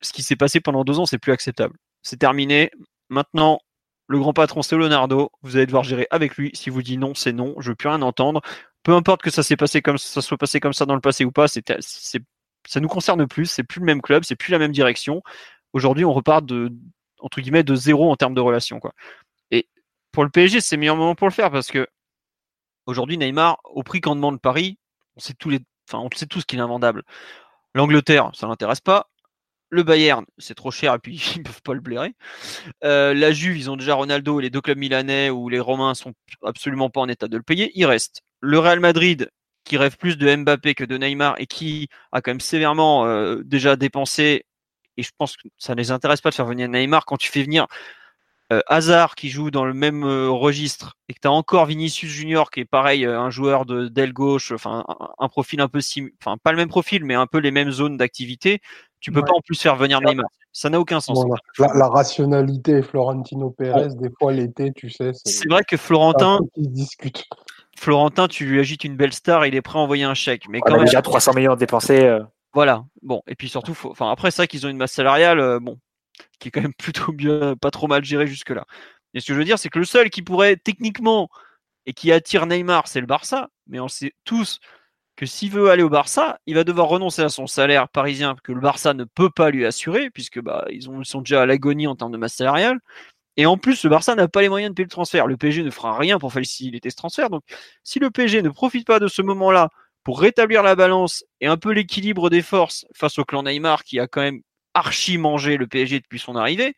[0.00, 1.76] ce qui s'est passé pendant deux ans c'est plus acceptable.
[2.02, 2.72] C'est terminé.
[3.08, 3.60] Maintenant
[4.08, 5.30] le grand patron, c'est Leonardo.
[5.42, 6.50] Vous allez devoir gérer avec lui.
[6.54, 7.54] Si vous dites non, c'est non.
[7.58, 8.40] Je veux plus rien entendre.
[8.82, 11.24] Peu importe que ça s'est passé comme ça soit passé comme ça dans le passé
[11.24, 12.22] ou pas, c'est, c'est,
[12.68, 13.46] ça nous concerne plus.
[13.46, 15.22] C'est plus le même club, c'est plus la même direction.
[15.72, 16.72] Aujourd'hui, on repart de
[17.20, 18.92] entre guillemets de zéro en termes de relation, quoi.
[19.50, 19.68] Et
[20.12, 21.88] pour le PSG, c'est le meilleur moment pour le faire parce que
[22.86, 24.78] aujourd'hui, Neymar, au prix qu'en demande Paris,
[25.16, 27.02] on sait tous les, enfin, on sait tous qu'il est invendable.
[27.74, 29.08] L'Angleterre, ça l'intéresse pas.
[29.68, 32.14] Le Bayern, c'est trop cher et puis ils peuvent pas le blairer.
[32.84, 35.94] Euh, la Juve, ils ont déjà Ronaldo et les deux clubs milanais où les Romains
[35.94, 37.72] sont absolument pas en état de le payer.
[37.74, 39.30] Il reste le Real Madrid
[39.64, 43.42] qui rêve plus de Mbappé que de Neymar et qui a quand même sévèrement euh,
[43.44, 44.44] déjà dépensé.
[44.96, 47.30] Et je pense que ça ne les intéresse pas de faire venir Neymar quand tu
[47.30, 47.66] fais venir
[48.52, 52.52] euh, Hazard qui joue dans le même registre et que tu as encore Vinicius Junior
[52.52, 54.84] qui est pareil, un joueur de d'aile gauche, enfin
[55.18, 55.80] un, profil un peu
[56.22, 58.60] enfin pas le même profil, mais un peu les mêmes zones d'activité,
[59.06, 60.26] tu peux pas en plus faire venir Neymar.
[60.50, 61.24] Ça n'a aucun sens.
[61.60, 65.12] la, rationalité Florentino Pérez, des fois l'été, tu sais.
[65.24, 66.40] C'est vrai que Florentin.
[66.56, 67.24] discute.
[67.78, 70.48] Florentin, tu lui agites une belle star, il est prêt à envoyer un chèque.
[70.48, 72.18] Mais quand même, déjà 300 millions dépensés.
[72.52, 72.84] Voilà.
[73.00, 75.78] Bon, et puis surtout, enfin après ça qu'ils ont une masse salariale, bon,
[76.40, 78.64] qui est quand même plutôt bien, pas trop mal géré jusque-là.
[79.14, 81.28] Et ce que je veux dire, c'est que le seul qui pourrait techniquement
[81.86, 83.50] et qui attire Neymar, c'est le Barça.
[83.68, 84.58] Mais on sait tous
[85.16, 88.52] que s'il veut aller au Barça, il va devoir renoncer à son salaire parisien que
[88.52, 91.86] le Barça ne peut pas lui assurer, puisque bah, ils, ont, sont déjà à l'agonie
[91.86, 92.78] en termes de masse salariale.
[93.36, 95.26] Et en plus, le Barça n'a pas les moyens de payer le transfert.
[95.26, 97.30] Le PSG ne fera rien pour faciliter ce transfert.
[97.30, 97.42] Donc,
[97.82, 99.70] si le PSG ne profite pas de ce moment-là
[100.04, 104.00] pour rétablir la balance et un peu l'équilibre des forces face au clan Neymar, qui
[104.00, 104.40] a quand même
[104.74, 106.74] archi mangé le PSG depuis son arrivée,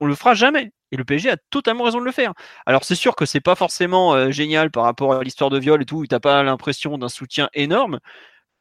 [0.00, 0.72] on le fera jamais.
[0.92, 2.32] Et le PSG a totalement raison de le faire.
[2.64, 5.82] Alors c'est sûr que c'est pas forcément euh, génial par rapport à l'histoire de viol
[5.82, 7.98] et tout, où t'as pas l'impression d'un soutien énorme,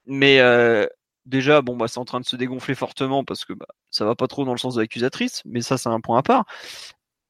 [0.07, 0.87] mais euh,
[1.25, 4.15] déjà bon bah c'est en train de se dégonfler fortement parce que bah, ça va
[4.15, 6.45] pas trop dans le sens de l'accusatrice, mais ça c'est un point à part.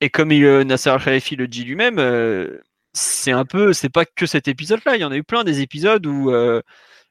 [0.01, 1.99] Et comme il, euh, Nasser Al-Khalifi le dit lui-même,
[2.93, 4.95] c'est un peu, c'est pas que cet épisode-là.
[4.95, 6.31] Il y en a eu plein des épisodes où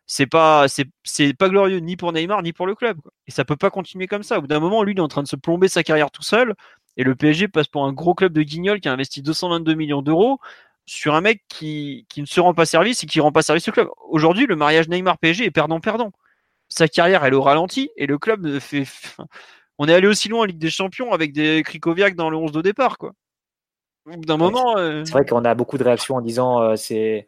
[0.07, 0.67] c'est pas
[1.05, 4.07] c'est pas glorieux ni pour Neymar ni pour le club et ça peut pas continuer
[4.07, 5.83] comme ça au bout d'un moment lui il est en train de se plomber sa
[5.83, 6.55] carrière tout seul
[6.97, 10.03] et le PSG passe pour un gros club de guignol qui a investi 222 millions
[10.03, 10.39] d'euros
[10.87, 13.69] sur un mec qui, qui ne se rend pas service et qui rend pas service
[13.69, 13.89] au club.
[14.09, 16.13] Aujourd'hui le mariage Neymar PSG est perdant perdant
[16.69, 18.85] sa carrière elle est au ralenti et le club fait
[19.79, 22.53] on est allé aussi loin en Ligue des Champions avec des Krikoviak dans le 11
[22.53, 23.13] de départ quoi.
[24.07, 27.27] D'un moment euh, c'est vrai qu'on a beaucoup de réactions en disant euh, c'est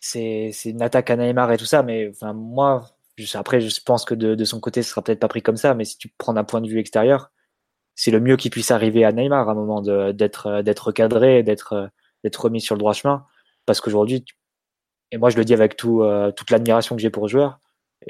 [0.00, 2.90] c'est une attaque à Neymar et tout ça, mais enfin, moi,
[3.34, 5.84] après, je pense que de, son côté, ce sera peut-être pas pris comme ça, mais
[5.84, 7.30] si tu prends d'un point de vue extérieur,
[7.98, 11.90] c'est le mieux qui puisse arriver à Neymar à un moment d'être d'être recadré, d'être
[12.22, 13.26] d'être remis sur le droit chemin,
[13.66, 14.24] parce qu'aujourd'hui,
[15.10, 17.58] et moi je le dis avec tout, euh, toute l'admiration que j'ai pour le joueur,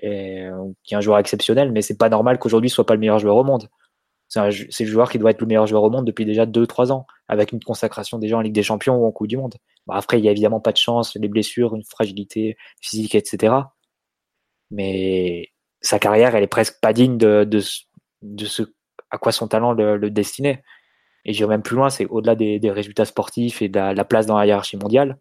[0.02, 0.47] et
[0.85, 3.36] qui est un joueur exceptionnel, mais c'est pas normal qu'aujourd'hui soit pas le meilleur joueur
[3.36, 3.69] au monde.
[4.28, 7.06] C'est le joueur qui doit être le meilleur joueur au monde depuis déjà 2-3 ans,
[7.28, 9.55] avec une consacration déjà en Ligue des Champions ou en Coupe du Monde.
[9.89, 13.55] après, il y a évidemment pas de chance, les blessures, une fragilité physique, etc.
[14.70, 15.48] Mais
[15.81, 18.65] sa carrière, elle est presque pas digne de, de ce
[19.10, 20.62] à quoi son talent le, destinait.
[21.24, 24.26] Et j'irai même plus loin, c'est au-delà des, des, résultats sportifs et de la, place
[24.26, 25.18] dans la hiérarchie mondiale.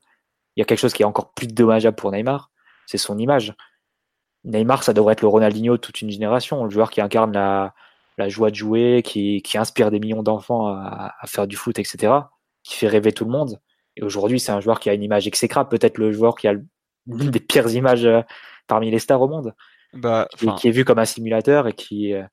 [0.55, 2.51] Il y a quelque chose qui est encore plus dommageable pour Neymar,
[2.85, 3.53] c'est son image.
[4.43, 7.73] Neymar, ça devrait être le Ronaldinho de toute une génération, le joueur qui incarne la,
[8.17, 11.77] la joie de jouer, qui, qui inspire des millions d'enfants à, à, faire du foot,
[11.79, 12.13] etc.,
[12.63, 13.59] qui fait rêver tout le monde.
[13.95, 16.53] Et aujourd'hui, c'est un joueur qui a une image exécrable, peut-être le joueur qui a
[16.53, 18.21] l'une des pires images euh,
[18.67, 19.53] parmi les stars au monde,
[19.93, 22.13] bah, qui, qui, est vu comme un simulateur et qui...
[22.13, 22.23] Euh,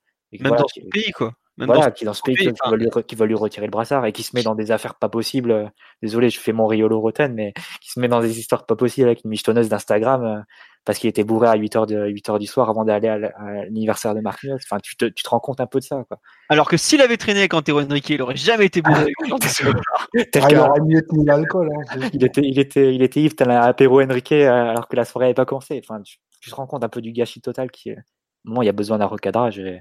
[0.40, 3.35] même dans ce pays, quoi voilà, qui dans ce pays, qui, veut lui, qui, lui,
[3.35, 5.51] retirer le brassard et qui se met dans des affaires pas possibles.
[5.52, 5.66] Euh,
[6.02, 9.06] désolé, je fais mon Riolo Roten, mais qui se met dans des histoires pas possibles
[9.06, 10.40] avec une michetonneuse d'Instagram euh,
[10.85, 13.18] parce qu'il était bourré à 8 heures, de, 8 heures du soir avant d'aller à
[13.18, 14.56] l'anniversaire de Marquinhos.
[14.56, 16.18] Enfin, tu te, tu te rends compte un peu de ça, quoi.
[16.51, 20.48] Alors que s'il avait traîné avec Antero Henrique, il aurait jamais été bourré avec ah,
[20.51, 21.70] il aurait mieux tenu l'alcool.
[21.72, 24.97] Hein, il était, il était, il était Yves, t'as un apéro Henrique euh, alors que
[24.97, 25.81] la soirée n'avait pas commencé.
[25.82, 26.18] Enfin, tu,
[26.51, 27.98] te rends compte un peu du gâchis total qui est.
[28.44, 29.59] Moment, il y a besoin d'un recadrage.
[29.59, 29.81] Et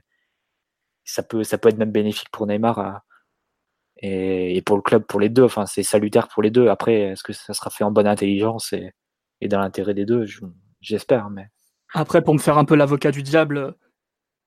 [1.03, 2.93] ça peut, ça peut être même bénéfique pour Neymar euh,
[3.97, 5.43] et, pour le club, pour les deux.
[5.43, 6.67] Enfin, c'est salutaire pour les deux.
[6.67, 8.91] Après, est-ce que ça sera fait en bonne intelligence et,
[9.41, 10.25] et dans l'intérêt des deux?
[10.81, 11.29] J'espère.
[11.29, 11.47] Mais...
[11.93, 13.75] Après, pour me faire un peu l'avocat du diable,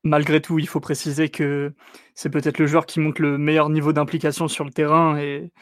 [0.03, 1.75] malgré tout, il faut préciser que
[2.15, 5.53] c'est peut-être le joueur qui montre le meilleur niveau d'implication sur le terrain et,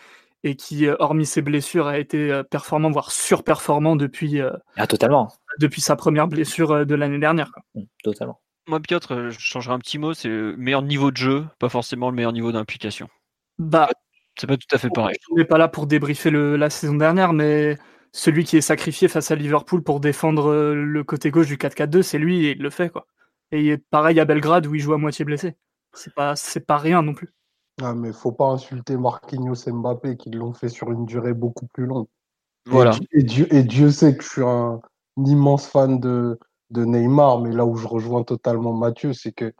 [0.42, 4.40] et qui, euh, hormis ses blessures, a été euh, performant, voire surperformant depuis,
[4.76, 5.32] ah, totalement.
[5.60, 7.52] depuis sa première blessure de l'année dernière.
[7.74, 8.40] Mmh, totalement.
[8.66, 11.68] Moi, Piotr, euh, je changerai un petit mot, c'est le meilleur niveau de jeu, pas
[11.68, 13.08] forcément le meilleur niveau d'implication.
[13.58, 13.88] Bah,
[14.38, 15.16] c'est pas tout à fait pareil.
[15.28, 17.78] Je n'est pas là pour débriefer le, la saison dernière, mais
[18.12, 22.02] celui qui est sacrifié face à Liverpool pour défendre euh, le côté gauche du 4-4-2,
[22.02, 23.06] c'est lui et il le fait quoi.
[23.52, 25.56] Et pareil à Belgrade où il joue à moitié blessé.
[25.92, 27.32] C'est pas c'est pas rien non plus.
[27.82, 31.66] Ah mais faut pas insulter Marquinhos et Mbappé qui l'ont fait sur une durée beaucoup
[31.66, 32.06] plus longue.
[32.66, 32.92] Voilà.
[33.12, 34.80] Et, Dieu, et Dieu sait que je suis un
[35.16, 36.38] immense fan de
[36.70, 39.52] de Neymar, mais là où je rejoins totalement Mathieu, c'est que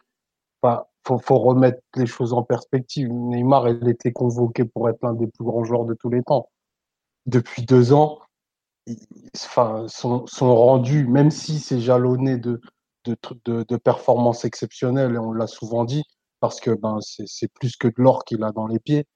[0.63, 3.09] bah, faut, remettre les choses en perspective.
[3.13, 6.49] Neymar, il était convoqué pour être l'un des plus grands joueurs de tous les temps.
[7.27, 8.21] Depuis deux ans,
[9.35, 12.61] enfin, son, rendu, même si c'est jalonné de,
[13.05, 16.05] de, de, performances exceptionnelles, et on l'a souvent dit,
[16.41, 19.07] parce que ben, c'est plus que de l'or qu'il a dans les pieds,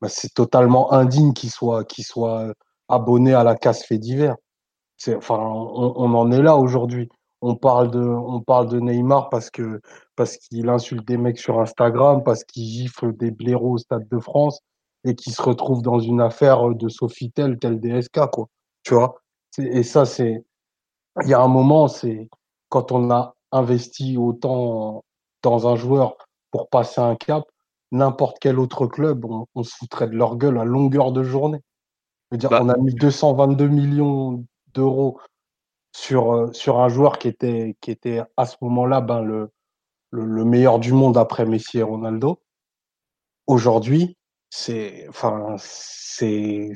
[0.00, 2.52] ben, c'est totalement indigne qu'il soit, qu'il soit
[2.88, 4.36] abonné à la casse fait divers.
[5.08, 7.08] Enfin, on, en est là aujourd'hui
[7.40, 9.80] on parle de, on parle de Neymar parce que
[10.16, 14.18] parce qu'il insulte des mecs sur Instagram, parce qu'il gifle des blaireaux au Stade de
[14.18, 14.60] France
[15.04, 18.48] et qu'il se retrouve dans une affaire de Sofitel tel DSK, quoi.
[18.82, 19.20] Tu vois?
[19.58, 20.44] Et ça, c'est.
[21.22, 22.28] Il y a un moment, c'est
[22.68, 25.04] quand on a investi autant
[25.42, 26.16] dans un joueur
[26.50, 27.44] pour passer un cap,
[27.92, 29.24] n'importe quel autre club,
[29.54, 31.60] on, se foutrait de leur gueule à longueur de journée.
[32.30, 34.44] Je veux dire, bah on a mis 222 millions
[34.74, 35.18] d'euros
[35.98, 39.50] sur, euh, sur un joueur qui était, qui était à ce moment-là ben, le,
[40.10, 42.40] le, meilleur du monde après Messi et Ronaldo.
[43.48, 44.16] Aujourd'hui,
[44.48, 46.72] c'est, enfin, c'est,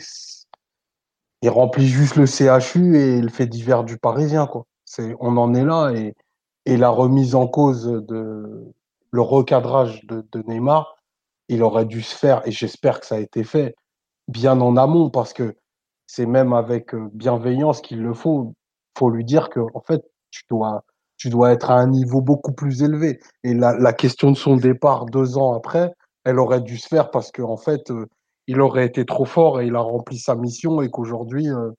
[1.42, 4.66] il remplit juste le CHU et le fait divers du Parisien, quoi.
[4.84, 6.14] C'est, on en est là et,
[6.66, 8.74] et la remise en cause de
[9.12, 10.96] le recadrage de, de Neymar,
[11.48, 13.76] il aurait dû se faire et j'espère que ça a été fait
[14.26, 15.56] bien en amont parce que
[16.06, 18.54] c'est même avec euh, bienveillance qu'il le faut.
[18.98, 20.44] Faut lui dire que en fait, tu
[21.30, 23.20] dois être à un niveau beaucoup plus élevé.
[23.44, 25.92] Et la, question de son départ deux ans après,
[26.24, 28.06] elle aurait dû se faire parce qu'en en fait, euh,
[28.46, 31.70] il aurait été trop fort et il a rempli sa mission et qu'aujourd'hui, euh,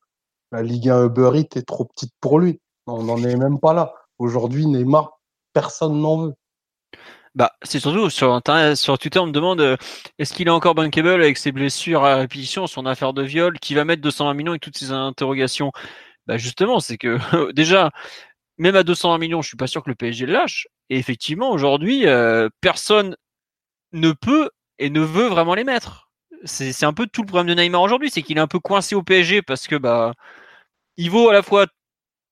[0.52, 2.60] la Ligue 1 Uber Eats est trop petite pour lui.
[2.88, 3.94] On n'en est même pas là.
[4.20, 5.20] Aujourd'hui, Neymar,
[5.54, 6.34] personne n'en veut.
[7.36, 8.42] Bah, c'est surtout sur,
[8.76, 9.76] sur Twitter, on me demande euh,
[10.20, 13.74] est-ce qu'il est encore bankable avec ses blessures à répétition, son affaire de viol, qui
[13.74, 15.72] va mettre 220 millions et toutes ces interrogations?
[16.28, 17.18] Bah justement, c'est que
[17.54, 17.92] déjà,
[18.58, 20.68] même à 220 millions, je suis pas sûr que le PSG le lâche.
[20.90, 23.16] Et effectivement, aujourd'hui, euh, personne
[23.94, 26.10] ne peut et ne veut vraiment les mettre.
[26.46, 28.96] C'est un peu tout le problème de Neymar aujourd'hui, c'est qu'il est un peu coincé
[28.96, 30.14] au PSG parce que bah
[30.98, 31.68] il vaut à la fois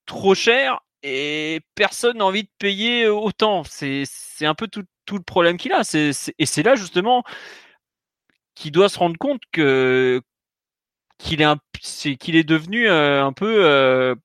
[0.06, 3.64] trop cher et personne n'a envie de payer autant.
[3.66, 4.06] C'est
[4.42, 5.82] un peu tout, le problème qu'il a.
[5.94, 7.24] Et c'est là justement
[8.56, 10.22] qu'il doit se rendre compte que
[11.18, 11.46] qu'il est,
[11.82, 13.66] qu'il est devenu euh, un peu.
[13.66, 14.16] Euh,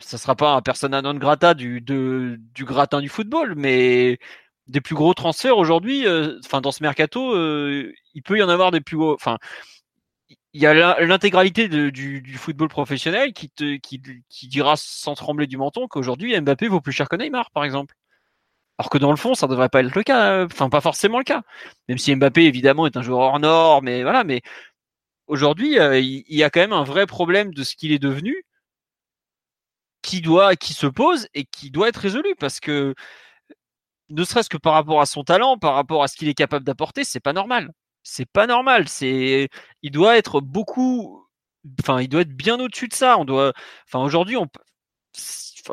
[0.00, 4.18] ça sera pas un persona non grata du, du gratin du football, mais
[4.66, 7.34] des plus gros transferts aujourd'hui, euh, enfin dans ce mercato,
[8.14, 9.14] il peut y en avoir des plus gros.
[9.14, 9.38] Enfin,
[10.52, 11.90] il y a l'intégralité du,
[12.22, 16.80] du, football professionnel qui, te, qui, qui dira sans trembler du menton qu'aujourd'hui Mbappé vaut
[16.80, 17.94] plus cher que Neymar, par exemple.
[18.78, 21.24] Alors que dans le fond, ça devrait pas être le cas, enfin pas forcément le
[21.24, 21.42] cas.
[21.88, 24.42] Même si Mbappé évidemment est un joueur hors norme, mais voilà, mais
[25.26, 28.44] aujourd'hui, euh, il, y a quand même un vrai problème de ce qu'il est devenu,
[30.02, 32.94] qui doit, qui se pose et qui doit être résolu parce que
[34.10, 36.64] ne serait-ce que par rapport à son talent, par rapport à ce qu'il est capable
[36.64, 37.72] d'apporter, c'est pas normal
[38.04, 38.88] c'est pas normal.
[38.88, 39.48] C'est,
[39.82, 41.26] il doit être beaucoup,
[41.80, 43.18] enfin, il doit être bien au-dessus de ça.
[43.18, 43.52] On doit,
[43.88, 44.46] enfin, aujourd'hui, on,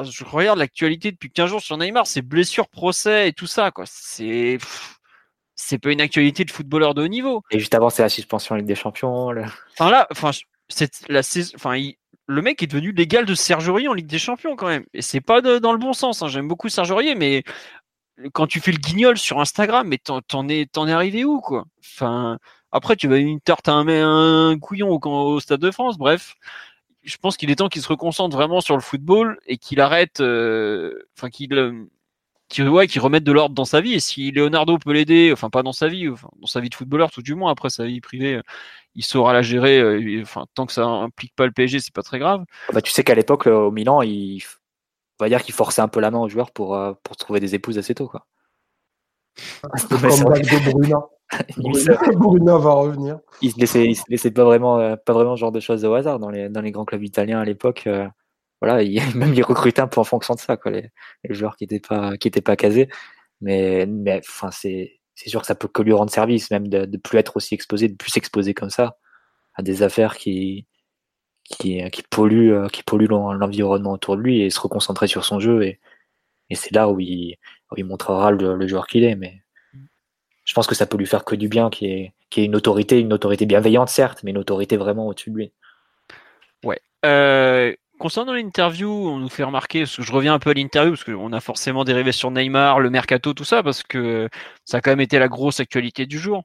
[0.04, 3.86] je regarde l'actualité depuis 15 jours sur Neymar, c'est blessures, procès et tout ça, quoi.
[3.88, 4.58] C'est,
[5.62, 7.44] c'est pas une actualité de footballeur de haut niveau.
[7.52, 9.30] Et juste avant, c'est la suspension en Ligue des Champions.
[9.74, 10.32] Enfin là, enfin,
[10.70, 11.22] c'est la
[11.56, 11.80] enfin,
[12.28, 14.86] le mec est devenu l'égal de Serge en Ligue des Champions quand même.
[14.94, 16.22] Et c'est pas dans le bon sens.
[16.22, 16.28] Hein.
[16.28, 17.44] J'aime beaucoup Serge mais
[18.34, 21.66] quand tu fais le guignol sur Instagram, mais t'en es, es arrivé où, quoi?
[21.80, 22.38] Enfin,
[22.72, 23.88] après, tu vas une tarte à un,
[24.52, 26.36] un couillon au, Stade de France, bref.
[27.04, 30.22] Je pense qu'il est temps qu'il se reconcentre vraiment sur le football et qu'il arrête,
[30.22, 31.90] euh, enfin, qu'il euh, qu'il
[32.60, 33.94] ouais, remette de l'ordre dans sa vie.
[33.94, 36.76] Et si Leonardo peut l'aider, enfin pas dans sa vie, enfin, dans sa vie de
[36.76, 38.42] footballeur tout du moins, après sa vie privée, euh,
[38.96, 40.22] il saura la gérer.
[40.22, 42.44] enfin tant que ça implique pas le PSG, c'est pas très grave.
[42.74, 44.42] Bah, tu sais qu'à l'époque au Milan, il
[45.22, 47.40] on va dire qu'il forçait un peu la main aux joueurs pour, euh, pour trouver
[47.40, 48.08] des épouses assez tôt.
[48.08, 48.26] Quoi.
[49.90, 50.98] Comme de Bruna.
[52.18, 53.20] Bruna va revenir.
[53.44, 56.18] Il ne se laissait, pas, vraiment, euh, pas vraiment ce genre de choses au hasard
[56.18, 57.84] dans les, dans les grands clubs italiens à l'époque.
[57.86, 58.08] Euh,
[58.62, 60.92] voilà, il, même il recrutait un peu en fonction de ça, quoi, les,
[61.30, 62.90] joueurs qui n'étaient pas, qui étaient pas casés.
[63.42, 66.86] Mais, mais enfin, c'est, c'est sûr que ça peut que lui rendre service, même de
[66.86, 68.98] ne plus être aussi exposé, de plus s'exposer comme ça
[69.56, 70.68] à des affaires qui,
[71.44, 75.40] qui, qui pollue, euh, qui pollue l'environnement autour de lui et se reconcentrer sur son
[75.40, 75.64] jeu.
[75.64, 75.80] Et,
[76.50, 77.38] et c'est là où il,
[77.78, 79.16] il montrera le, joueur qu'il est.
[79.16, 79.42] Mais
[80.46, 82.56] je pense que ça peut lui faire que du bien, qui est, qui est une
[82.56, 85.54] autorité, une autorité bienveillante, certes, mais une autorité vraiment au-dessus de lui.
[86.64, 86.80] Ouais.
[87.06, 90.92] Euh, concernant l'interview, on nous fait remarquer, parce que je reviens un peu à l'interview,
[90.94, 94.28] parce qu'on a forcément dérivé sur Neymar, le mercato, tout ça, parce que
[94.66, 96.44] ça a quand même été la grosse actualité du jour.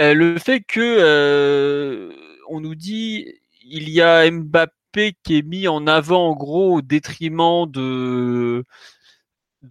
[0.00, 2.10] Euh, le fait que
[2.48, 3.26] on nous dit
[3.64, 8.64] il y a Mbappé qui est mis en avant en gros au détriment de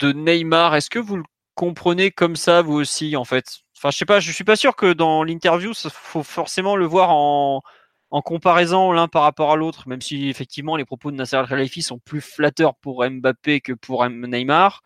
[0.01, 0.75] Neymar.
[0.75, 1.23] Est-ce que vous le
[1.55, 3.61] comprenez comme ça vous aussi en fait?
[3.75, 7.09] Enfin, je sais pas, je suis pas sûr que dans l'interview, faut forcément le voir
[7.11, 7.61] en,
[8.11, 11.81] en comparaison l'un par rapport à l'autre, même si effectivement les propos de Nasser Al-Khelaifi
[11.81, 14.81] sont plus flatteurs pour Mbappé que pour Neymar.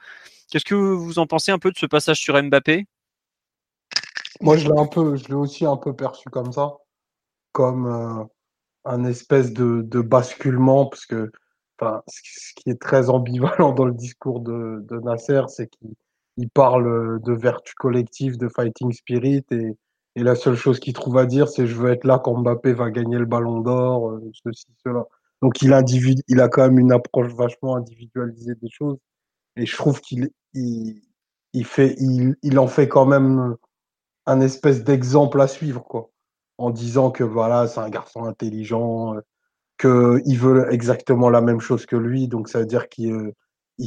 [0.50, 2.86] Qu'est-ce que vous en pensez un peu de ce passage sur Mbappé?
[4.42, 6.74] Moi, je l'ai un peu, je l'ai aussi un peu perçu comme ça,
[7.52, 8.24] comme euh,
[8.86, 11.32] un espèce de, de, basculement, parce que
[11.80, 17.22] enfin, ce qui est très ambivalent dans le discours de, de Nasser, c'est qu'il parle
[17.22, 19.78] de vertu collective, de fighting spirit, et,
[20.16, 22.74] et la seule chose qu'il trouve à dire, c'est je veux être là quand Mbappé
[22.74, 25.06] va gagner le ballon d'or, euh, ceci, cela.
[25.42, 28.98] Donc il, individu, il a quand même une approche vachement individualisée des choses.
[29.56, 31.02] Et je trouve qu'il il,
[31.54, 33.56] il fait, il, il en fait quand même
[34.26, 36.10] un espèce d'exemple à suivre, quoi.
[36.58, 39.22] En disant que voilà, c'est un garçon intelligent, euh,
[39.80, 42.28] qu'ils veulent exactement la même chose que lui.
[42.28, 43.34] Donc ça veut dire qu'ils euh,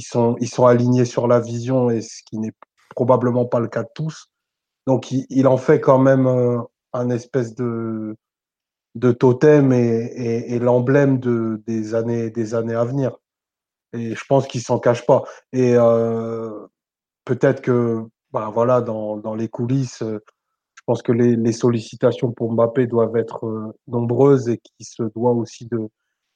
[0.01, 2.53] sont, ils sont alignés sur la vision, et ce qui n'est
[2.95, 4.29] probablement pas le cas de tous.
[4.87, 6.59] Donc il, en fait quand même euh,
[6.93, 8.17] un espèce de,
[9.19, 13.17] totem et, l'emblème de, des, années, des années à venir.
[13.93, 15.25] Et je pense qu'il s'en cache pas.
[15.53, 16.67] Et euh,
[17.25, 20.19] peut-être que, bah voilà, dans, les coulisses, euh,
[20.75, 25.67] je pense que les, sollicitations pour Mbappé doivent être nombreuses et qu'il se doit aussi
[25.67, 25.89] de,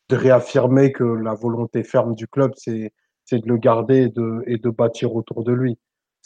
[0.08, 2.92] de réaffirmer que la volonté ferme du club, c'est
[3.30, 5.78] c'est de le garder et de, et de bâtir autour de lui.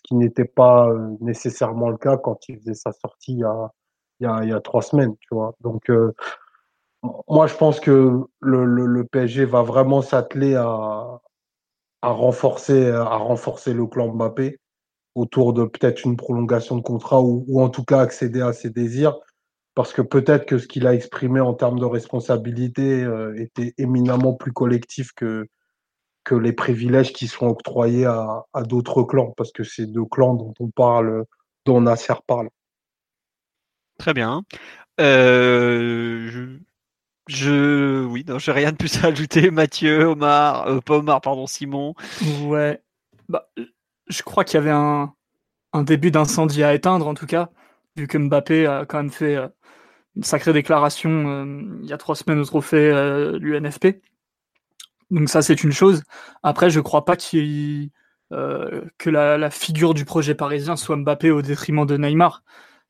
[0.04, 3.70] Qui n'était pas euh, nécessairement le cas quand il faisait sa sortie il y a,
[4.20, 5.54] il y a, trois semaines, tu vois.
[5.60, 6.12] Donc, euh,
[7.28, 11.20] moi, je pense que le, PSG va vraiment s'atteler à,
[12.02, 14.58] à renforcer, à renforcer le clan Mbappé
[15.14, 18.70] autour de peut-être une prolongation de contrat ou, ou, en tout cas accéder à ses
[18.70, 19.18] désirs.
[19.74, 24.34] Parce que peut-être que ce qu'il a exprimé en termes de responsabilité euh, était éminemment
[24.34, 25.48] plus collectif que,
[26.24, 29.32] que les privilèges qui sont octroyés à, à d'autres clans.
[29.36, 31.24] Parce que c'est deux clans dont on parle,
[31.64, 32.48] dont Nasser parle.
[33.98, 34.42] Très bien.
[35.00, 36.58] Euh, je...
[37.26, 39.50] Je, oui, non, j'ai rien de plus à ajouter.
[39.50, 41.94] Mathieu, Omar, euh, pas Omar, pardon, Simon.
[42.42, 42.82] Ouais.
[43.30, 43.48] Bah,
[44.08, 45.14] je crois qu'il y avait un,
[45.72, 47.48] un début d'incendie à éteindre, en tout cas,
[47.96, 49.48] vu que Mbappé a quand même fait euh,
[50.16, 54.02] une sacrée déclaration euh, il y a trois semaines au trophée euh, l'UNFP.
[55.10, 56.02] Donc ça, c'est une chose.
[56.42, 57.16] Après, je crois pas
[58.32, 62.42] euh, que la, figure du projet parisien soit Mbappé au détriment de Neymar.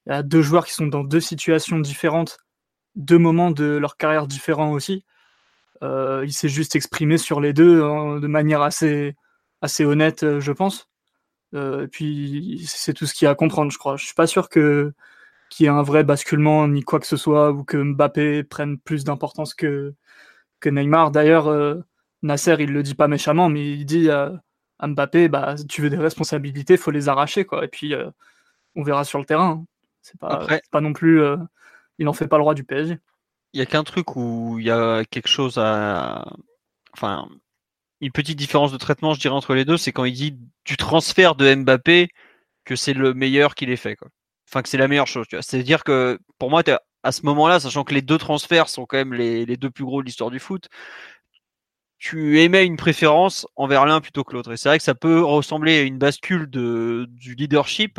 [0.07, 2.39] Il y a deux joueurs qui sont dans deux situations différentes
[2.97, 5.05] deux moments de leur carrière différents aussi.
[5.82, 9.16] Euh, il s'est juste exprimé sur les deux hein, de manière assez,
[9.62, 10.89] assez honnête, euh, je pense.
[11.55, 13.97] Et puis c'est tout ce qu'il y a à comprendre, je crois.
[13.97, 14.93] Je suis pas sûr que
[15.51, 18.78] qu'il y ait un vrai basculement ni quoi que ce soit ou que Mbappé prenne
[18.78, 19.95] plus d'importance que
[20.61, 21.12] que Neymar.
[21.12, 21.49] D'ailleurs,
[22.25, 24.33] Nasser il le dit pas méchamment, mais il dit à,
[24.79, 27.65] à Mbappé, bah tu veux des responsabilités, faut les arracher quoi.
[27.65, 28.11] Et puis euh,
[28.75, 29.51] on verra sur le terrain.
[29.51, 29.67] Hein.
[30.03, 30.63] C'est pas, Après...
[30.71, 31.37] pas non plus euh,
[31.99, 32.99] il n'en fait pas le roi du PSG.
[33.53, 36.25] Il y a qu'un truc où il y a quelque chose à,
[36.93, 37.29] enfin,
[38.01, 40.77] une petite différence de traitement, je dirais entre les deux, c'est quand il dit du
[40.77, 42.09] transfert de Mbappé
[42.65, 44.09] que c'est le meilleur qu'il ait fait, quoi.
[44.49, 45.27] Enfin, que c'est la meilleure chose.
[45.31, 46.63] C'est-à-dire que pour moi,
[47.03, 49.85] à ce moment-là, sachant que les deux transferts sont quand même les, les deux plus
[49.85, 50.69] gros de l'histoire du foot,
[52.05, 54.53] tu émets une préférence envers l'un plutôt que l'autre.
[54.53, 57.99] Et c'est vrai que ça peut ressembler à une bascule de, du leadership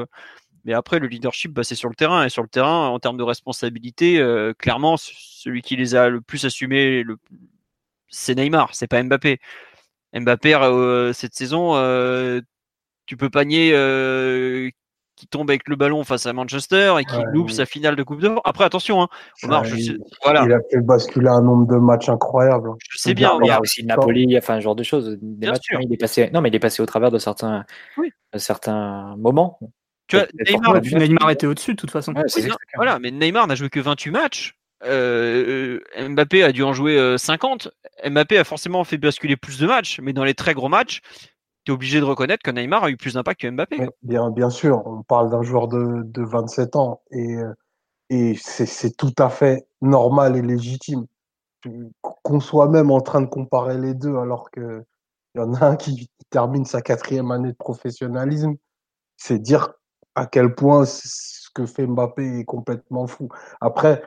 [0.65, 2.25] mais après, le leadership, bah, c'est sur le terrain.
[2.25, 6.21] Et sur le terrain, en termes de responsabilité, euh, clairement, celui qui les a le
[6.21, 7.03] plus assumés,
[8.09, 9.39] c'est Neymar, c'est pas Mbappé.
[10.13, 12.41] Mbappé, euh, cette saison, euh,
[13.05, 14.71] tu peux panier euh,
[15.15, 17.53] qui tombe avec le ballon face à Manchester et qui ouais, loupe oui.
[17.53, 18.41] sa finale de Coupe d'Or.
[18.43, 19.07] Après, attention, hein,
[19.43, 20.43] Omar, ouais, je il, sais, voilà.
[20.45, 22.71] il a fait basculer un nombre de matchs incroyable.
[22.89, 23.37] Je sais bien.
[23.41, 25.11] Il y a aussi le Napoli, enfin, un genre de choses.
[25.11, 25.79] Des Bien matchs, sûr.
[25.81, 27.65] il est passé, non, mais il est passé au travers de certains,
[27.97, 28.11] Oui.
[28.33, 29.59] de certains moments.
[30.07, 32.13] Tu vois, Neymar, Neymar était au-dessus de toute façon.
[32.13, 32.59] Ouais, c'est Oui, non, exactement.
[32.75, 34.55] voilà, mais Neymar n'a joué que 28 matchs.
[34.83, 37.69] Euh, euh, Mbappé a dû en jouer euh, 50.
[38.07, 41.01] Mbappé a forcément fait basculer plus de matchs, mais dans les très gros matchs,
[41.65, 43.89] tu es obligé de reconnaître que Neymar a eu plus d'impact que Mbappé.
[44.03, 49.29] Bien, sûr, on parle d'un joueur de, de 27 ans et, euh, c'est tout à
[49.29, 51.05] fait normal et légitime.
[52.01, 54.85] Qu'on soit même en train de comparer les deux alors que
[55.33, 58.55] il y en a un qui termine sa quatrième année de professionnalisme,
[59.17, 59.73] c'est dire
[60.13, 63.27] à quel point ce que fait Mbappé est complètement fou.
[63.59, 64.03] Après,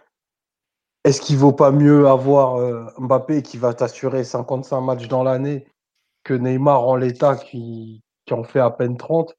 [1.05, 5.67] est-ce qu'il vaut pas mieux avoir euh, Mbappé qui va t'assurer 55 matchs dans l'année
[6.29, 9.35] que Neymar en l'état qui, qui en fait à peine 30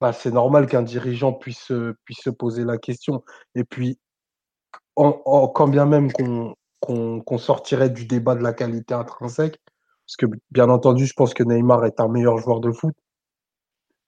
[0.00, 1.70] bah, C'est normal qu'un dirigeant puisse,
[2.04, 3.22] puisse se poser la question.
[3.54, 4.00] Et puis,
[4.96, 6.10] quand bien même
[6.80, 9.60] qu'on sortirait du débat de la qualité intrinsèque,
[10.06, 12.94] parce que bien entendu, je pense que Neymar est un meilleur joueur de foot,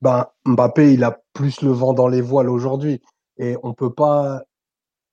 [0.00, 3.00] ben, Mbappé, il a plus le vent dans les voiles aujourd'hui.
[3.36, 4.42] Et on peut pas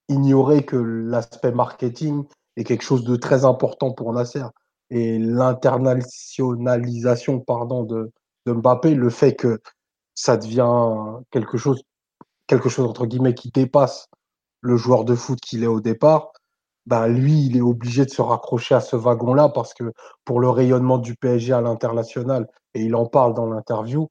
[0.09, 2.23] ignorer que l'aspect marketing
[2.55, 4.43] est quelque chose de très important pour Nasser.
[4.89, 8.11] Et l'internationalisation pardon, de,
[8.45, 9.59] Mbappé, le fait que
[10.15, 11.84] ça devient quelque chose,
[12.47, 14.07] quelque chose entre guillemets qui dépasse
[14.61, 16.31] le joueur de foot qu'il est au départ,
[16.85, 19.91] bah, lui, il est obligé de se raccrocher à ce wagon-là parce que
[20.23, 24.07] pour le rayonnement du PSG à l'international, et il en parle dans l'interview,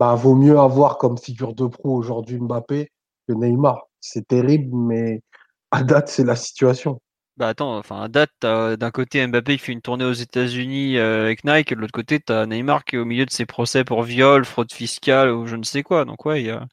[0.00, 2.90] bah, vaut mieux avoir comme figure de proue aujourd'hui Mbappé
[3.28, 3.86] que Neymar.
[4.00, 5.22] C'est terrible, mais
[5.70, 7.00] à date, c'est la situation.
[7.38, 11.22] Bah attends, enfin à date, d'un côté Mbappé qui fait une tournée aux États-Unis euh,
[11.22, 13.46] avec Nike, et de l'autre côté, tu as Neymar qui est au milieu de ses
[13.46, 16.04] procès pour viol, fraude fiscale ou je ne sais quoi.
[16.04, 16.66] Donc ouais, il y a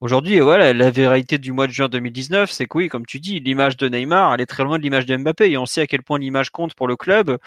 [0.00, 3.40] Aujourd'hui, voilà, la vérité du mois de juin 2019, c'est que oui, comme tu dis,
[3.40, 5.50] l'image de Neymar, elle est très loin de l'image de Mbappé.
[5.50, 7.38] Et on sait à quel point l'image compte pour le club,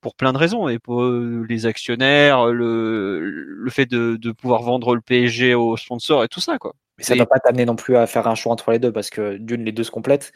[0.00, 0.68] pour plein de raisons.
[0.68, 5.76] Et pour euh, les actionnaires, le, le fait de, de pouvoir vendre le PSG aux
[5.76, 6.74] sponsors et tout ça, quoi.
[6.96, 8.92] Mais ça ne va pas t'amener non plus à faire un choix entre les deux,
[8.92, 10.32] parce que d'une, les deux se complètent.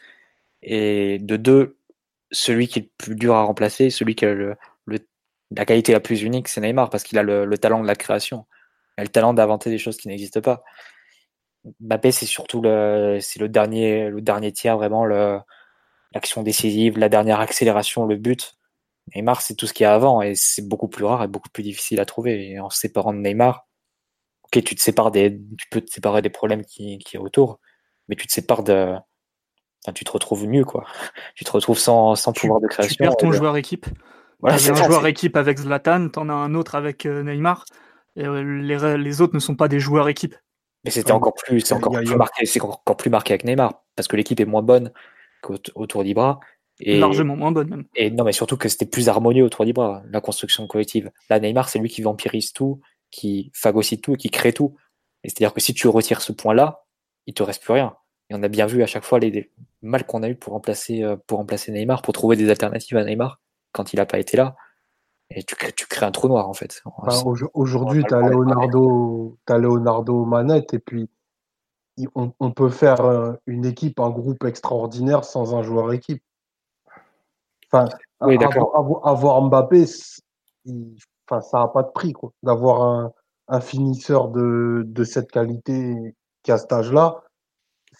[0.65, 1.77] Et de deux,
[2.31, 4.57] celui qui est le plus dur à remplacer, celui qui a le,
[5.51, 7.95] la qualité la plus unique, c'est Neymar, parce qu'il a le, le talent de la
[7.95, 8.45] création.
[8.97, 10.63] Il a le talent d'inventer des choses qui n'existent pas.
[11.79, 17.39] Mbappé, c'est surtout le, c'est le dernier, le dernier tiers, vraiment l'action décisive, la dernière
[17.39, 18.57] accélération, le but.
[19.15, 21.49] Neymar, c'est tout ce qu'il y a avant et c'est beaucoup plus rare et beaucoup
[21.49, 22.49] plus difficile à trouver.
[22.49, 23.67] Et en se séparant de Neymar,
[24.45, 27.59] ok, tu te sépares des, tu peux te séparer des problèmes qui, qui a autour,
[28.07, 28.95] mais tu te sépares de,
[29.85, 30.85] enfin, tu te retrouves mieux, quoi.
[31.35, 32.95] Tu te retrouves sans, sans pouvoir de création.
[32.95, 33.85] Tu perds ton joueur équipe.
[34.39, 37.65] Voilà, un joueur équipe avec Zlatan, t'en as un autre avec euh, Neymar.
[38.15, 40.35] Et euh, les, les autres ne sont pas des joueurs équipe.
[40.85, 44.07] Mais c'était encore plus, c'est encore, plus marqué, c'est encore plus marqué avec Neymar parce
[44.07, 44.91] que l'équipe est moins bonne
[45.41, 46.39] qu'autour d'Ibra.
[46.79, 47.85] Et, largement moins bonne même.
[47.95, 51.11] Et non, mais surtout que c'était plus harmonieux autour d'Ibra, la construction collective.
[51.29, 54.75] Là, Neymar, c'est lui qui vampirise tout, qui phagocyte tout et qui crée tout.
[55.23, 56.85] Et c'est-à-dire que si tu retires ce point-là,
[57.25, 57.95] il te reste plus rien.
[58.29, 59.49] Et on a bien vu à chaque fois les,
[59.85, 63.03] mal qu'on a eu pour remplacer, euh, pour remplacer Neymar, pour trouver des alternatives à
[63.03, 63.39] Neymar
[63.71, 64.55] quand il n'a pas été là.
[65.29, 66.83] Et tu crées, tu crées un trou noir en fait.
[67.53, 71.09] Aujourd'hui, tu as Leonardo, as Leonardo Manette et puis
[72.13, 76.21] on, peut faire euh, une équipe, un groupe extraordinaire sans un joueur équipe.
[77.71, 77.89] Enfin,
[78.19, 79.85] avoir, Mbappé,
[81.27, 82.13] enfin, ça n'a pas de prix.
[82.43, 83.13] D'avoir un,
[83.47, 87.23] un, finisseur de, de, cette qualité qui a cet âge-là,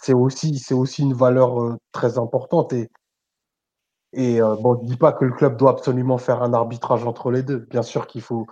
[0.05, 2.73] c'est aussi, une valeur euh, très importante.
[2.73, 7.43] Et euh, je dis pas que le club doit absolument faire un arbitrage entre les
[7.43, 7.59] deux.
[7.69, 8.47] Bien sûr qu'il faut,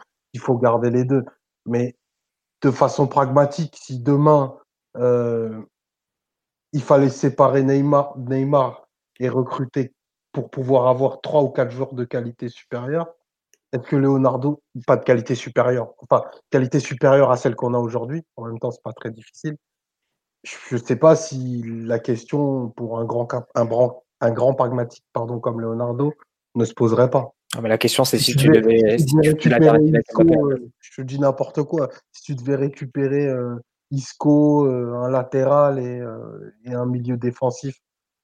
[0.60, 1.24] garder les deux.
[1.66, 1.96] Mais
[2.62, 4.58] de façon pragmatique, si demain
[4.98, 5.62] euh,
[6.72, 8.88] il fallait séparer Neymar, Neymar
[9.20, 9.94] et recruter
[10.32, 13.14] pour pouvoir avoir trois ou quatre joueurs de qualité supérieure,
[13.72, 18.24] est-ce que Leonardo, pas de qualité supérieure, enfin qualité supérieure à celle qu'on a aujourd'hui,
[18.38, 19.58] en même temps c'est pas très difficile.
[20.44, 25.04] Je ne sais pas si la question pour un grand, un grand un grand pragmatique
[25.14, 26.14] pardon, comme Leonardo
[26.56, 27.34] ne se poserait pas.
[27.62, 28.98] mais la question, c'est si, tu, devais.
[28.98, 31.90] je te dis n'importe quoi.
[32.12, 33.56] Si tu devais récupérer euh,
[33.92, 37.76] Isco, euh, un latéral euh, et, un milieu défensif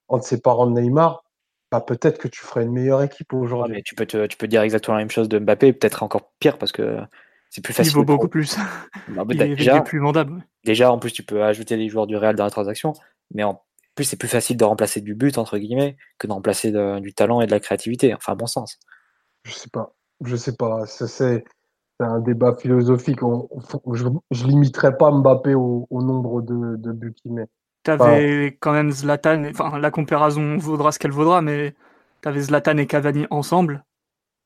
[0.07, 1.23] en te séparant de Neymar,
[1.71, 3.83] bah, peut-être que tu ferais une meilleure équipe aujourd'hui.
[3.83, 6.71] tu, peux tu peux dire exactement la même chose de Mbappé, peut-être encore pire parce
[6.71, 6.97] que
[7.49, 7.93] c'est plus facile.
[7.93, 8.57] Il vaut beaucoup plus.
[9.07, 10.45] il, est, déjà, plus vendable.
[10.65, 12.93] Déjà, en plus, tu peux ajouter les joueurs du Real dans la transaction,
[13.33, 13.63] mais en
[13.95, 16.71] plus, c'est plus facile de remplacer du but, entre guillemets, que de remplacer
[17.01, 18.13] du talent et de la créativité.
[18.13, 18.79] Enfin, bon sens.
[19.43, 19.95] Je sais pas.
[20.23, 20.85] Je sais pas.
[20.85, 21.43] C'est
[21.99, 23.19] un débat philosophique.
[23.19, 27.47] je, ne limiterai pas Mbappé au, nombre de, buts qu'il met.
[27.83, 29.45] Tu avais quand même Zlatan.
[29.49, 31.73] Enfin, la comparaison vaudra ce qu'elle vaudra, mais
[32.21, 33.83] tu avais Zlatan et Cavani ensemble.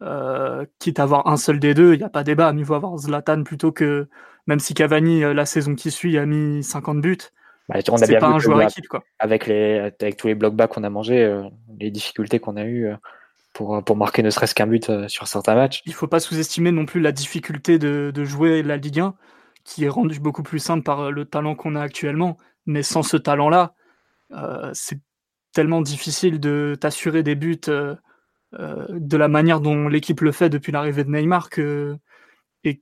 [0.01, 2.51] Euh, quitte à avoir un seul des deux, il n'y a pas débat.
[2.51, 4.07] Mieux vaut avoir Zlatan plutôt que.
[4.47, 7.17] Même si Cavani, euh, la saison qui suit, a mis 50 buts
[7.69, 9.05] bah, on a bien pas un joueur équipe, quoi.
[9.19, 11.43] Avec, les, avec tous les blocs bas qu'on a mangé, euh,
[11.79, 12.95] les difficultés qu'on a eues euh,
[13.53, 15.81] pour, pour marquer ne serait-ce qu'un but sur certains matchs.
[15.85, 19.15] Il faut pas sous-estimer non plus la difficulté de, de, jouer la Ligue 1,
[19.63, 22.37] qui est rendue beaucoup plus simple par le talent qu'on a actuellement.
[22.65, 23.75] Mais sans ce talent-là,
[24.73, 24.99] c'est
[25.53, 27.61] tellement difficile de t'assurer des buts
[28.59, 31.97] de la manière dont l'équipe le fait depuis l'arrivée de Neymar que.
[32.63, 32.81] Et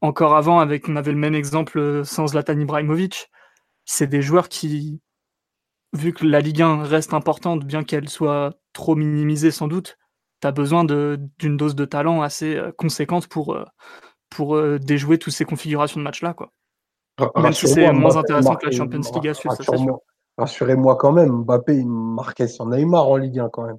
[0.00, 3.30] encore avant, avec, on avait le même exemple sans Zlatan Ibrahimovic
[3.90, 5.00] c'est des joueurs qui,
[5.92, 9.98] vu que la Ligue 1 reste importante, bien qu'elle soit trop minimisée sans doute,
[10.40, 13.64] tu as besoin d'une dose de talent assez euh, conséquente pour, euh,
[14.30, 16.34] pour euh, déjouer toutes ces configurations de matchs-là.
[16.34, 16.52] Quoi.
[17.36, 20.00] Même si c'est moins intéressant que la Champions League à suivre,
[20.38, 23.78] Rassurez-moi quand même, Mbappé, il marquait son Neymar en Ligue 1 quand même.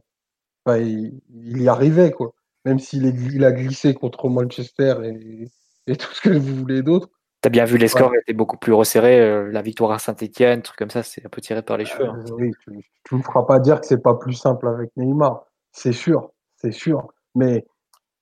[0.68, 1.22] Il,
[1.62, 2.34] y arrivait, quoi.
[2.66, 5.48] Même s'il il a glissé contre Manchester et,
[5.88, 7.10] et tout ce que vous voulez d'autre.
[7.42, 9.20] T'as bien vu, les scores étaient beaucoup plus resserrés.
[9.20, 12.08] Euh, la victoire à Saint-Etienne, truc comme ça, c'est un peu tiré par les cheveux.
[12.08, 12.24] Hein.
[12.30, 12.52] Euh, oui,
[13.04, 15.46] tu ne me feras pas dire que c'est pas plus simple avec Neymar.
[15.72, 17.08] C'est sûr, c'est sûr.
[17.34, 17.66] Mais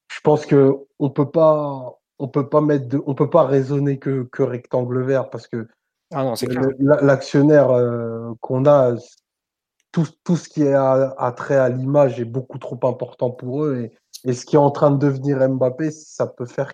[0.09, 3.99] je pense que on peut pas, on peut pas mettre, de, on peut pas raisonner
[3.99, 5.67] que, que rectangle vert parce que
[6.11, 6.33] ah
[6.79, 8.95] l'actionnaire euh, qu'on a,
[9.91, 13.89] tout, tout ce qui est à, trait à l'image est beaucoup trop important pour eux.
[14.25, 16.71] Et, ce qui est en train de devenir Mbappé, ça peut faire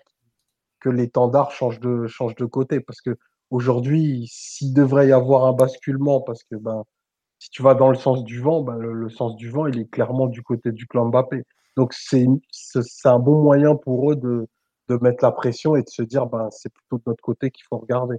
[0.80, 2.80] que l'étendard change de, change de côté.
[2.80, 3.16] Parce que
[3.50, 6.82] aujourd'hui, s'il devrait y avoir un basculement, parce que ben,
[7.38, 9.90] si tu vas dans le sens du vent, ben, le, sens du vent, il est
[9.90, 11.44] clairement du côté du clan Mbappé.
[11.76, 12.26] Donc c'est
[13.04, 14.48] un bon moyen pour eux de,
[14.88, 17.64] de mettre la pression et de se dire ben, c'est plutôt de notre côté qu'il
[17.68, 18.16] faut regarder.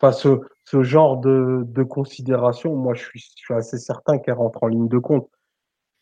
[0.00, 4.34] Enfin, ce, ce genre de, de considération, moi je suis, je suis assez certain qu'elle
[4.34, 5.28] rentre en ligne de compte.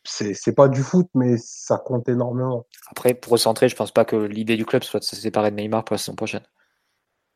[0.05, 2.65] C'est, c'est pas du foot, mais ça compte énormément.
[2.89, 5.57] Après, pour recentrer, je pense pas que l'idée du club soit de se séparer de
[5.57, 6.45] Neymar pour la saison prochaine.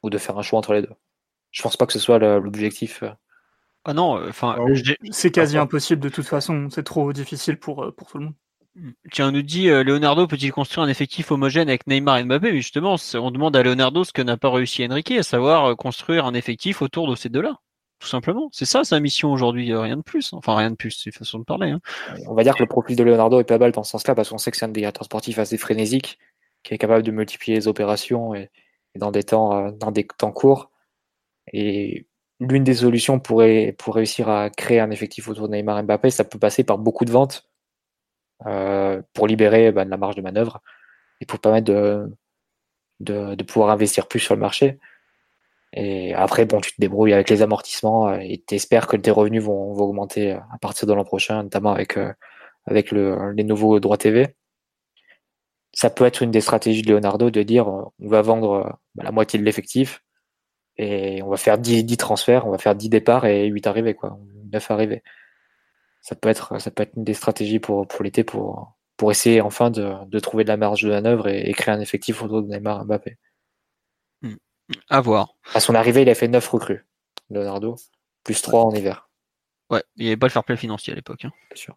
[0.02, 0.94] Ou de faire un choix entre les deux.
[1.52, 3.03] Je pense pas que ce soit l'objectif.
[3.03, 3.11] Euh,
[3.84, 4.64] ah non, euh, enfin, ah
[5.11, 6.69] c'est quasi impossible de toute façon.
[6.69, 8.34] C'est trop difficile pour, euh, pour tout le monde.
[9.12, 12.52] Tiens, on nous dit Leonardo peut-il construire un effectif homogène avec Neymar et Mbappé?
[12.52, 16.26] Mais justement, on demande à Leonardo ce que n'a pas réussi Enrique, à savoir construire
[16.26, 17.60] un effectif autour de ces deux-là.
[18.00, 18.50] Tout simplement.
[18.52, 20.34] C'est ça sa mission aujourd'hui, rien de plus.
[20.34, 21.70] Enfin, rien de plus, c'est une façon de parler.
[21.70, 21.80] Hein.
[22.28, 24.30] On va dire que le profil de Leonardo est pas mal dans ce sens-là, parce
[24.30, 26.20] qu'on sait que c'est un directeur sportif assez frénésique,
[26.64, 28.50] qui est capable de multiplier les opérations et,
[28.95, 30.70] dans des temps, dans des temps courts.
[31.54, 32.06] Et
[32.41, 36.26] l'une des solutions pour, réussir à créer un effectif autour de Neymar et Mbappé, ça
[36.26, 37.52] peut passer par beaucoup de ventes euh,
[39.14, 40.61] pour libérer bah, de la marge de manœuvre
[41.22, 41.65] et pour permettre
[42.99, 44.80] de, pouvoir investir plus sur le marché.
[45.74, 49.10] Et après, bon, tu te débrouilles avec les amortissements euh, et tu espères que tes
[49.10, 52.14] revenus vont, augmenter à partir de l'an prochain, notamment avec, euh,
[52.65, 54.36] avec le, les nouveaux droits TV.
[55.74, 59.11] Ça peut être une des stratégies de Leonardo de dire on va vendre bah, la
[59.11, 60.03] moitié de l'effectif
[60.78, 63.95] et on va faire 10, 10, transferts, on va faire 10 départs et 8 arrivées,
[63.95, 64.20] quoi,
[64.52, 65.03] 9 arrivées.
[66.03, 69.41] Ça peut être, ça peut être une des stratégies pour, pour l'été pour, pour essayer
[69.41, 72.43] enfin de, de trouver de la marge de manœuvre et, et créer un effectif autour
[72.43, 73.17] de Neymar et Mbappé.
[74.89, 75.35] À voir.
[75.53, 76.85] À son arrivée, il a fait 9 recrues,
[77.30, 77.75] Leonardo,
[78.23, 79.09] plus 3 en hiver.
[79.69, 81.25] Ouais, il n'y avait pas le fair play financier à l'époque.
[81.25, 81.31] Hein.
[81.49, 81.75] Bien sûr.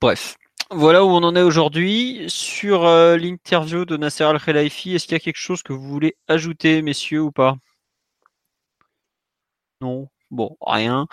[0.00, 0.36] Bref,
[0.70, 2.24] voilà où on en est aujourd'hui.
[2.28, 6.16] Sur euh, l'interview de Nasser Al-Khelaifi, est-ce qu'il y a quelque chose que vous voulez
[6.28, 7.56] ajouter, messieurs, ou pas?
[9.80, 11.06] Non, bon, rien.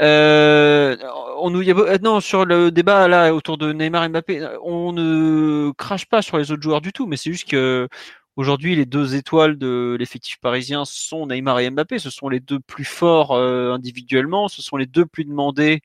[0.00, 0.96] Euh,
[1.38, 5.72] on nous, euh, non, sur le débat là autour de Neymar et Mbappé, on ne
[5.72, 7.88] crache pas sur les autres joueurs du tout, mais c'est juste que
[8.36, 11.98] aujourd'hui les deux étoiles de l'effectif parisien sont Neymar et Mbappé.
[11.98, 15.82] Ce sont les deux plus forts euh, individuellement, ce sont les deux plus demandés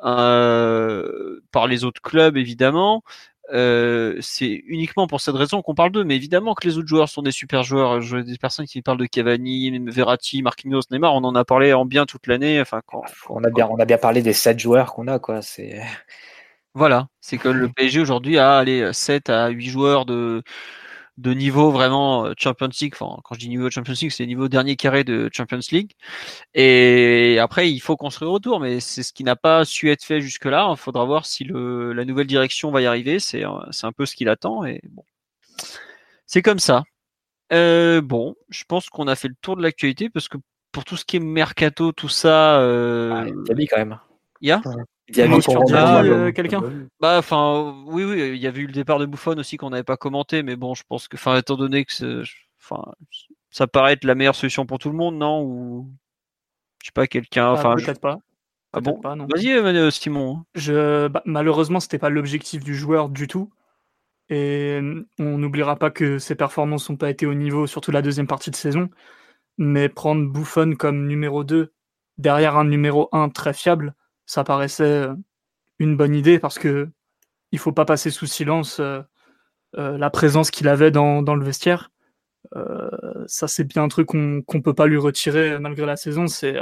[0.00, 3.02] par les autres clubs évidemment.
[3.52, 7.08] Euh, c'est uniquement pour cette raison qu'on parle d'eux, mais évidemment que les autres joueurs
[7.08, 8.00] sont des super joueurs.
[8.00, 11.84] Je des personnes qui parlent de Cavani, Verratti, Marquinhos, Neymar, on en a parlé en
[11.84, 12.60] bien toute l'année.
[12.60, 15.42] Enfin, quand, on a bien, on a bien parlé des sept joueurs qu'on a, quoi.
[15.42, 15.82] C'est
[16.76, 20.42] voilà, c'est que le PSG aujourd'hui a allez 7 à 8 joueurs de
[21.16, 22.94] de niveau vraiment euh, Champions League.
[22.98, 25.92] Enfin, quand je dis niveau Champions League, c'est niveau dernier carré de Champions League.
[26.54, 30.20] Et après, il faut construire autour, mais c'est ce qui n'a pas su être fait
[30.20, 30.68] jusque-là.
[30.70, 33.18] Il faudra voir si le, la nouvelle direction va y arriver.
[33.20, 34.64] C'est un peu ce qu'il attend.
[34.64, 35.04] Et bon,
[36.26, 36.82] c'est comme ça.
[37.52, 40.38] Euh, bon, je pense qu'on a fait le tour de l'actualité parce que
[40.72, 42.58] pour tout ce qui est mercato, tout ça.
[42.58, 43.12] Euh...
[43.14, 43.98] Ah, il y a quand même.
[44.40, 44.62] Il y a?
[45.08, 46.62] Il y a euh, quelqu'un
[47.00, 49.84] Bah, enfin, oui, oui, il y avait eu le départ de Buffon aussi qu'on n'avait
[49.84, 52.22] pas commenté, mais bon, je pense que, enfin, étant donné que,
[52.58, 52.82] enfin,
[53.50, 55.90] ça paraît être la meilleure solution pour tout le monde, non Ou
[56.82, 58.18] je sais pas, quelqu'un, ah, enfin, peut-être pas.
[58.72, 60.44] Ah bon Vas-y, euh, Simon.
[60.54, 63.50] Je, bah, malheureusement, c'était pas l'objectif du joueur du tout.
[64.30, 64.80] Et
[65.18, 68.50] on n'oubliera pas que ses performances n'ont pas été au niveau, surtout la deuxième partie
[68.50, 68.88] de saison.
[69.58, 71.72] Mais prendre Buffon comme numéro 2
[72.18, 73.94] derrière un numéro 1 très fiable,
[74.26, 75.14] ça paraissait euh,
[75.78, 76.88] une bonne idée parce que
[77.52, 79.00] il faut pas passer sous silence euh,
[79.76, 81.90] euh, la présence qu'il avait dans, le vestiaire.
[83.26, 86.26] ça, c'est bien un truc qu'on ne peut pas lui retirer malgré la saison.
[86.28, 86.56] C'est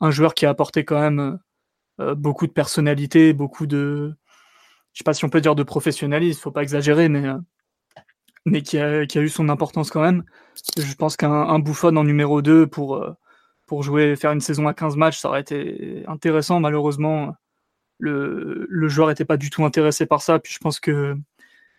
[0.00, 1.38] un joueur qui a apporté quand même
[1.98, 4.14] beaucoup de personnalité, beaucoup de,
[4.92, 7.24] je sais pas si on peut dire de professionnalisme, faut pas exagérer, mais
[8.44, 10.24] mais qui a, qui a, eu son importance quand même.
[10.78, 13.16] Je pense qu'un bouffon en numéro 2 pour,
[13.66, 16.60] pour jouer, faire une saison à 15 matchs, ça aurait été intéressant.
[16.60, 17.34] Malheureusement,
[17.98, 20.38] le, le joueur n'était pas du tout intéressé par ça.
[20.38, 21.16] Puis je pense que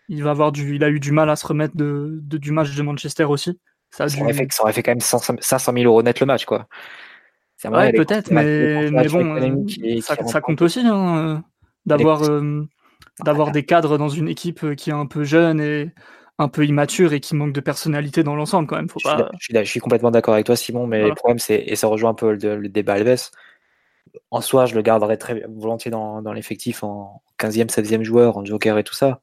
[0.10, 2.52] il va avoir du, il a eu du mal à se remettre de, de du
[2.52, 3.60] match de Manchester aussi.
[3.90, 6.68] Ça, aurait, fait, ça aurait fait quand même 500 000 euros net le match, quoi.
[7.66, 11.44] Ouais, peut-être, mais, mais bon, euh, ça, ça, compte aussi hein,
[11.88, 12.64] d'avoir euh,
[13.24, 15.92] d'avoir des cadres dans une équipe qui est un peu jeune et
[16.40, 18.90] un peu immature et qui manque de personnalité dans l'ensemble quand même.
[18.90, 19.30] Faut je, pas...
[19.40, 22.12] suis, je, suis, complètement d'accord avec toi, Simon, mais le problème, c'est, et ça rejoint
[22.12, 23.30] un peu le, débat Alves,
[24.32, 28.46] en soi, je le garderais très volontiers dans, dans l'effectif en 15e, 16e joueur, en
[28.46, 29.22] joker et tout ça.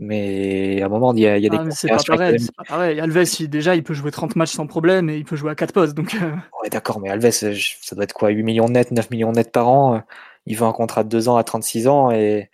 [0.00, 1.70] Mais à un moment, il y a, il y a ah, des.
[1.70, 2.98] C'est pas, pareil, c'est pas pareil.
[2.98, 5.54] Alves, il, déjà, il peut jouer 30 matchs sans problème et il peut jouer à
[5.54, 5.94] 4 postes.
[5.94, 6.14] Donc...
[6.14, 6.32] Euh.
[6.62, 9.68] Ouais, d'accord, mais Alves, ça doit être quoi 8 millions net, 9 millions net par
[9.68, 10.02] an
[10.46, 12.50] il veut un contrat de deux ans à 36 ans et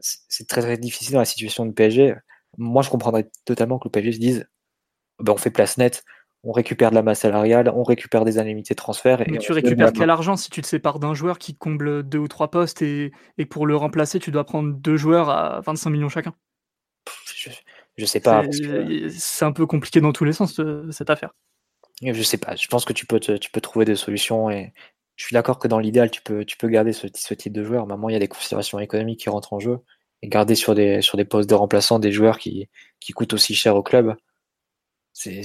[0.00, 2.14] c'est très très difficile dans la situation de PSG.
[2.58, 4.48] Moi, je comprendrais totalement que le PSG se dise
[5.20, 6.04] ben, on fait place nette,
[6.44, 9.22] on récupère de la masse salariale, on récupère des indemnités de transfert.
[9.28, 12.28] Mais tu récupères quel argent si tu te sépares d'un joueur qui comble deux ou
[12.28, 16.08] trois postes et, et pour le remplacer, tu dois prendre deux joueurs à 25 millions
[16.08, 16.34] chacun?
[17.34, 17.50] Je,
[17.96, 18.44] je sais pas.
[19.10, 20.60] C'est un peu compliqué dans tous les sens,
[20.90, 21.34] cette affaire.
[22.02, 22.54] Je sais pas.
[22.54, 24.72] Je pense que tu peux, tu peux trouver des solutions et
[25.16, 27.64] je suis d'accord que dans l'idéal, tu peux, tu peux garder ce, ce type de
[27.64, 27.88] joueur.
[27.88, 29.80] Maintenant, il y a des considérations économiques qui rentrent en jeu
[30.22, 32.68] et garder sur des, sur des postes de remplaçants des joueurs qui,
[33.00, 34.16] qui coûtent aussi cher au club.
[35.12, 35.42] C'est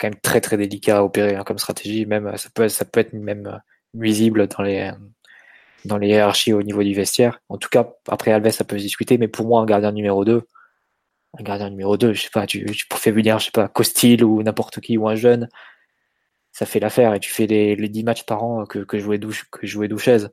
[0.00, 2.06] quand même très très délicat à opérer hein, comme stratégie.
[2.06, 3.60] Même ça peut, ça peut être même
[3.94, 4.90] nuisible dans les,
[5.84, 7.40] dans les hiérarchies au niveau du vestiaire.
[7.48, 10.24] En tout cas, après Alves, ça peut se discuter, mais pour moi, un gardien numéro
[10.24, 10.42] 2,
[11.38, 14.24] un gardien numéro 2, je sais pas, tu, tu fais venir, je sais pas, Costil
[14.24, 15.48] ou n'importe qui ou un jeune,
[16.52, 19.18] ça fait l'affaire et tu fais les, les 10 matchs par an que, que jouait
[19.18, 20.26] Douche, que jouait Douchez.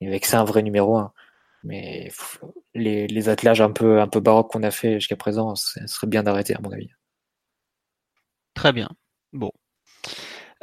[0.00, 1.12] Et avec ça, un vrai numéro 1.
[1.64, 2.10] Mais
[2.74, 6.60] les, attelages un peu, baroques qu'on a fait jusqu'à présent, ce serait bien d'arrêter, à
[6.60, 6.90] mon avis.
[8.54, 8.88] Très bien.
[9.32, 9.50] Bon.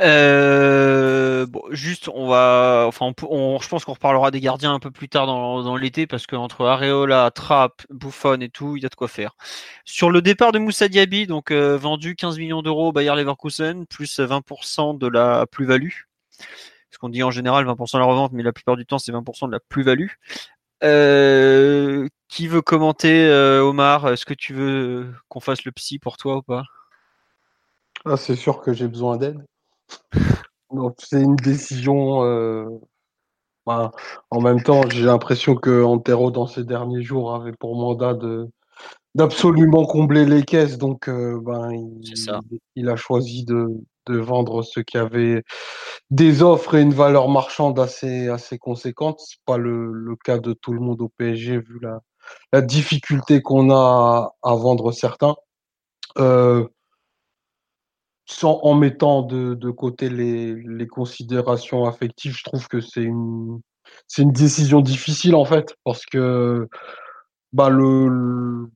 [0.01, 5.09] Euh, bon, juste, on va, enfin, je pense qu'on reparlera des gardiens un peu plus
[5.09, 9.09] tard dans, l'été parce qu'entre Areola, Trapp, Buffon et tout, il y a de quoi
[9.09, 9.35] faire.
[9.83, 14.19] Sur le départ de Moussa Diaby, donc euh, vendu 15 millions d'euros Bayer Leverkusen, plus
[14.19, 15.91] 20% de la plus-value.
[16.91, 19.11] Ce qu'on dit en général 20% de la revente, mais la plupart du temps c'est
[19.11, 20.09] 20% de la plus-value.
[20.83, 24.07] Euh, qui veut commenter, euh, Omar?
[24.09, 26.63] Est-ce que tu veux qu'on fasse le psy pour toi ou pas?
[28.05, 29.43] Ah, C'est sûr que j'ai besoin d'aide.
[30.99, 32.23] C'est une décision.
[32.23, 32.65] Euh,
[33.65, 33.91] bah,
[34.29, 38.47] en même temps, j'ai l'impression que Antero dans ces derniers jours avait pour mandat de
[39.15, 40.77] d'absolument combler les caisses.
[40.77, 41.71] Donc ben
[42.75, 43.67] il, a choisi de,
[44.09, 45.43] de vendre ce qui avait
[46.09, 49.19] des offres et une valeur marchande assez assez conséquente.
[49.19, 52.01] C'est pas le, le cas de tout le monde au PSG vu la
[52.53, 55.35] la difficulté qu'on a à, vendre certains.
[56.17, 56.67] Euh,
[58.25, 63.59] sans, en mettant de, de côté les, les, considérations affectives, je trouve que c'est une,
[64.07, 66.67] c'est une décision difficile en fait, parce que
[67.53, 68.69] bah, le,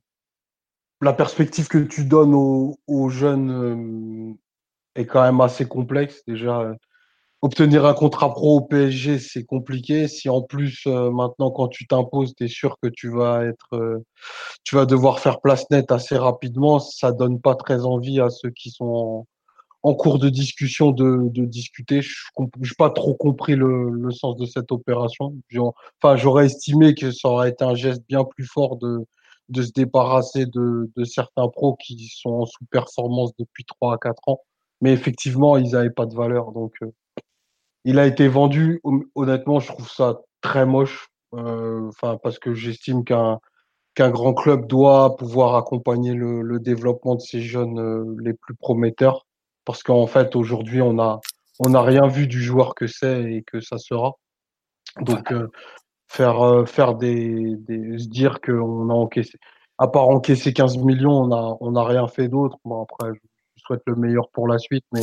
[1.02, 4.34] la perspective que tu donnes aux, aux jeunes euh,
[4.96, 6.24] est quand même assez complexe.
[6.28, 6.74] Déjà,
[7.44, 10.08] obtenir un contrat pro au PSG, c'est compliqué.
[10.08, 13.74] Si en plus, euh, maintenant, quand tu t'imposes, tu es sûr que tu vas être,
[13.74, 14.06] euh,
[14.64, 18.50] tu vas devoir faire place nette assez rapidement, ça donne pas très envie à ceux
[18.50, 19.28] qui sont en,
[19.84, 22.02] en cours de discussion de, de discuter.
[22.02, 25.36] Je n'ai pas trop compris le, le, sens de cette opération.
[26.02, 29.00] Enfin, j'aurais estimé que ça aurait été un geste bien plus fort de,
[29.50, 34.30] de se débarrasser de, de certains pros qui sont en sous-performance depuis 3 à 4
[34.30, 34.40] ans.
[34.84, 36.52] Mais effectivement, ils n'avaient pas de valeur.
[36.52, 36.92] Donc, euh,
[37.86, 38.82] il a été vendu.
[39.16, 41.10] Honnêtement, je trouve ça très moche.
[41.34, 43.40] Euh, enfin, parce que j'estime qu'un
[43.96, 48.56] qu'un grand club doit pouvoir accompagner le, le développement de ces jeunes euh, les plus
[48.56, 49.26] prometteurs
[49.66, 51.20] parce qu'en fait aujourd'hui on a
[51.60, 54.14] on n'a rien vu du joueur que c'est et que ça sera.
[55.02, 55.48] Donc euh,
[56.08, 59.38] faire euh, faire des, des se dire qu'on a encaissé
[59.78, 62.58] à part encaisser 15 millions, on a on a rien fait d'autre.
[62.66, 63.20] Bon après je
[63.66, 65.02] souhaite le meilleur pour la suite mais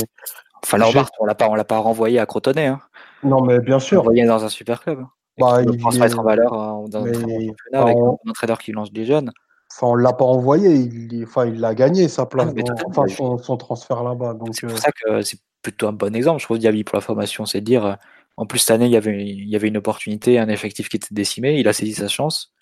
[0.63, 0.87] Enfin, là,
[1.19, 2.67] on l'a pas, on l'a pas renvoyé à Crotonnet.
[2.67, 2.81] Hein.
[3.23, 3.99] Non, mais bien sûr.
[3.99, 5.05] Renvoyé dans un super club.
[5.39, 9.31] Bah, il transmettre en valeur euh, dans un, avec un entraîneur qui lance des jeunes.
[9.73, 13.07] Enfin, on l'a pas envoyé, il, enfin, il l'a gagné sa place, ah, dans, enfin,
[13.07, 14.35] son, son, transfert là-bas.
[14.51, 14.79] C'est pour euh...
[14.79, 17.85] ça que c'est plutôt un bon exemple, je trouve, Diaby pour la formation, c'est dire,
[17.85, 17.93] euh,
[18.35, 20.97] en plus cette année, il y avait, il y avait une opportunité, un effectif qui
[20.97, 22.53] était décimé, il a saisi sa chance,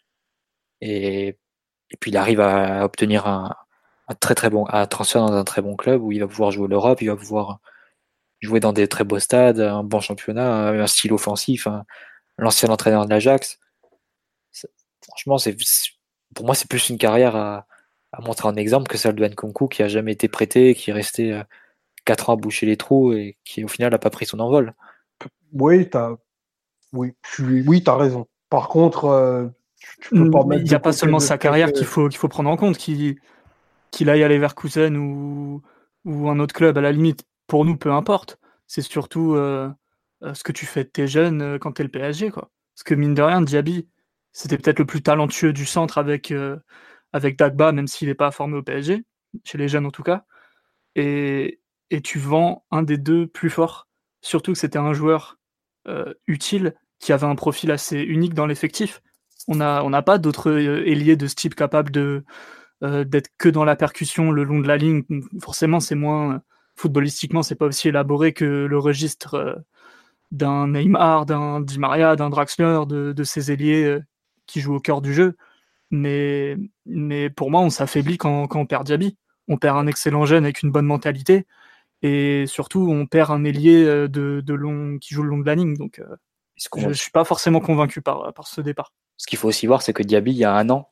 [0.81, 1.30] et,
[1.89, 3.55] et puis il arrive à obtenir un,
[4.10, 6.52] un très très bon, un transfert dans un très bon club où il va pouvoir
[6.52, 7.60] jouer l'Europe, il va pouvoir
[8.41, 11.86] jouer dans des très beaux stades, un bon championnat, un style offensif, hein,
[12.38, 13.60] l'ancien entraîneur de l'Ajax.
[15.02, 15.56] Franchement, c'est
[16.36, 17.68] pour moi, c'est plus une carrière à,
[18.11, 20.94] à, montrer en exemple que celle de Nkunku qui a jamais été prêté, qui est
[20.94, 21.44] resté euh,
[22.06, 24.73] 4 ans à boucher les trous et qui au final n'a pas pris son envol.
[25.53, 26.15] Oui, tu as...
[26.94, 28.27] oui, oui, as raison.
[28.49, 29.48] Par contre, euh,
[30.02, 32.49] tu, peux pas Il n'y a pas seulement sa carrière qu'il faut, qu'il faut prendre
[32.49, 33.18] en compte, qu'il
[33.91, 35.61] qu'il aille à Leverkusen ou,
[36.06, 38.40] ou un autre club, à la limite, pour nous, peu importe.
[38.68, 39.70] C'est surtout euh,
[40.34, 42.32] ce que tu fais de tes jeunes euh, quand tu es le PSG.
[42.32, 43.88] Parce que mine de rien, Diaby,
[44.32, 46.57] c'était peut-être le plus talentueux du centre avec, euh,
[47.14, 49.03] Dagba, même s'il n'est pas formé au PSG,
[49.44, 50.26] chez les jeunes en tout cas.
[50.95, 51.60] Et,
[52.03, 53.88] tu vends un des deux plus forts.
[54.22, 55.40] Surtout que c'était un joueur
[55.88, 59.02] euh, utile qui avait un profil assez unique dans l'effectif.
[59.48, 62.24] On n'a pas d'autres euh, ailiers de ce type capables de
[62.84, 65.03] euh, d'être que dans la percussion le long de la ligne.
[65.41, 66.41] Forcément, c'est moins
[66.76, 69.61] footballistiquement, c'est pas aussi élaboré que le registre
[70.31, 74.01] d'un Neymar, d'un Di Maria, d'un Draxler, de, de ces ailiers euh,
[74.45, 75.35] qui jouent au cœur du jeu.
[75.91, 79.18] Mais, mais pour moi, on s'affaiblit quand, quand on perd Diaby.
[79.47, 81.47] On perd un excellent jeune avec une bonne mentalité.
[82.01, 85.45] Et surtout, on perd un ailier euh, de, de long, qui joue le long de
[85.45, 85.76] la ligne.
[85.76, 86.15] Donc, euh,
[86.77, 88.93] je ne suis pas forcément convaincu par, par ce départ.
[89.18, 90.89] Ce qu'il faut aussi voir, c'est que Diaby, il y a un an,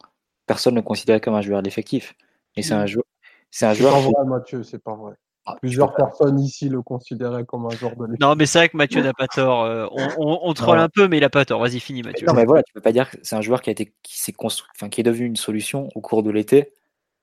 [0.48, 2.15] personne ne le considérait comme un joueur d'effectif.
[2.56, 3.06] Et c'est un joueur.
[3.52, 3.94] C'est un joueur.
[3.94, 5.14] pas vrai, Mathieu, c'est pas vrai.
[5.45, 8.19] Ah, Plusieurs personnes ici le considéraient comme un joueur de l'effectif.
[8.19, 9.64] Non, mais c'est vrai que Mathieu n'a pas tort.
[9.64, 11.61] Euh, on, on, on troll un peu, mais il a pas tort.
[11.61, 12.26] Vas-y, finis, Mathieu.
[12.28, 14.19] Non, mais voilà, tu peux pas dire que c'est un joueur qui a été, qui
[14.19, 16.74] s'est construit, enfin, qui est devenu une solution au cours de l'été,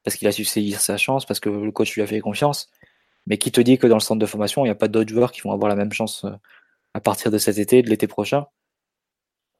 [0.04, 2.70] parce qu'il a su saisir sa chance, parce que le coach lui a fait confiance.
[3.26, 5.10] Mais qui te dit que dans le centre de formation, il n'y a pas d'autres
[5.10, 6.30] joueurs qui vont avoir la même chance euh,
[6.94, 8.46] à partir de cet été, de l'été prochain,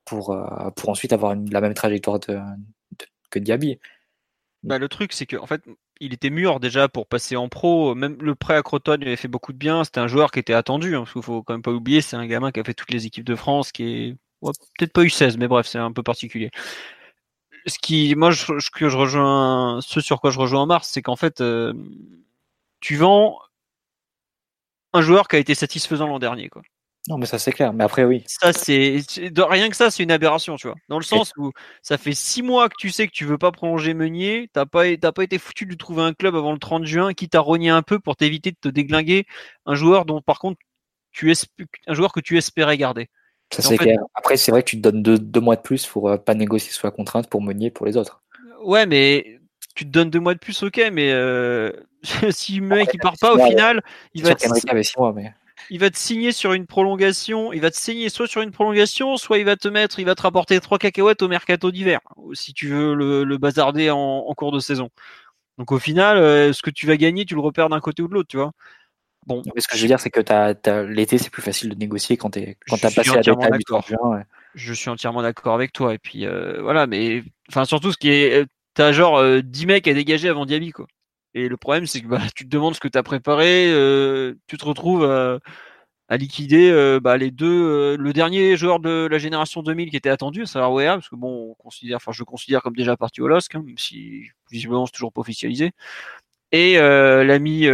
[0.05, 3.07] pour, euh, pour ensuite avoir une, la même trajectoire de, de,
[3.41, 3.79] que.
[4.63, 5.63] Bah, le truc, c'est que fait,
[6.01, 7.95] il était mûr déjà pour passer en pro.
[7.95, 9.85] Même le prêt à Croton lui avait fait beaucoup de bien.
[9.85, 10.97] C'était un joueur qui était attendu.
[10.97, 12.91] Hein, parce qu'il faut quand même pas oublier, c'est un gamin qui a fait toutes
[12.93, 14.17] les équipes de France, qui est
[14.79, 16.51] peut-être pas eu 16, mais bref, c'est un peu particulier.
[17.67, 21.03] Ce qui, moi, je, que je rejoins, ce sur quoi je rejoins en mars, c'est
[21.03, 21.73] qu'en fait, euh,
[22.81, 23.39] tu vends
[24.95, 26.63] un joueur qui a été satisfaisant l'an dernier, quoi.
[27.09, 27.75] Non, mais ça c'est clair.
[27.75, 28.25] Mais après, oui.
[28.27, 29.03] Ça, c'est
[29.37, 30.77] rien que ça, c'est une aberration, tu vois.
[30.89, 31.53] Dans le sens où
[31.83, 34.85] ça fait six mois que tu sais que tu veux pas prolonger Meunier, t'as pas,
[34.97, 37.69] t'as pas été foutu de trouver un club avant le 30 juin, qui t'a rogné
[37.69, 39.27] un peu pour t'éviter de te déglinguer
[39.67, 40.59] un joueur dont, par contre,
[41.13, 41.33] tu
[41.87, 43.09] un joueur que tu espérais garder.
[43.53, 43.99] Ça c'est clair.
[44.15, 46.35] Après, c'est vrai que tu te donnes deux, deux mois de plus pour euh, pas
[46.35, 48.23] négocier sur la contrainte pour Meunier pour les autres.
[48.63, 49.41] Ouais, mais
[49.77, 51.71] tu te donnes deux mois de plus, ok, mais euh,
[52.31, 53.83] si le mec il part pas au final,
[54.15, 54.31] il va.
[54.31, 54.41] Être...
[54.83, 55.35] Six mois, mais
[55.71, 59.17] il va te signer sur une prolongation, il va te signer soit sur une prolongation,
[59.17, 62.01] soit il va te mettre, il va te rapporter trois cacahuètes au mercato d'hiver,
[62.33, 64.91] si tu veux le, le bazarder en, en, cours de saison.
[65.59, 68.09] Donc au final, euh, ce que tu vas gagner, tu le repères d'un côté ou
[68.09, 68.53] de l'autre, tu vois.
[69.27, 69.43] Bon.
[69.55, 70.21] Mais ce que je veux dire, c'est que
[70.93, 74.17] l'été, c'est plus facile de négocier quand tu quand as passé la date du juin.
[74.17, 74.23] Ouais.
[74.55, 75.95] Je suis entièrement d'accord avec toi.
[75.95, 79.89] Et puis euh, voilà, mais enfin surtout ce qui est, t'as genre euh, 10 mecs
[79.89, 80.87] à dégager avant Diaby, quoi.
[81.35, 84.35] Et le problème, c'est que bah, tu te demandes ce que tu as préparé, euh,
[84.47, 85.39] tu te retrouves à,
[86.09, 89.97] à liquider euh, bah, les deux, euh, le dernier joueur de la génération 2000 qui
[89.97, 92.77] était attendu, à savoir Wea, parce que bon, on considère, enfin, je le considère comme
[92.77, 95.73] déjà parti au LOSC, hein, même si visiblement c'est toujours pas officialisé.
[96.53, 97.67] Et l'ami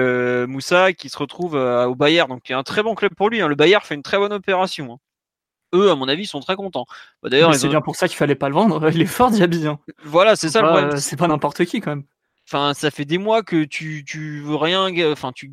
[0.49, 3.43] Moussa qui se retrouve au Bayern, donc qui est un très bon club pour lui.
[3.43, 3.49] Hein.
[3.49, 4.95] Le Bayern fait une très bonne opération.
[4.95, 4.99] Hein.
[5.75, 6.87] Eux, à mon avis, sont très contents.
[7.23, 7.71] Bah, D'ailleurs, c'est ont...
[7.71, 8.91] bien pour ça qu'il fallait pas le vendre.
[8.95, 9.67] Il est fort, Diaby.
[9.67, 9.79] Hein.
[10.03, 10.63] Voilà, c'est ça.
[10.63, 12.05] Pas, c'est pas n'importe qui quand même.
[12.53, 14.91] Enfin, ça fait des mois que tu, tu veux rien.
[15.13, 15.53] Enfin, tu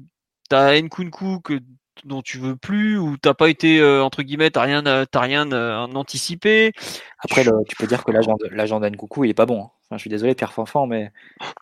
[0.52, 1.60] as Nkunku que
[2.06, 5.52] dont tu veux plus ou t'as pas été euh, entre guillemets t'as rien t'as rien
[5.52, 6.72] euh, anticipé.
[7.20, 9.64] Après, le, tu peux dire que l'agent l'agent d'Nkunku il est pas bon.
[9.64, 9.72] Hein.
[9.86, 11.12] Enfin, je suis désolé Pierre Fanfan, mais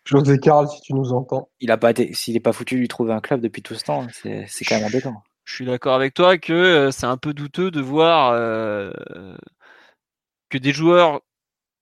[0.06, 1.50] José Carl, si tu nous entends.
[1.60, 3.76] Il a pas été, s'il est pas foutu de lui trouver un club depuis tout
[3.76, 5.22] ce temps, c'est c'est quand même embêtant.
[5.44, 8.92] Je suis d'accord avec toi que euh, c'est un peu douteux de voir euh,
[10.50, 11.22] que des joueurs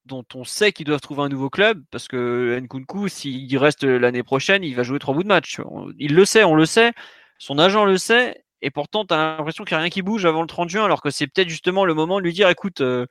[0.06, 4.24] dont on sait qu'ils doivent trouver un nouveau club, parce que Nkunku, s'il reste l'année
[4.24, 5.62] prochaine, il va jouer trois bouts de match.
[5.98, 6.92] Il le sait, on le sait,
[7.38, 10.26] son agent le sait, et pourtant, tu as l'impression qu'il n'y a rien qui bouge
[10.26, 12.82] avant le 30 juin, alors que c'est peut-être justement le moment de lui dire, écoute,
[12.82, 13.06] euh,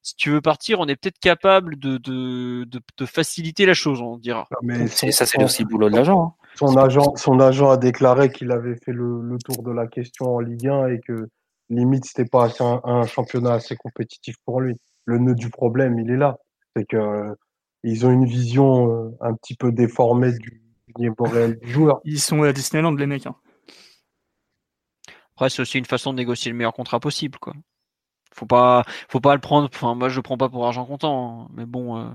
[0.00, 4.00] si tu veux partir, on est peut-être capable de, de, de, de, faciliter la chose,
[4.00, 4.48] on dira.
[4.62, 6.22] Mais ça, c'est aussi le boulot de l'agent.
[6.22, 6.46] Hein.
[6.56, 10.36] Son agent, son agent a déclaré qu'il avait fait le, le, tour de la question
[10.36, 11.28] en Ligue 1 et que
[11.70, 16.10] limite, c'était pas un, un championnat assez compétitif pour lui le nœud du problème, il
[16.10, 16.38] est là.
[16.76, 17.34] C'est que euh,
[17.82, 22.00] ils ont une vision euh, un petit peu déformée du, du niveau réel du joueur.
[22.04, 23.26] Ils sont à Disneyland, les mecs.
[23.26, 23.36] Hein.
[25.36, 27.54] Après, c'est aussi une façon de négocier le meilleur contrat possible, quoi.
[28.34, 29.68] Faut pas, faut pas le prendre.
[29.72, 31.48] Enfin, moi, je le prends pas pour argent comptant, hein.
[31.54, 31.98] mais bon.
[31.98, 32.10] Euh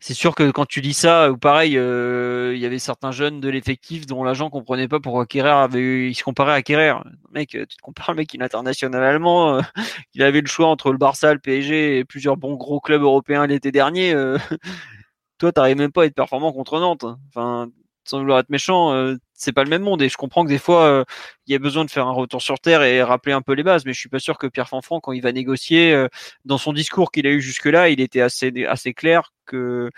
[0.00, 3.40] c'est sûr que quand tu dis ça, ou pareil, euh, il y avait certains jeunes
[3.40, 6.94] de l'effectif dont l'agent comprenait pas pourquoi Kerrer avait, il se comparait à Kerrer.
[7.32, 9.60] Mec, tu te compares mec, il est international allemand, euh,
[10.14, 13.46] il avait le choix entre le Barça, le PSG et plusieurs bons gros clubs européens
[13.46, 14.14] l'été dernier.
[14.14, 14.38] Euh,
[15.38, 17.06] toi, t'arrives même pas à être performant contre Nantes.
[17.28, 17.68] Enfin,
[18.04, 20.02] sans vouloir être méchant, euh, c'est pas le même monde.
[20.02, 21.04] Et je comprends que des fois, euh,
[21.46, 23.62] il y a besoin de faire un retour sur terre et rappeler un peu les
[23.62, 23.84] bases.
[23.86, 26.08] Mais je suis pas sûr que Pierre Fanfran, quand il va négocier, euh,
[26.44, 29.90] dans son discours qu'il a eu jusque-là, il était assez assez clair que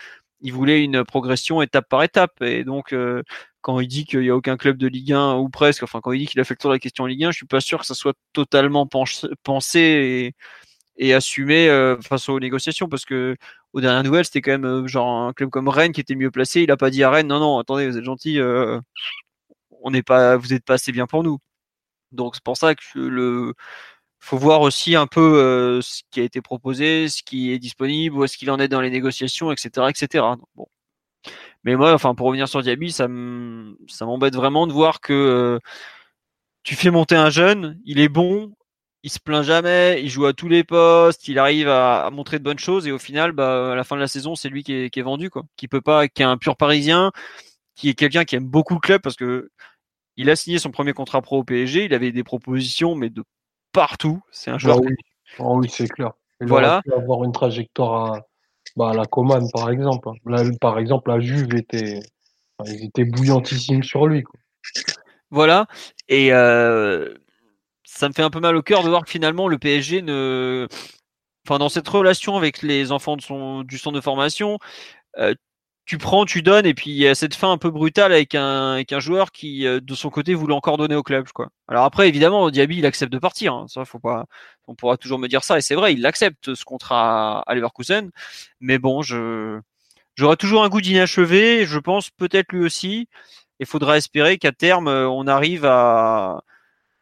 [0.42, 2.40] il voulait une progression étape par étape.
[2.42, 3.22] Et donc, euh,
[3.62, 6.12] quand il dit qu'il y a aucun club de Ligue 1 ou presque, enfin quand
[6.12, 7.60] il dit qu'il a fait le tour de la question Ligue 1, je suis pas
[7.60, 10.34] sûr que ça soit totalement pensé et
[11.00, 13.36] et assumer euh, face aux négociations parce que
[13.72, 16.30] aux dernières nouvelles c'était quand même euh, genre un club comme Rennes qui était mieux
[16.30, 18.78] placé il a pas dit à Rennes non non attendez vous êtes gentil euh,
[19.82, 21.38] on n'est pas vous êtes pas assez bien pour nous.
[22.12, 23.54] Donc c'est pour ça que le
[24.20, 28.16] faut voir aussi un peu euh, ce qui a été proposé ce qui est disponible
[28.16, 30.24] où est-ce qu'il en est dans les négociations etc etc
[30.54, 30.66] bon.
[31.64, 35.60] Mais moi enfin pour revenir sur Diaby ça m'embête vraiment de voir que
[36.62, 38.52] tu fais monter un jeune il est bon
[39.02, 42.44] il se plaint jamais, il joue à tous les postes, il arrive à, montrer de
[42.44, 44.74] bonnes choses et au final, bah, à la fin de la saison, c'est lui qui
[44.74, 45.44] est, qui est, vendu, quoi.
[45.56, 47.12] Qui peut pas, qui est un pur parisien,
[47.80, 49.50] qui est quelqu'un qui aime beaucoup le club parce que
[50.16, 53.24] il a signé son premier contrat pro au PSG, il avait des propositions, mais de
[53.72, 54.20] partout.
[54.30, 54.76] C'est un joueur.
[54.78, 54.94] Ah oui,
[55.38, 56.12] oh oui c'est clair.
[56.42, 56.82] Il voilà.
[56.84, 58.20] Pu avoir une trajectoire à,
[58.76, 60.10] bah, la Coman, par exemple.
[60.60, 62.00] par exemple, la Juve était,
[62.66, 64.24] ils étaient bouillantissimes sur lui.
[64.24, 64.38] Quoi.
[65.30, 65.66] Voilà.
[66.08, 67.14] Et euh,
[67.84, 70.68] ça me fait un peu mal au cœur de voir que finalement le PSG ne.
[71.46, 74.58] Enfin, dans cette relation avec les enfants de son, du centre de formation,
[75.16, 75.34] euh,
[75.90, 78.92] tu prends, tu donnes, et puis il cette fin un peu brutale avec un, avec
[78.92, 81.26] un joueur qui, euh, de son côté, voulait encore donner au club.
[81.34, 81.48] Quoi.
[81.66, 83.54] Alors après, évidemment, Diaby, il accepte de partir.
[83.54, 83.66] Hein.
[83.66, 84.26] Ça, faut pas,
[84.68, 88.12] on pourra toujours me dire ça, et c'est vrai, il accepte ce contrat à Leverkusen.
[88.60, 89.58] Mais bon, je,
[90.14, 91.66] j'aurai toujours un goût d'inachevé.
[91.66, 93.08] Je pense peut-être lui aussi.
[93.58, 96.44] Il faudra espérer qu'à terme, euh, on arrive à,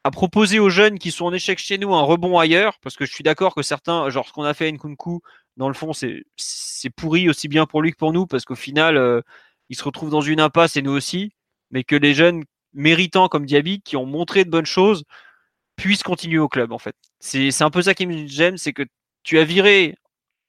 [0.02, 3.04] à proposer aux jeunes qui sont en échec chez nous un rebond ailleurs, parce que
[3.04, 5.20] je suis d'accord que certains, genre ce qu'on a fait à Nkunku,
[5.58, 8.96] dans le fond, c'est pourri aussi bien pour lui que pour nous, parce qu'au final,
[8.96, 9.20] euh,
[9.68, 11.32] il se retrouve dans une impasse et nous aussi,
[11.70, 15.04] mais que les jeunes méritants comme Diaby, qui ont montré de bonnes choses,
[15.76, 16.96] puissent continuer au club, en fait.
[17.20, 18.84] C'est un peu ça qui me gêne, c'est que
[19.24, 19.96] tu as viré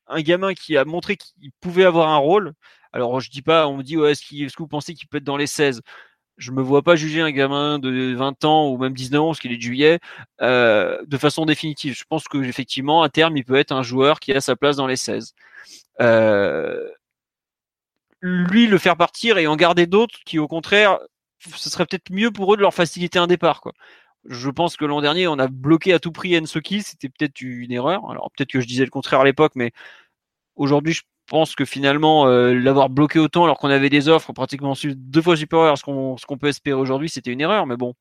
[0.08, 2.54] un gamin qui a montré qu'il pouvait avoir un rôle.
[2.94, 5.24] Alors, je dis pas, on me dit, ouais, est-ce que vous pensez qu'il peut être
[5.24, 5.82] dans les 16
[6.40, 9.40] je me vois pas juger un gamin de 20 ans ou même 19 ans, parce
[9.40, 10.00] qu'il est de juillet,
[10.42, 11.96] euh, de façon définitive.
[11.96, 14.78] Je pense que effectivement, à terme, il peut être un joueur qui a sa place
[14.78, 15.34] dans les 16.
[16.02, 16.90] Euh,
[18.22, 21.00] lui, le faire partir et en garder d'autres qui, au contraire,
[21.40, 23.62] ce serait peut-être mieux pour eux de leur faciliter un départ.
[24.26, 27.72] Je pense que l'an dernier, on a bloqué à tout prix Ensoki, c'était peut-être une
[27.72, 28.10] erreur.
[28.10, 29.72] Alors peut-être que je disais le contraire à l'époque, mais
[30.56, 34.74] aujourd'hui, je pense que finalement, euh, l'avoir bloqué autant alors qu'on avait des offres pratiquement
[34.84, 37.66] deux fois supérieures à ce qu'on peut espérer aujourd'hui, c'était une erreur.
[37.66, 37.94] Mais bon,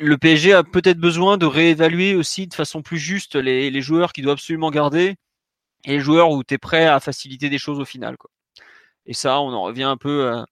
[0.00, 4.24] le PSG a peut-être besoin de réévaluer aussi de façon plus juste les, joueurs qu'il
[4.24, 5.16] doit absolument garder
[5.84, 8.16] et les joueurs où tu es prêt à faciliter des choses au final.
[9.06, 10.46] Et ça, on en revient un peu à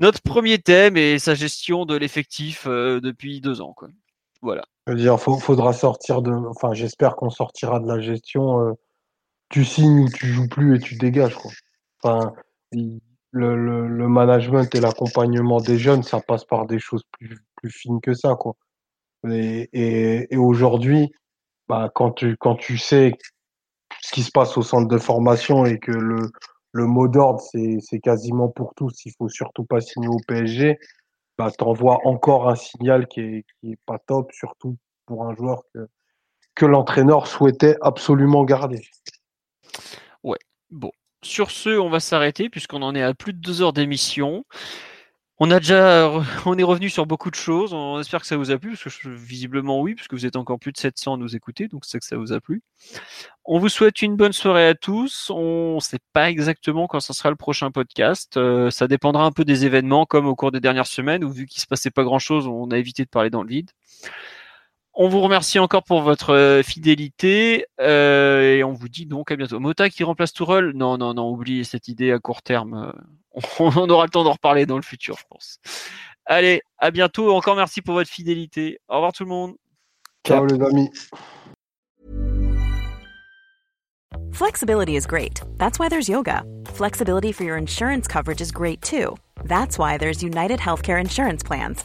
[0.00, 3.74] notre premier thème et sa gestion de l'effectif euh, depuis deux ans.
[4.42, 4.64] Voilà.
[4.86, 6.30] Je veux dire, faudra sortir de.
[6.30, 8.60] Enfin, j'espère qu'on sortira de la gestion.
[8.60, 8.72] Euh,
[9.54, 11.36] tu signes ou tu joues plus et tu dégages.
[11.36, 11.52] Quoi.
[12.02, 12.32] Enfin,
[12.72, 18.00] le, le, management et l'accompagnement des jeunes, ça passe par des choses plus, plus fines
[18.00, 18.34] que ça.
[18.34, 18.56] Quoi.
[19.30, 21.12] Et, et, aujourd'hui,
[21.68, 23.12] bah, quand, tu, quand tu sais
[24.00, 26.32] ce qui se passe au centre de formation et que le,
[26.72, 30.80] le mot d'ordre, c'est quasiment pour tous, il faut surtout pas signer au PSG,
[31.38, 34.76] bah, tu envoies encore un signal qui est, qui est pas top, surtout
[35.06, 35.86] pour un joueur que,
[36.56, 38.82] que l'entraîneur souhaitait absolument garder.
[40.22, 40.38] Ouais,
[40.70, 40.90] bon.
[41.22, 44.44] Sur ce, on va s'arrêter puisqu'on en est à plus de deux heures d'émission.
[45.40, 46.10] On a déjà,
[46.46, 47.72] on est revenu sur beaucoup de choses.
[47.72, 50.60] On espère que ça vous a plu, parce que visiblement oui, puisque vous êtes encore
[50.60, 52.62] plus de 700 à nous écouter, donc c'est que ça vous a plu.
[53.44, 55.30] On vous souhaite une bonne soirée à tous.
[55.30, 58.36] On ne sait pas exactement quand ça sera le prochain podcast.
[58.36, 61.46] Euh, ça dépendra un peu des événements, comme au cours des dernières semaines, où vu
[61.46, 63.70] qu'il se passait pas grand chose, on a évité de parler dans le vide.
[64.96, 69.36] On vous remercie encore pour votre euh, fidélité euh, et on vous dit donc à
[69.36, 69.58] bientôt.
[69.58, 70.70] Mota qui remplace Tourelle?
[70.74, 72.92] Non, non, non, oubliez cette idée à court terme.
[73.36, 75.58] Euh, on aura le temps d'en reparler dans le futur, je pense.
[76.26, 77.34] Allez, à bientôt.
[77.34, 78.78] Encore merci pour votre fidélité.
[78.88, 79.54] Au revoir tout le monde.
[80.24, 80.90] Ciao les amis.
[84.32, 85.40] Flexibility is great.
[85.58, 86.44] That's why there's yoga.
[86.66, 89.16] Flexibility for your insurance coverage is great too.
[89.44, 91.84] That's why there's United Healthcare Insurance Plans.